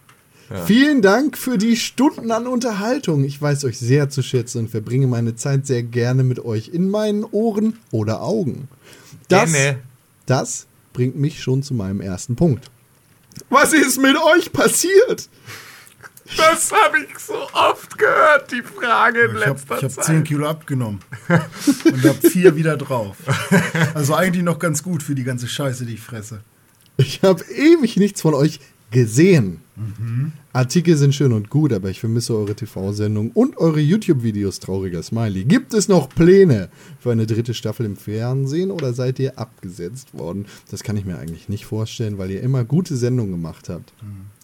[0.66, 3.26] Vielen Dank für die Stunden an Unterhaltung.
[3.26, 6.90] Ich weiß euch sehr zu schätzen und verbringe meine Zeit sehr gerne mit euch in
[6.90, 8.70] meinen Ohren oder Augen.
[9.28, 9.80] Das, Gerne.
[10.26, 12.72] das bringt mich schon zu meinem ersten Punkt.
[13.50, 15.28] Was ist mit euch passiert?
[16.36, 20.06] Das habe ich so oft gehört, die Frage in Ich habe letzter ich hab Zeit.
[20.06, 21.00] 10 Kilo abgenommen.
[21.30, 23.16] und habe 4 wieder drauf.
[23.94, 26.42] Also eigentlich noch ganz gut für die ganze Scheiße, die ich fresse.
[26.98, 28.60] Ich habe ewig nichts von euch
[28.92, 29.62] gesehen.
[30.54, 35.44] Artikel sind schön und gut, aber ich vermisse eure TV-Sendung und eure YouTube-Videos, trauriger Smiley.
[35.44, 36.70] Gibt es noch Pläne
[37.00, 40.48] für eine dritte Staffel im Fernsehen oder seid ihr abgesetzt worden?
[40.72, 43.94] Das kann ich mir eigentlich nicht vorstellen, weil ihr immer gute Sendungen gemacht habt.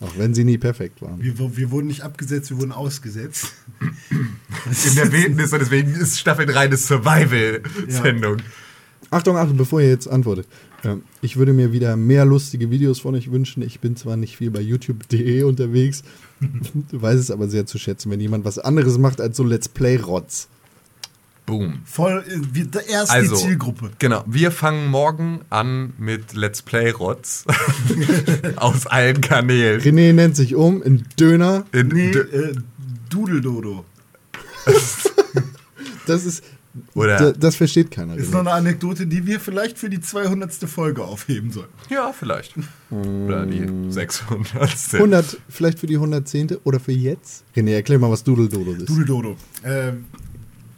[0.02, 1.20] Auch wenn sie nie perfekt waren.
[1.20, 3.54] Wir, wir wurden nicht abgesetzt, wir wurden ausgesetzt.
[3.80, 8.38] in der Wildnis und deswegen ist Staffel 3 eine Survival-Sendung.
[9.10, 10.48] Achtung, Achtung, bevor ihr jetzt antwortet.
[11.22, 13.64] Ich würde mir wieder mehr lustige Videos von euch wünschen.
[13.64, 16.04] Ich bin zwar nicht viel bei youtube.de unterwegs,
[16.92, 20.48] weiß es aber sehr zu schätzen, wenn jemand was anderes macht als so Let's Play-Rotz.
[21.46, 21.80] Boom.
[21.84, 22.24] Voll,
[22.56, 23.92] äh, erst Also, die Zielgruppe.
[24.00, 27.44] Genau, wir fangen morgen an mit Let's Play Rots
[28.56, 29.82] aus allen Kanälen.
[29.82, 31.66] René nennt sich um in Döner.
[31.74, 32.56] In, Nee, äh,
[33.10, 33.84] Dudeldodo.
[36.06, 36.44] Das ist.
[36.96, 38.16] Oder- da, das versteht keiner.
[38.16, 40.54] Ist noch eine Anekdote, die wir vielleicht für die 200.
[40.68, 41.68] Folge aufheben sollen.
[41.90, 42.56] ja, vielleicht.
[42.90, 44.94] Oder die 600.
[44.94, 46.58] 100, vielleicht für die 110.
[46.64, 47.44] oder für jetzt?
[47.56, 48.90] René, erklär mal, was Doodle Doodle ist.
[48.90, 49.38] Dudeldodo.
[49.62, 49.94] Äh,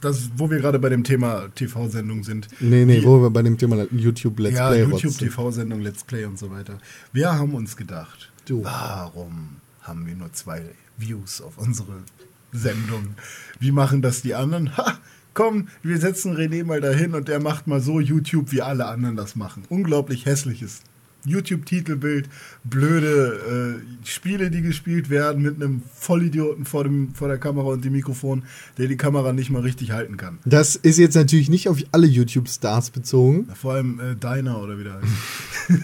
[0.02, 2.48] das, wo wir gerade bei dem Thema TV-Sendung sind.
[2.60, 5.18] Nee, nee, Wie- wo wir bei dem Thema YouTube Let's ja, Play YouTube, sind.
[5.20, 6.78] TV-Sendung, Let's Play und so weiter.
[7.14, 8.64] Wir haben uns gedacht, Du.
[8.64, 10.62] warum haben wir nur zwei
[10.98, 12.04] Views auf unsere
[12.52, 13.16] Sendung?
[13.60, 14.76] Wie machen das die anderen?
[14.78, 14.98] Ha!
[15.36, 19.16] Komm, wir setzen René mal dahin und der macht mal so YouTube, wie alle anderen
[19.16, 19.64] das machen.
[19.70, 20.82] Unglaublich hässliches
[21.26, 22.30] YouTube-Titelbild,
[22.64, 27.84] blöde äh, Spiele, die gespielt werden mit einem Vollidioten vor, dem, vor der Kamera und
[27.84, 28.44] dem Mikrofon,
[28.78, 30.38] der die Kamera nicht mal richtig halten kann.
[30.45, 33.48] Das ist jetzt natürlich nicht auf alle YouTube-Stars bezogen.
[33.56, 35.84] Vor allem äh, Deiner oder wie der heißt.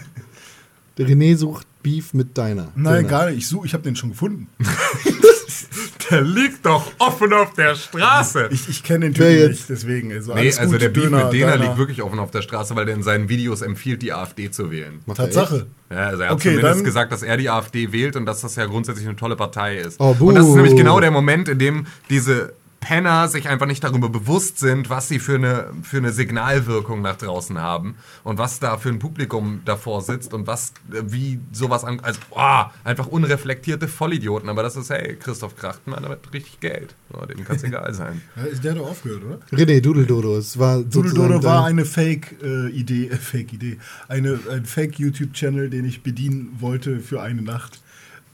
[0.98, 2.70] Der René sucht Beef mit deiner.
[2.76, 3.08] Nein, Döner.
[3.08, 3.38] gar nicht.
[3.38, 4.46] Ich, such, ich habe den schon gefunden.
[6.12, 8.48] Der liegt doch offen auf der Straße.
[8.52, 9.48] Ich, ich kenne den Typen jetzt?
[9.50, 10.12] nicht, deswegen.
[10.12, 12.76] Also, Nee, also gut, der Beef Döner, mit Dena liegt wirklich offen auf der Straße,
[12.76, 15.00] weil der in seinen Videos empfiehlt, die AfD zu wählen.
[15.14, 15.66] Tatsache.
[15.90, 18.42] Ja, also er hat Okay, zumindest dann- gesagt, dass er die AfD wählt und dass
[18.42, 19.98] das ja grundsätzlich eine tolle Partei ist.
[20.00, 22.52] Oh, und das ist nämlich genau der Moment, in dem diese
[22.82, 27.16] Penner sich einfach nicht darüber bewusst sind, was sie für eine, für eine Signalwirkung nach
[27.16, 27.94] draußen haben
[28.24, 32.18] und was da für ein Publikum davor sitzt und was, äh, wie sowas an, also,
[32.28, 34.48] boah, einfach unreflektierte Vollidioten.
[34.48, 36.94] Aber das ist, hey, Christoph Krachtmann, damit richtig Geld.
[37.12, 38.20] So, dem kann es egal sein.
[38.62, 39.38] Der hat doch aufgehört, oder?
[39.56, 43.78] René Dudeldodo, es war Doodle sozusagen Dodo war eine Fake-Idee, äh, Fake-Idee,
[44.08, 47.80] eine, ein Fake-YouTube-Channel, den ich bedienen wollte für eine Nacht.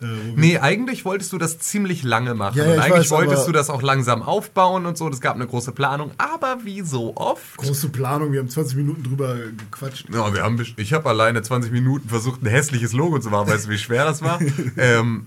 [0.01, 0.07] Äh,
[0.37, 2.57] Nee, eigentlich wolltest du das ziemlich lange machen.
[2.59, 5.09] Ja, ja, und ich eigentlich weiß, wolltest du das auch langsam aufbauen und so.
[5.09, 6.13] Es gab eine große Planung.
[6.19, 7.57] Aber wie so oft.
[7.57, 10.07] Große Planung, wir haben 20 Minuten drüber gequatscht.
[10.13, 13.49] Ja, wir haben, ich habe alleine 20 Minuten versucht, ein hässliches Logo zu machen.
[13.51, 14.39] Weißt du, wie schwer das war?
[14.77, 15.27] ähm,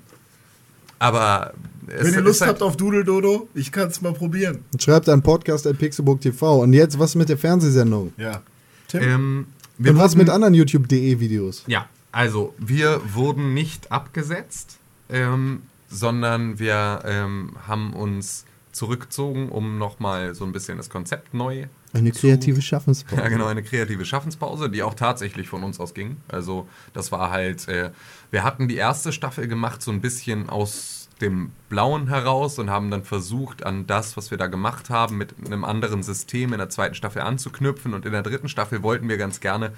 [1.00, 1.54] aber
[1.88, 4.60] es Wenn ihr Lust halt- habt auf Doodle Dodo, ich kann es mal probieren.
[4.80, 6.62] Schreibt an podcast.pixelburg TV.
[6.62, 8.14] Und jetzt was mit der Fernsehsendung?
[8.18, 8.42] Ja.
[8.88, 9.02] Tim?
[9.04, 9.46] ähm,
[9.78, 11.64] wir Und was mit anderen YouTube.de Videos?
[11.68, 14.78] Ja, also wir wurden nicht abgesetzt,
[15.10, 21.68] ähm, sondern wir ähm, haben uns zurückgezogen, um nochmal so ein bisschen das Konzept neu
[21.94, 23.22] Eine kreative Schaffenspause.
[23.22, 26.18] Ja, genau, eine kreative Schaffenspause, die auch tatsächlich von uns aus ging.
[26.30, 27.92] Also, das war halt, äh,
[28.32, 32.90] wir hatten die erste Staffel gemacht, so ein bisschen aus dem Blauen heraus und haben
[32.90, 36.70] dann versucht, an das, was wir da gemacht haben, mit einem anderen System in der
[36.70, 37.94] zweiten Staffel anzuknüpfen.
[37.94, 39.74] Und in der dritten Staffel wollten wir ganz gerne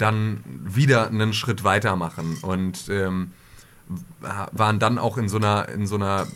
[0.00, 3.32] dann wieder einen Schritt weitermachen und ähm,
[4.52, 6.26] waren dann auch in so einer, in so einer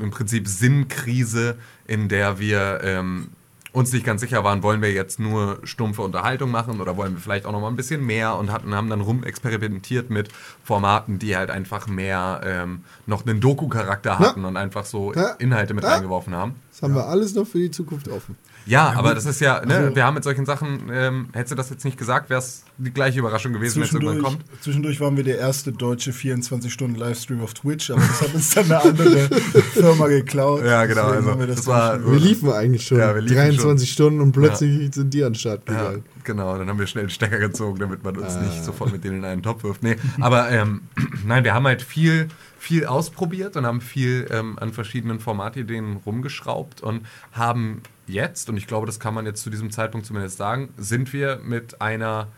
[0.00, 1.56] im Prinzip Sinnkrise,
[1.86, 3.28] in der wir ähm,
[3.72, 7.20] uns nicht ganz sicher waren, wollen wir jetzt nur stumpfe Unterhaltung machen oder wollen wir
[7.20, 10.28] vielleicht auch noch mal ein bisschen mehr und hatten, haben dann rumexperimentiert mit
[10.64, 15.30] Formaten, die halt einfach mehr ähm, noch einen Doku-Charakter hatten und einfach so Ja.
[15.38, 15.90] Inhalte mit Ja.
[15.94, 16.54] reingeworfen haben.
[16.70, 18.36] Das haben wir alles noch für die Zukunft offen.
[18.66, 21.56] Ja, aber das ist ja, ne, Also- wir haben mit solchen Sachen, ähm, hättest du
[21.56, 24.38] das jetzt nicht gesagt, wäre es die gleiche Überraschung gewesen, wenn es irgendwann kommt.
[24.60, 28.82] zwischendurch waren wir der erste deutsche 24-Stunden-Livestream auf Twitch, aber das hat uns dann eine
[28.82, 29.28] andere
[29.72, 30.64] Firma geklaut.
[30.64, 34.20] Ja, genau, also wir das war- schon- Wir liefen eigentlich schon Ja, liefen 23 Stunden
[34.20, 36.04] und plötzlich sind die an den Start Ja, gegangen.
[36.24, 38.42] genau, dann haben wir schnell den Stecker gezogen, damit man uns Ah.
[38.42, 39.82] nicht sofort mit denen in einen Topf wirft.
[39.82, 40.82] Nee, aber ähm,
[41.26, 42.28] nein, wir haben halt viel,
[42.62, 48.68] viel ausprobiert und haben viel ähm, an verschiedenen Formatideen rumgeschraubt und haben jetzt, und ich
[48.68, 52.28] glaube, das kann man jetzt zu diesem Zeitpunkt zumindest sagen, sind wir mit einer,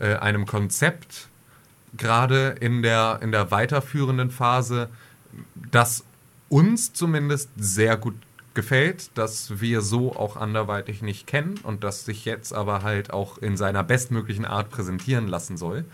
[0.00, 1.28] äh, einem Konzept
[1.98, 4.88] gerade in der, in der weiterführenden Phase,
[5.70, 6.04] das
[6.48, 8.14] uns zumindest sehr gut
[8.54, 13.36] gefällt, dass wir so auch anderweitig nicht kennen und das sich jetzt aber halt auch
[13.36, 15.84] in seiner bestmöglichen Art präsentieren lassen soll.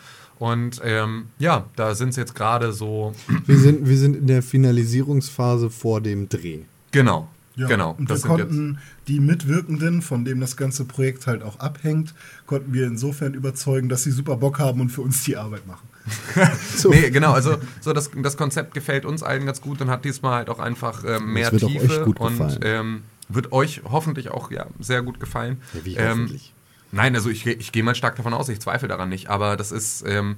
[0.41, 3.13] Und ähm, ja, da sind es jetzt gerade so,
[3.47, 6.61] Wir sind, wir sind in der Finalisierungsphase vor dem Dreh.
[6.93, 7.95] genau, Ja, genau.
[7.99, 12.15] Und wir konnten die Mitwirkenden, von dem das ganze Projekt halt auch abhängt,
[12.47, 15.87] konnten wir insofern überzeugen, dass sie super Bock haben und für uns die Arbeit machen.
[16.75, 16.89] So.
[16.89, 20.37] Nee, genau, also so das, das Konzept gefällt uns allen ganz gut und hat diesmal
[20.37, 24.31] halt auch einfach ähm, mehr wird auch Tiefe euch gut und ähm, wird euch hoffentlich
[24.31, 25.59] auch ja, sehr gut gefallen.
[25.75, 26.55] Ja, wie Ähm, hoffentlich.
[26.93, 29.71] Nein, also ich, ich gehe mal stark davon aus, ich zweifle daran nicht, aber das
[29.73, 30.37] ist, ähm,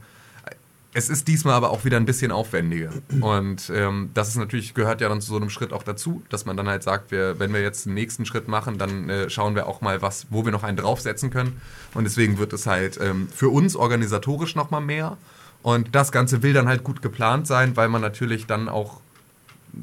[0.95, 2.91] es ist diesmal aber auch wieder ein bisschen aufwendiger.
[3.21, 6.45] Und ähm, das ist natürlich, gehört ja dann zu so einem Schritt auch dazu, dass
[6.45, 9.55] man dann halt sagt, wir, wenn wir jetzt den nächsten Schritt machen, dann äh, schauen
[9.55, 11.61] wir auch mal, was, wo wir noch einen draufsetzen können.
[11.95, 15.17] Und deswegen wird es halt ähm, für uns organisatorisch nochmal mehr.
[15.63, 19.01] Und das Ganze will dann halt gut geplant sein, weil man natürlich dann auch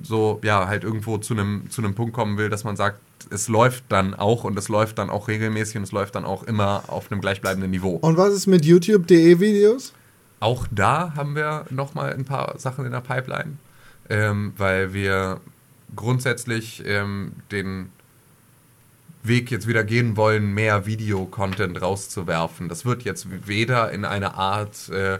[0.04, 3.00] so, ja, halt irgendwo zu einem, zu einem Punkt kommen will, dass man sagt,
[3.32, 6.44] es läuft dann auch und es läuft dann auch regelmäßig und es läuft dann auch
[6.44, 7.96] immer auf einem gleichbleibenden Niveau.
[7.96, 9.94] Und was ist mit YouTube.de Videos?
[10.40, 13.58] Auch da haben wir nochmal ein paar Sachen in der Pipeline,
[14.10, 15.42] ähm, weil wir
[15.96, 17.90] grundsätzlich ähm, den
[19.24, 22.70] Weg jetzt wieder gehen wollen, mehr Videocontent rauszuwerfen.
[22.70, 25.20] Das wird jetzt weder in eine Art äh, äh,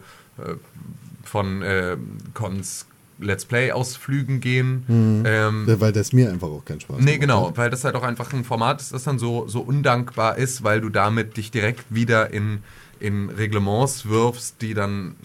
[1.24, 1.98] von äh,
[2.34, 2.86] Cons
[3.20, 5.24] Let's Play-Ausflügen gehen.
[5.26, 7.22] Ähm, Weil das mir einfach auch keinen Spaß Nee, macht.
[7.22, 10.64] genau, weil das halt auch einfach ein Format ist, das dann so, so undankbar ist,
[10.64, 12.60] weil du damit dich direkt wieder in,
[13.00, 15.16] in Reglements wirfst, die dann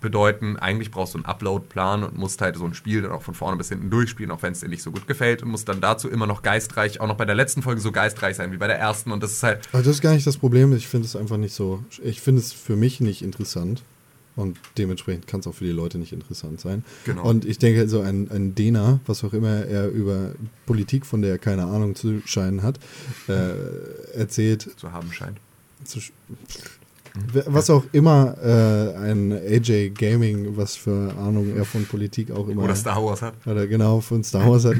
[0.00, 3.34] bedeuten, eigentlich brauchst du einen Upload-Plan und musst halt so ein Spiel dann auch von
[3.34, 5.80] vorne bis hinten durchspielen, auch wenn es dir nicht so gut gefällt und musst dann
[5.82, 8.66] dazu immer noch geistreich, auch noch bei der letzten Folge so geistreich sein wie bei
[8.66, 10.74] der ersten und das ist halt, Aber das ist gar nicht das Problem.
[10.74, 11.84] Ich finde es einfach nicht so.
[12.02, 13.82] Ich finde es für mich nicht interessant.
[14.36, 16.84] Und dementsprechend kann es auch für die Leute nicht interessant sein.
[17.04, 17.24] Genau.
[17.28, 20.32] Und ich denke, so ein, ein Dena, was auch immer er über
[20.66, 22.78] Politik, von der er keine Ahnung zu scheinen hat,
[23.28, 23.52] äh,
[24.16, 25.38] erzählt, zu haben scheint.
[25.84, 26.12] zu, sch-
[27.46, 32.62] was auch immer äh, ein AJ Gaming, was für Ahnung er von Politik auch immer
[32.64, 33.34] Oder Star Wars hat.
[33.46, 34.76] oder genau von Star Wars hat,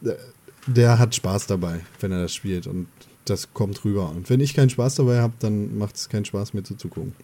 [0.00, 0.18] der-
[0.66, 2.86] der hat Spaß dabei, wenn er das spielt und
[3.24, 4.10] das kommt rüber.
[4.10, 7.14] Und wenn ich keinen Spaß dabei habe, dann macht es keinen Spaß mir zuzugucken.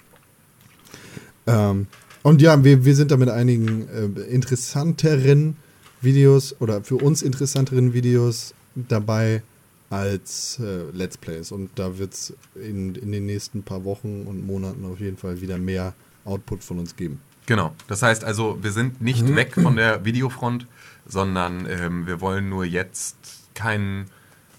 [1.48, 1.86] Ähm,
[2.22, 5.56] und ja, wir, wir sind da mit einigen äh, interessanteren
[6.00, 9.42] Videos oder für uns interessanteren Videos dabei
[9.90, 11.50] als äh, Let's Plays.
[11.50, 15.40] Und da wird es in, in den nächsten paar Wochen und Monaten auf jeden Fall
[15.40, 15.94] wieder mehr
[16.24, 17.20] Output von uns geben.
[17.46, 17.74] Genau.
[17.86, 20.66] Das heißt also, wir sind nicht weg von der Videofront,
[21.06, 23.16] sondern ähm, wir wollen nur jetzt
[23.54, 24.10] keinen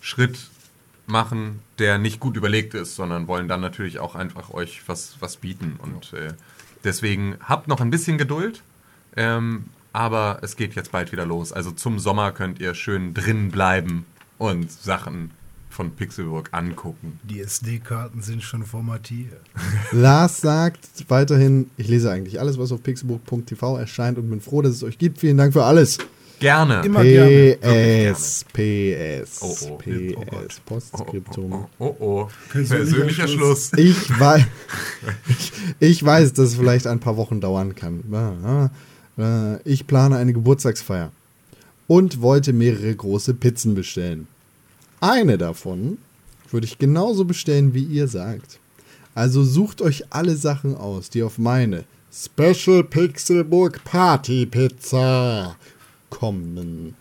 [0.02, 0.50] Schritt
[1.06, 5.38] machen, der nicht gut überlegt ist, sondern wollen dann natürlich auch einfach euch was, was
[5.38, 5.80] bieten.
[5.84, 6.34] Und äh,
[6.84, 8.62] deswegen habt noch ein bisschen Geduld,
[9.16, 11.52] ähm, aber es geht jetzt bald wieder los.
[11.52, 14.06] Also zum Sommer könnt ihr schön drin bleiben
[14.38, 15.32] und Sachen
[15.70, 17.20] von Pixelburg angucken.
[17.24, 19.42] Die SD-Karten sind schon formatiert.
[19.92, 24.74] Lars sagt weiterhin, ich lese eigentlich alles, was auf pixelbook.tv erscheint und bin froh, dass
[24.74, 25.20] es euch gibt.
[25.20, 26.00] Vielen Dank für alles.
[26.40, 26.82] Gerne.
[26.86, 27.58] Immer gerne.
[28.14, 29.78] PS, PS, Oh, oh.
[29.78, 31.52] PS, Oh oh, Postskriptum.
[31.54, 32.28] oh, oh, oh.
[32.50, 33.72] Persönlicher Persönlicher Schluss.
[33.76, 34.44] Ich weiß,
[35.28, 38.70] ich, ich weiß, dass es vielleicht ein paar Wochen dauern kann.
[39.18, 41.12] Äh, Ich plane eine Geburtstagsfeier
[41.88, 44.28] und wollte mehrere große Pizzen bestellen.
[45.02, 45.98] Eine davon
[46.52, 48.60] würde ich genauso bestellen, wie ihr sagt.
[49.16, 51.84] Also sucht euch alle Sachen aus, die auf meine
[52.14, 55.56] Special Pixelburg Party Pizza
[56.10, 56.96] kommen.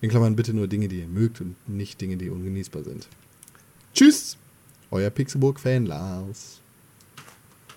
[0.00, 3.08] In Klammern bitte nur Dinge, die ihr mögt und nicht Dinge, die ungenießbar sind.
[3.94, 4.36] Tschüss,
[4.90, 6.60] euer Pixelburg-Fan Lars.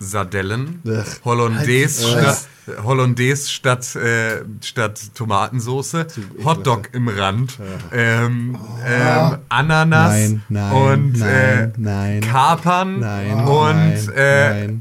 [0.02, 1.24] Sardellen, Ach.
[1.26, 2.48] Hollandaise statt,
[2.84, 6.06] Hollandaise statt, äh, statt Tomatensoße.
[6.42, 7.58] Hotdog im Rand,
[7.92, 12.26] ähm, ähm, Ananas Nein, nein, und nein, äh.
[12.26, 14.72] Kapern Nein, und äh,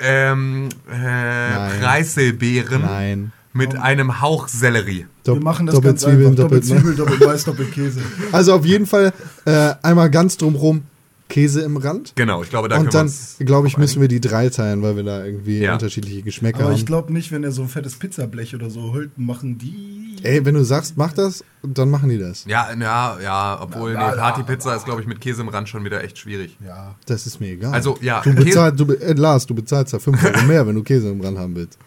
[0.00, 3.32] ähm, äh, Preiselbeeren nein.
[3.58, 5.06] Mit einem Hauch Sellerie.
[5.24, 6.44] Wir machen das doppelt ganz Zwiebeln, einfach.
[6.44, 8.00] Doppelt doppelt Zwiebel, doppelt Mais, doppelt Käse.
[8.32, 9.12] Also auf jeden Fall
[9.44, 10.82] äh, einmal ganz drumrum
[11.28, 12.14] Käse im Rand.
[12.16, 15.02] Genau, ich glaube, da Und dann, glaube ich, müssen wir die drei teilen, weil wir
[15.02, 15.74] da irgendwie Ja.
[15.74, 16.76] unterschiedliche Geschmäcker Aber haben.
[16.76, 20.16] ich glaube nicht, wenn er so ein fettes Pizzablech oder so holt, machen die.
[20.22, 22.46] Ey, wenn du sagst, mach das, dann machen die das.
[22.46, 25.68] Ja, ja, ja, obwohl Na, nee, na, Partypizza ist, glaube ich, mit Käse im Rand
[25.68, 26.56] schon wieder echt schwierig.
[26.66, 26.94] Ja.
[27.04, 27.74] Das ist mir egal.
[27.74, 30.82] Also, ja, Du bezahlst, du, äh, Lars, du bezahlst da 5 Euro mehr, wenn du
[30.82, 31.78] Käse im Rand haben willst.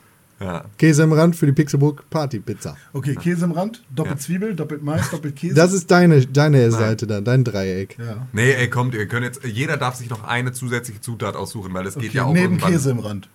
[0.41, 0.65] Ja.
[0.77, 2.75] Käse im Rand für die Pixelburg Party Pizza.
[2.93, 4.25] Okay, Käse im Rand, doppelt Ja.
[4.25, 5.53] Zwiebel, doppelt Mais, doppelt Käse.
[5.55, 7.97] Das ist deine, deine Seite da, dein Dreieck.
[7.99, 8.27] ja.
[8.33, 11.85] Nee, ey, kommt, ihr könnt jetzt, jeder darf sich noch eine zusätzliche Zutat aussuchen, weil
[11.85, 13.29] es geht Okay, ja auch neben irgendwann- Käse im Rand.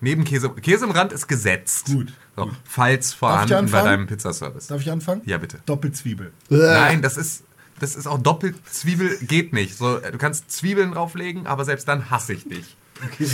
[0.00, 0.50] Neben Käse.
[0.50, 1.86] Käse im Rand ist gesetzt.
[1.86, 2.12] Gut.
[2.36, 4.66] So, falls Darf ich vorhanden bei deinem Pizzaservice.
[4.66, 5.22] Darf ich anfangen?
[5.26, 5.58] Ja, bitte.
[5.66, 6.32] Doppelt Zwiebel.
[6.48, 7.44] Nein, das ist,
[7.78, 9.76] das ist auch doppelt Zwiebel geht nicht.
[9.76, 12.76] So, du kannst Zwiebeln drauflegen, aber selbst dann hasse ich dich.
[13.04, 13.26] Okay.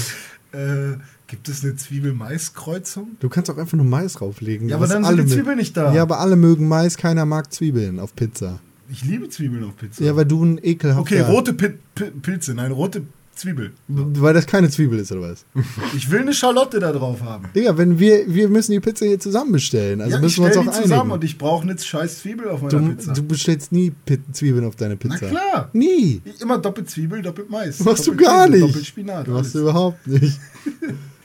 [0.53, 0.99] Äh,
[1.29, 3.17] gibt es eine Zwiebel-Mais-Kreuzung?
[3.21, 4.69] Du kannst auch einfach nur Mais drauflegen.
[4.69, 5.95] Ja, aber dann sind die Zwiebeln nicht da.
[5.95, 8.61] Ja, aber alle mögen Mais, keiner mag Zwiebeln auf Pizza.
[8.91, 10.03] Ich liebe Zwiebeln auf Pizza.
[10.03, 11.01] Ja, weil du ein ekelhafter...
[11.03, 13.03] okay, rote Pi Pi Pilze, nein, rote
[13.35, 13.73] Zwiebel.
[13.87, 15.45] Weil das keine Zwiebel ist, oder was?
[15.97, 17.45] Ich will eine Schalotte da drauf haben.
[17.55, 20.01] Digga, wenn wir, wir müssen die Pizza hier zusammen bestellen.
[20.01, 21.11] Also ja, ich müssen wir uns auch die zusammen einigen.
[21.13, 23.13] und ich brauche eine scheiß Zwiebel auf meiner Du, Pizza.
[23.13, 25.29] du bestellst nie Pi Zwiebeln auf deine Na Pizza.
[25.29, 25.71] klar.
[25.75, 26.21] Nie.
[26.41, 27.79] Immer doppelt Zwiebel, doppelt Mais.
[27.81, 28.69] Machst du doppelt gar Käse, nicht.
[28.71, 29.29] Doppelt Spinat.
[29.29, 30.41] Machst du überhaupt nicht.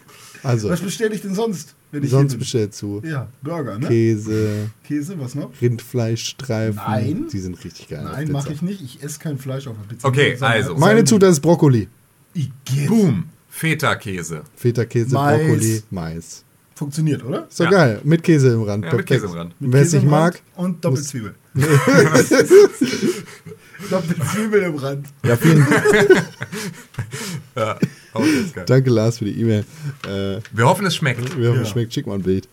[0.43, 3.87] Also, Was bestelle ich denn sonst, wenn ich sonst bestellst du Ja, Burger, ne?
[3.87, 5.49] Käse, Käse, was noch?
[5.61, 6.75] Rindfleischstreifen.
[6.75, 7.27] Nein.
[7.31, 8.03] Die sind richtig geil.
[8.03, 8.81] Nein, mache ich nicht.
[8.81, 10.07] Ich esse kein Fleisch auf der Pizza.
[10.07, 10.73] Okay, also.
[10.73, 11.87] Meine sondern- Zutat ist Brokkoli.
[12.33, 12.87] Igitt.
[12.87, 13.25] Boom.
[13.49, 14.41] Feta-Käse.
[14.55, 15.11] Feta-Käse.
[15.15, 16.43] Brokkoli, Mais.
[16.75, 17.47] Funktioniert, oder?
[17.47, 17.71] Ist doch Ja.
[17.71, 18.01] geil.
[18.03, 18.83] Mit Käse im Rand.
[18.85, 19.05] Ja, mit.
[19.05, 19.53] Käse im Rand.
[19.59, 21.05] Wer es nicht mag, Und doppelt
[23.91, 24.15] muss- Zwiebel.
[24.17, 25.07] doppelt Zwiebel im Rand.
[25.25, 25.65] ja, vielen
[27.55, 27.77] Ja.
[28.65, 29.63] Danke, Lars, für die E-Mail.
[30.07, 31.37] Äh, Wir hoffen, es schmeckt.
[31.37, 31.61] wir hoffen, Ja.
[31.63, 31.93] es schmeckt.
[31.93, 32.47] Schick mal ein Bild.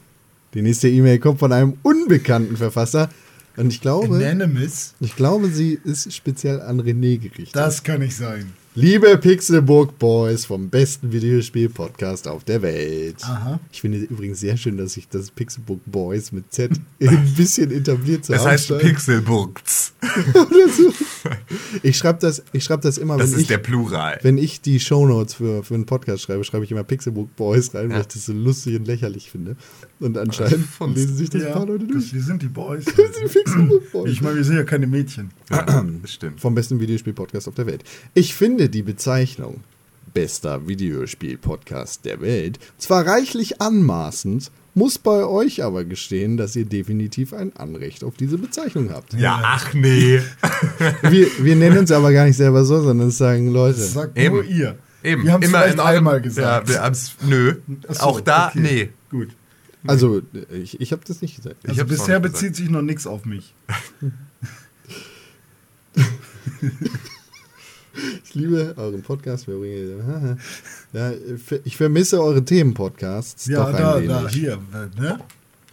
[0.54, 3.08] Die nächste E-Mail kommt von einem unbekannten Verfasser.
[3.56, 4.94] Und ich glaube, Anonymous.
[5.00, 7.54] ich glaube, sie ist speziell an René gerichtet.
[7.56, 8.52] Das kann nicht sein.
[8.76, 13.16] Liebe Pixelburg Boys vom besten Videospiel-Podcast auf der Welt.
[13.22, 13.58] Aha.
[13.72, 16.70] Ich finde übrigens sehr schön, dass sich das Pixelburg Boys mit Z
[17.00, 18.78] ein bisschen etabliert zu Das heißt.
[18.78, 19.92] Pixelburgs.
[21.82, 24.18] Ich schreibe das, ich schreib das immer, Das wenn ist ich, der Plural.
[24.22, 27.90] wenn ich die Shownotes für, für einen Podcast schreibe, schreibe ich immer Pixelbook Boys rein,
[27.90, 28.00] weil Ja.
[28.00, 29.56] ich das so lustig und lächerlich finde.
[30.00, 30.96] Und anscheinend Funst.
[30.96, 32.14] lesen sich das ein Ja, paar Leute durch.
[32.14, 32.86] wir sind die Boys.
[32.86, 34.10] Pixelbook Boys.
[34.10, 35.30] Ich meine, wir sind ja keine Mädchen.
[35.50, 36.40] Ja, das stimmt.
[36.40, 37.84] Vom besten Videospiel-Podcast auf der Welt.
[38.14, 39.62] Ich finde die Bezeichnung
[40.12, 47.32] bester Videospiel-Podcast der Welt zwar reichlich anmaßend, muss bei euch aber gestehen, dass ihr definitiv
[47.32, 49.14] ein Anrecht auf diese Bezeichnung habt.
[49.14, 50.20] Ja, ach nee.
[51.02, 53.80] Wir, wir nennen uns aber gar nicht selber so, sondern sagen Leute.
[53.80, 54.36] Das sagt Eben.
[54.36, 54.78] nur ihr.
[55.02, 56.68] Eben, Wir haben es immer vielleicht einmal gesagt.
[56.68, 57.56] Ja, wir haben's, nö.
[57.88, 58.60] So, auch da, okay.
[58.60, 58.88] nee.
[59.10, 59.28] Gut.
[59.86, 60.20] Also,
[60.52, 61.56] ich, ich habe das nicht gesagt.
[61.62, 63.54] Ich Also bisher nicht bezieht sich noch nichts auf mich.
[68.24, 69.46] Ich liebe euren Podcast.
[70.92, 71.12] Ja,
[71.64, 74.08] ich vermisse eure Themen-Podcasts Ja, doch ein da, wenig.
[74.08, 74.58] da, hier.
[74.98, 75.18] Ne?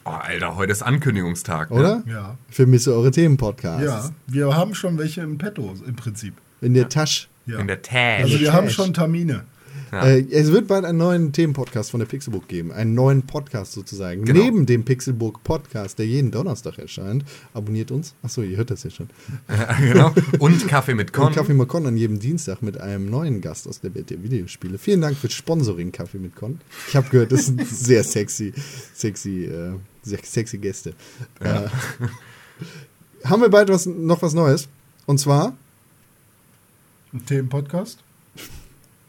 [0.06, 1.72] Oh, Alter, heute ist Ankündigungstag.
[1.72, 1.98] Oder?
[2.06, 2.14] Ne?
[2.14, 2.38] Ja.
[2.50, 3.84] Ich vermisse eure Themen-Podcasts.
[3.84, 6.34] Ja, wir haben schon welche im Petto im Prinzip.
[6.62, 7.28] In der Tasche.
[7.46, 7.60] Ja.
[7.60, 8.22] In der Tag.
[8.22, 9.44] also wir haben schon Termine.
[9.92, 10.06] Ja.
[10.06, 12.72] Äh, es wird bald einen neuen Themenpodcast von der Pixelbook geben.
[12.72, 14.26] Einen neuen Podcast sozusagen.
[14.26, 14.44] Genau.
[14.44, 17.24] Neben dem Pixelbook Podcast, der jeden Donnerstag erscheint.
[17.54, 18.14] Abonniert uns.
[18.22, 19.10] Achso, ihr hört das ja schon.
[19.80, 20.14] genau.
[20.40, 21.28] Und Kaffee mit Con.
[21.28, 24.22] Und Kaffee mit Con an jedem Dienstag mit einem neuen Gast aus der Welt der
[24.22, 24.78] Videospiele.
[24.78, 26.60] Vielen Dank fürs Sponsoring, Kaffee mit Con.
[26.88, 28.54] Ich habe gehört, das sind sehr sexy,
[28.94, 29.74] sexy, äh,
[30.04, 30.94] sehr sexy Gäste.
[31.40, 31.68] Äh,
[33.24, 34.68] haben wir bald was, noch was Neues?
[35.06, 35.56] Und zwar,
[37.14, 38.00] Ein Themenpodcast.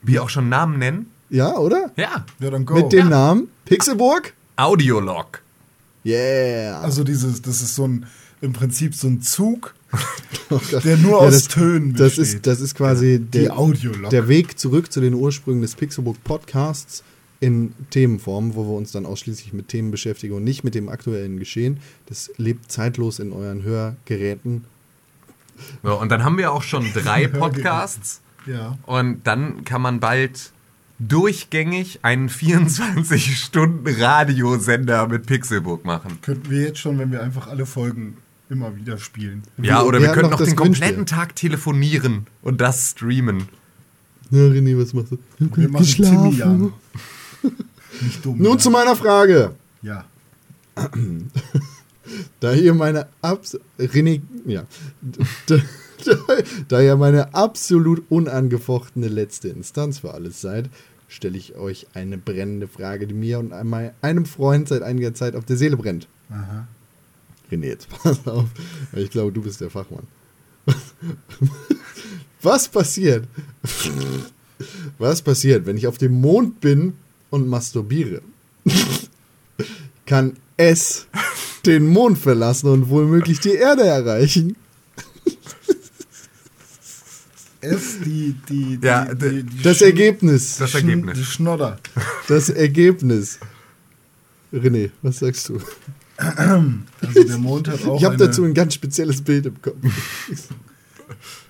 [0.03, 1.11] Wir auch schon Namen nennen?
[1.31, 1.91] ja, oder?
[1.97, 2.25] Ja.
[2.39, 2.75] Ja, dann go.
[2.75, 4.33] Mit dem Namen Pixelburg?
[4.57, 5.43] Audiolog.
[6.05, 6.81] Yeah.
[6.81, 8.07] also dieses, das ist so ein,
[8.41, 9.75] im Prinzip so ein Zug,
[10.51, 12.37] Oh der nur Ja, aus das, Tönen das besteht.
[12.37, 14.11] ist, das ist quasi Die der, Audiolog.
[14.11, 17.03] der Weg zurück zu den Ursprüngen des Pixelbook Podcasts
[17.41, 21.39] in Themenform, wo wir uns dann ausschließlich mit Themen beschäftigen und nicht mit dem aktuellen
[21.39, 21.79] Geschehen.
[22.07, 24.65] Das lebt zeitlos in euren Hörgeräten.
[25.83, 28.21] So, und dann haben wir auch schon drei Podcasts.
[28.49, 28.79] Ja.
[28.87, 30.53] Und dann kann man bald
[30.99, 36.19] durchgängig einen 24-Stunden-Radiosender mit Pixelbook machen.
[36.23, 38.17] Könnten wir jetzt schon, wenn wir einfach alle Folgen
[38.51, 39.43] immer wieder spielen.
[39.59, 41.07] Ja, Wir- oder wir wir, können noch noch den kompletten.
[41.07, 43.49] Tag telefonieren und das streamen.
[44.31, 45.19] Na, René, was machst du?
[45.39, 46.73] Ich Wir machen geschlafen.
[48.01, 48.39] Nicht dumm.
[48.39, 48.59] Nun ja.
[48.59, 49.53] zu meiner Frage.
[49.83, 50.05] Ja.
[52.41, 54.63] Da hier meine Abs René, ja.
[56.69, 60.69] Da, ihr meine absolut unangefochtene letzte Instanz für alles seid,
[61.09, 65.45] stelle ich euch eine brennende Frage, die mir und einem Freund seit einiger Zeit auf
[65.45, 66.07] der Seele brennt.
[66.31, 66.67] Aha.
[67.51, 68.49] René, jetzt pass auf.
[68.93, 70.07] weil Ich glaube, du bist der Fachmann.
[72.43, 73.27] Was passiert?
[74.99, 76.95] Was passiert, wenn ich auf dem Mond bin
[77.31, 78.23] und masturbiere?
[80.07, 81.07] Kann es
[81.67, 84.57] den Mond verlassen und womöglich die Erde erreichen?
[87.61, 90.57] Es, die, die, die, Ja, die, die Das Schn- Ergebnis.
[90.59, 91.19] Das Schn- Ergebnis.
[91.19, 91.79] Die Schnodder.
[92.29, 93.39] Das Ergebnis.
[94.53, 95.61] René, was sagst du?
[96.17, 99.77] Also der Mond hat auch Ich habe dazu ein ganz spezielles Bild im Kopf.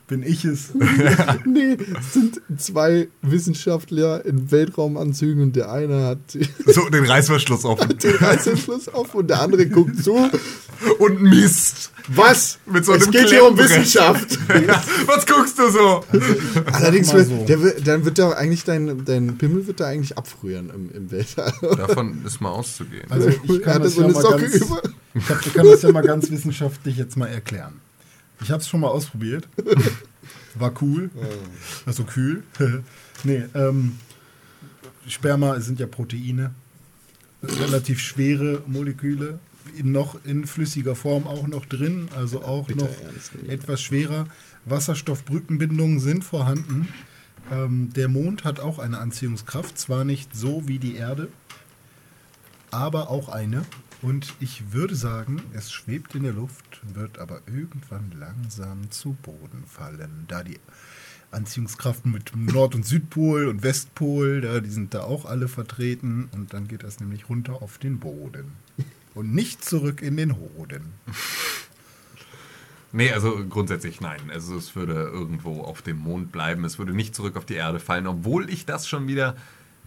[0.09, 0.71] Bin ich es.
[1.45, 6.19] Nee, es sind zwei Wissenschaftler in Weltraumanzügen und der eine hat
[6.67, 7.97] So, den Reißverschluss offen.
[7.99, 10.17] den Reißverschluss auf und der andere guckt zu.
[10.99, 11.93] Und Mist.
[12.09, 12.59] Was?
[12.67, 13.59] Mit so es einem geht hier um.
[13.59, 14.39] Wissenschaft.
[15.07, 16.05] Was guckst du so?
[16.73, 17.45] Allerdings, wird, so.
[17.45, 21.53] der, dann wird da eigentlich dein, dein Pimmel wird da eigentlich abfrieren im, im Weltall.
[21.61, 23.11] Davon ist mal auszugehen.
[23.11, 23.31] Also
[23.61, 24.55] kann das ja mal ganz,
[25.47, 27.81] ich kann das ja mal ganz wissenschaftlich jetzt mal erklären.
[28.41, 29.49] Ich habe es schon mal ausprobiert.
[30.55, 31.11] War cool.
[31.87, 32.43] Also kühl.
[33.25, 33.99] nee, ähm,
[35.07, 36.55] Sperma sind ja Proteine.
[37.43, 39.39] Relativ schwere Moleküle.
[39.77, 42.09] In noch in flüssiger Form auch noch drin.
[42.17, 43.51] Also auch Bitter noch ernst nehmen.
[43.51, 44.27] etwas schwerer.
[44.65, 46.89] Wasserstoffbrückenbindungen sind vorhanden.
[47.51, 49.79] Ähm, der Mond hat auch eine Anziehungskraft.
[49.79, 51.29] Zwar nicht so wie die Erde,
[52.71, 53.65] aber auch eine.
[54.01, 59.65] Und ich würde sagen, es schwebt in der Luft, wird aber irgendwann langsam zu Boden
[59.67, 60.61] fallen, da die
[61.31, 66.55] Anziehungskraften mit Nord- und Südpol und Westpol, da, die sind da auch alle vertreten und
[66.55, 68.53] dann geht das nämlich runter auf den Boden
[69.15, 70.95] und nicht zurück in den Hoden.
[72.93, 74.31] Nee, also grundsätzlich nein.
[74.33, 76.65] Also es würde irgendwo auf dem Mond bleiben.
[76.65, 79.37] Es würde nicht zurück auf die Erde fallen, obwohl ich das schon wieder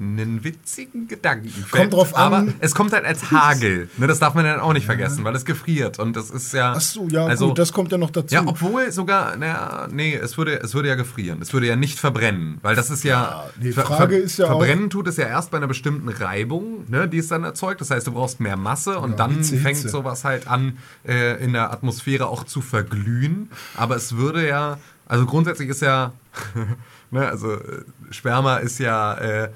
[0.02, 1.54] einen witzigen Gedanken.
[1.70, 2.34] Kommt drauf an.
[2.34, 3.88] Aber es kommt halt als Hagel.
[3.98, 6.00] Ne, das darf man dann auch nicht vergessen, weil es gefriert.
[6.00, 6.74] Und das ist ja.
[6.76, 8.34] Ach so, ja, also, gut, das kommt ja noch dazu.
[8.34, 11.40] Ja, obwohl sogar, naja, nee, es würde, es würde ja gefrieren.
[11.42, 12.58] Es würde ja nicht verbrennen.
[12.62, 13.46] Weil das ist ja.
[13.62, 17.08] die Frage ist ja auch- Verbrennen tut es ja erst bei einer bestimmten Reibung, ne,
[17.08, 17.80] die es dann erzeugt.
[17.82, 19.90] Das heißt, du brauchst mehr Masse und Ja, dann Hitze, fängt Hitze.
[19.90, 23.50] sowas halt an, äh, in der Atmosphäre auch zu verglühen.
[23.78, 24.80] Aber es würde ja.
[25.08, 26.14] Also grundsätzlich ist ja.
[27.12, 29.14] ne, also äh, Sperma ist ja.
[29.16, 29.50] Äh,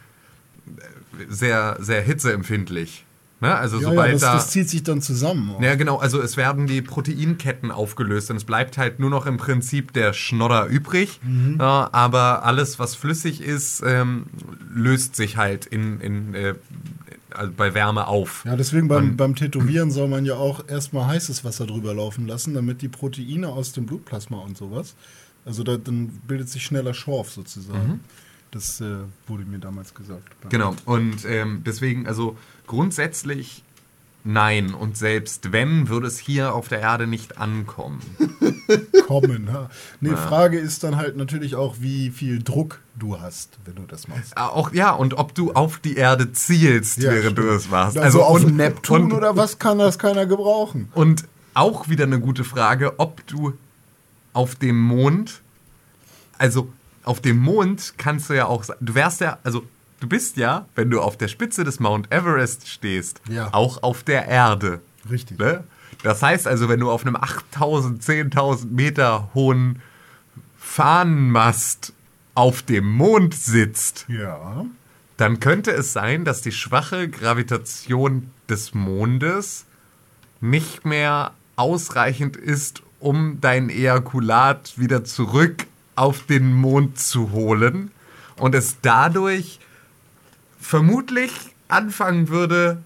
[1.30, 3.06] sehr, sehr hitzeempfindlich.
[3.42, 3.54] Ne?
[3.54, 4.34] Also ja, ja, sobald das, da.
[4.34, 5.52] das zieht sich dann zusammen.
[5.52, 5.62] auch.
[5.62, 5.98] Ja, genau.
[5.98, 10.14] Also es werden die Proteinketten aufgelöst und es bleibt halt nur noch im Prinzip der
[10.14, 11.20] Schnodder übrig.
[11.22, 11.58] Mhm.
[11.60, 14.28] Ja, aber alles, was flüssig ist, ähm,
[14.74, 16.56] löst sich halt in, in, äh,
[17.32, 18.44] also bei Wärme auf.
[18.46, 22.54] Ja, deswegen beim, beim Tätowieren soll man ja auch erstmal heißes Wasser drüber laufen lassen,
[22.54, 24.96] damit die Proteine aus dem Blutplasma und sowas,
[25.44, 28.00] also da, dann bildet sich schneller Schorf sozusagen.
[28.56, 28.86] Das äh,
[29.28, 30.24] wurde mir damals gesagt.
[30.50, 30.74] Genau.
[30.86, 32.38] Und ähm, deswegen, also
[32.68, 33.66] grundsätzlich
[34.24, 34.74] nein.
[34.74, 38.00] Und selbst wenn, würde es hier auf der Erde nicht ankommen.
[39.08, 39.50] Kommen.
[39.52, 39.70] Ja.
[40.00, 44.08] Nee, Frage ist dann halt natürlich auch, wie viel Druck du hast, wenn du das
[44.08, 44.38] machst.
[44.38, 47.58] Ah, Auch ja, und ob du auf die Erde zielst, Ja, während du stimmt.
[47.60, 47.98] es machst.
[47.98, 50.88] Also, auf und, Neptun und, oder was kann das keiner gebrauchen?
[50.94, 53.52] Und auch wieder eine gute Frage, ob du
[54.32, 55.42] auf dem Mond,
[56.38, 56.70] also
[57.06, 59.64] auf dem Mond kannst du ja auch, du wärst ja, also
[60.00, 63.50] du bist ja, wenn du auf der Spitze des Mount Everest stehst, Ja.
[63.54, 64.82] auch auf der Erde.
[65.10, 65.38] Richtig.
[65.40, 65.64] Ne?
[66.04, 69.82] Das heißt also, wenn du auf einem 8000, 10.000 Meter hohen
[70.60, 71.94] Fahnenmast
[72.34, 74.66] auf dem Mond sitzt, Ja.
[75.18, 79.66] dann könnte es sein, dass die schwache Gravitation des Mondes
[80.42, 85.66] nicht mehr ausreichend ist, um dein Ejakulat wieder zurück
[85.96, 87.92] auf den Mond zu holen
[88.38, 89.60] und es dadurch
[90.60, 91.32] vermutlich
[91.68, 92.82] anfangen würde,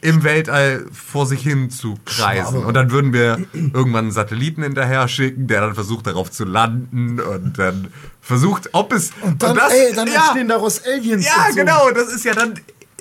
[0.00, 2.64] im Weltall vor sich hin zu kreisen.
[2.64, 7.18] Und dann würden wir irgendwann einen Satelliten hinterher schicken, der dann versucht, darauf zu landen
[7.18, 7.88] und dann
[8.20, 9.10] versucht, ob es.
[9.22, 11.26] Und dann, das- ey, dann ja, entstehen daraus Aliens.
[11.26, 11.56] ja, und so.
[11.58, 11.90] genau.
[11.90, 12.54] Das ist ja dann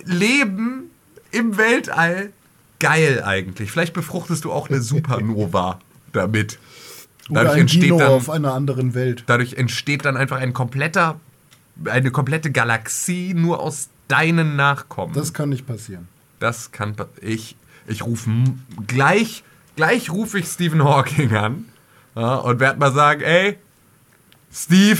[0.05, 0.89] Leben
[1.31, 2.31] im Weltall.
[2.79, 3.71] Geil eigentlich.
[3.71, 5.79] Vielleicht befruchtest du auch eine Supernova
[6.13, 6.57] damit.
[7.29, 9.23] Oder Dadurch ein entsteht, Dino dann, auf einer anderen Welt.
[9.27, 11.19] dadurch entsteht dann einfach ein kompletter,
[11.85, 15.13] eine komplette Galaxie nur aus deinen Nachkommen.
[15.13, 16.07] Das kann nicht passieren.
[16.39, 17.55] Das kann ich.
[17.87, 18.29] Ich rufe
[18.85, 19.43] gleich,
[19.75, 21.65] gleich rufe ich Stephen Hawking an
[22.15, 23.57] ja, und werde mal sagen, ey,
[24.51, 24.99] Steve,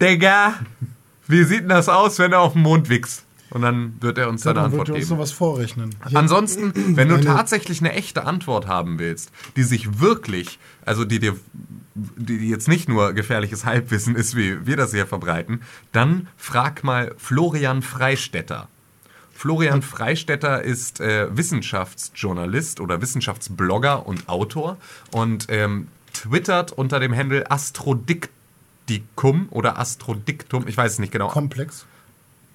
[0.00, 0.54] Digga,
[1.26, 3.24] wie sieht denn das aus, wenn er auf dem Mond wächst?
[3.52, 5.16] Und dann wird er uns da eine Dann Antwort wird er uns geben.
[5.18, 5.94] sowas vorrechnen.
[6.14, 11.18] Ansonsten, wenn du Eine- tatsächlich eine echte Antwort haben willst, die sich wirklich, also die
[11.18, 11.36] dir,
[11.94, 15.60] die jetzt nicht nur gefährliches Halbwissen ist, wie wir das hier verbreiten,
[15.92, 18.68] dann frag mal Florian Freistetter.
[19.34, 24.76] Florian Freistetter ist äh, Wissenschaftsjournalist oder Wissenschaftsblogger und Autor
[25.10, 31.28] und ähm, twittert unter dem Handle Astrodiktikum oder Astrodiktum, ich weiß es nicht genau.
[31.28, 31.84] Komplex.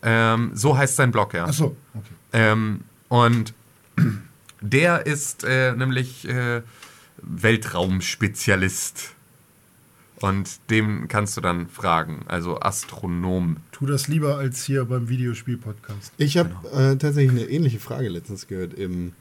[0.09, 1.45] Ähm, so heißt sein Blog, ja.
[1.45, 2.05] Achso, okay.
[2.31, 2.79] Ähm,
[3.09, 3.53] und
[4.61, 6.61] der ist äh, nämlich äh,
[7.21, 9.13] Weltraumspezialist.
[10.19, 13.57] Und dem kannst du dann fragen, also Astronom.
[13.71, 16.13] Tu das lieber als hier beim Videospiel-Podcast.
[16.17, 19.11] Ich habe äh, tatsächlich eine ähnliche Frage letztens gehört im,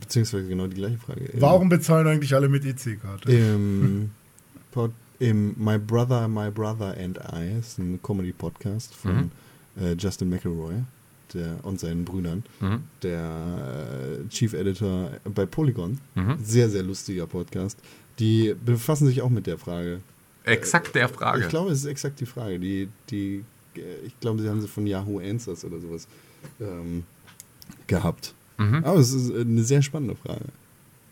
[0.00, 1.24] beziehungsweise genau die gleiche Frage.
[1.24, 3.30] Im, Warum bezahlen eigentlich alle mit EC-Karte?
[3.30, 4.12] Im,
[4.70, 9.30] Pod, im My Brother, My Brother and I ist ein Comedy-Podcast von
[9.80, 10.74] äh, Justin McElroy
[11.32, 12.80] der, und seinen Brüdern, Mhm.
[13.02, 15.98] der äh, Chief Editor bei Polygon.
[16.14, 16.38] Mhm.
[16.42, 17.78] Sehr, sehr lustiger Podcast.
[18.18, 20.00] Die befassen sich auch mit der Frage.
[20.44, 21.42] Exakt der Frage.
[21.42, 22.58] Ich glaube, es ist exakt die Frage.
[22.60, 23.44] Die, die,
[23.76, 26.06] äh, ich glaube, sie haben sie von Yahoo Answers oder sowas
[26.60, 27.02] ähm,
[27.86, 28.34] gehabt.
[28.58, 28.84] Mhm.
[28.84, 30.44] Aber es ist eine sehr spannende Frage.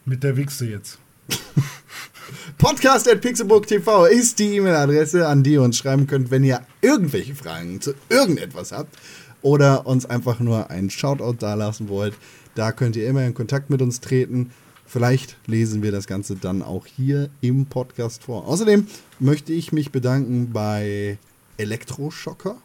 [0.04, 0.98] Mit der Wichse jetzt.
[2.58, 6.60] Podcast at Pixelbook TV ist die E-Mail-Adresse, an die ihr uns schreiben könnt, wenn ihr
[6.80, 8.96] irgendwelche Fragen zu irgendetwas habt
[9.42, 12.14] oder uns einfach nur einen Shoutout dalassen wollt.
[12.54, 14.52] Da könnt ihr immer in Kontakt mit uns treten.
[14.86, 18.46] Vielleicht lesen wir das Ganze dann auch hier im Podcast vor.
[18.46, 18.86] Außerdem
[19.18, 21.18] möchte ich mich bedanken bei
[21.56, 22.56] Elektroschocker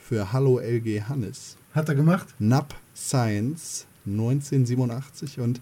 [0.00, 2.28] für Hallo LG Hannes, Hat er gemacht?
[2.38, 5.60] NAP Science 1987 und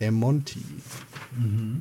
[0.00, 0.64] Emonti.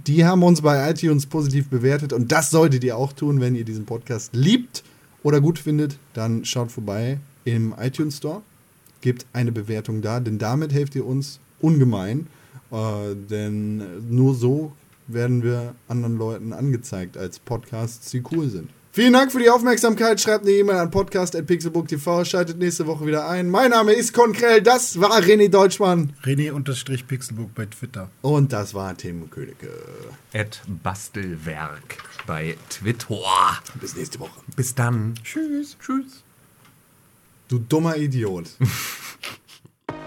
[0.06, 3.66] Die haben uns bei iTunes positiv bewertet und das solltet ihr auch tun, wenn ihr
[3.66, 4.84] diesen Podcast liebt
[5.24, 5.98] oder gut findet.
[6.14, 8.42] Dann schaut vorbei im iTunes Store,
[9.02, 12.28] gebt eine Bewertung da, denn damit helft ihr uns ungemein.
[12.72, 14.74] Äh, denn nur so
[15.08, 18.70] werden wir anderen Leuten angezeigt als Podcasts, die cool sind.
[18.92, 20.20] Vielen Dank für die Aufmerksamkeit.
[20.20, 22.26] Schreibt eine E-Mail an podcast.pixelbook.tv.
[22.26, 23.48] Schaltet nächste Woche wieder ein.
[23.50, 24.64] Mein Name ist Konkrell.
[24.64, 26.14] Das war René Deutschmann.
[26.24, 28.10] René-Pixelbook bei Twitter.
[28.24, 29.70] Und das war Tim Königke.
[30.34, 33.60] At Bastelwerk bei Twitter.
[33.80, 34.40] Bis nächste Woche.
[34.56, 35.14] Bis dann.
[35.24, 35.78] Tschüss.
[35.80, 36.24] Tschüss.
[37.48, 38.46] Du dummer Idiot.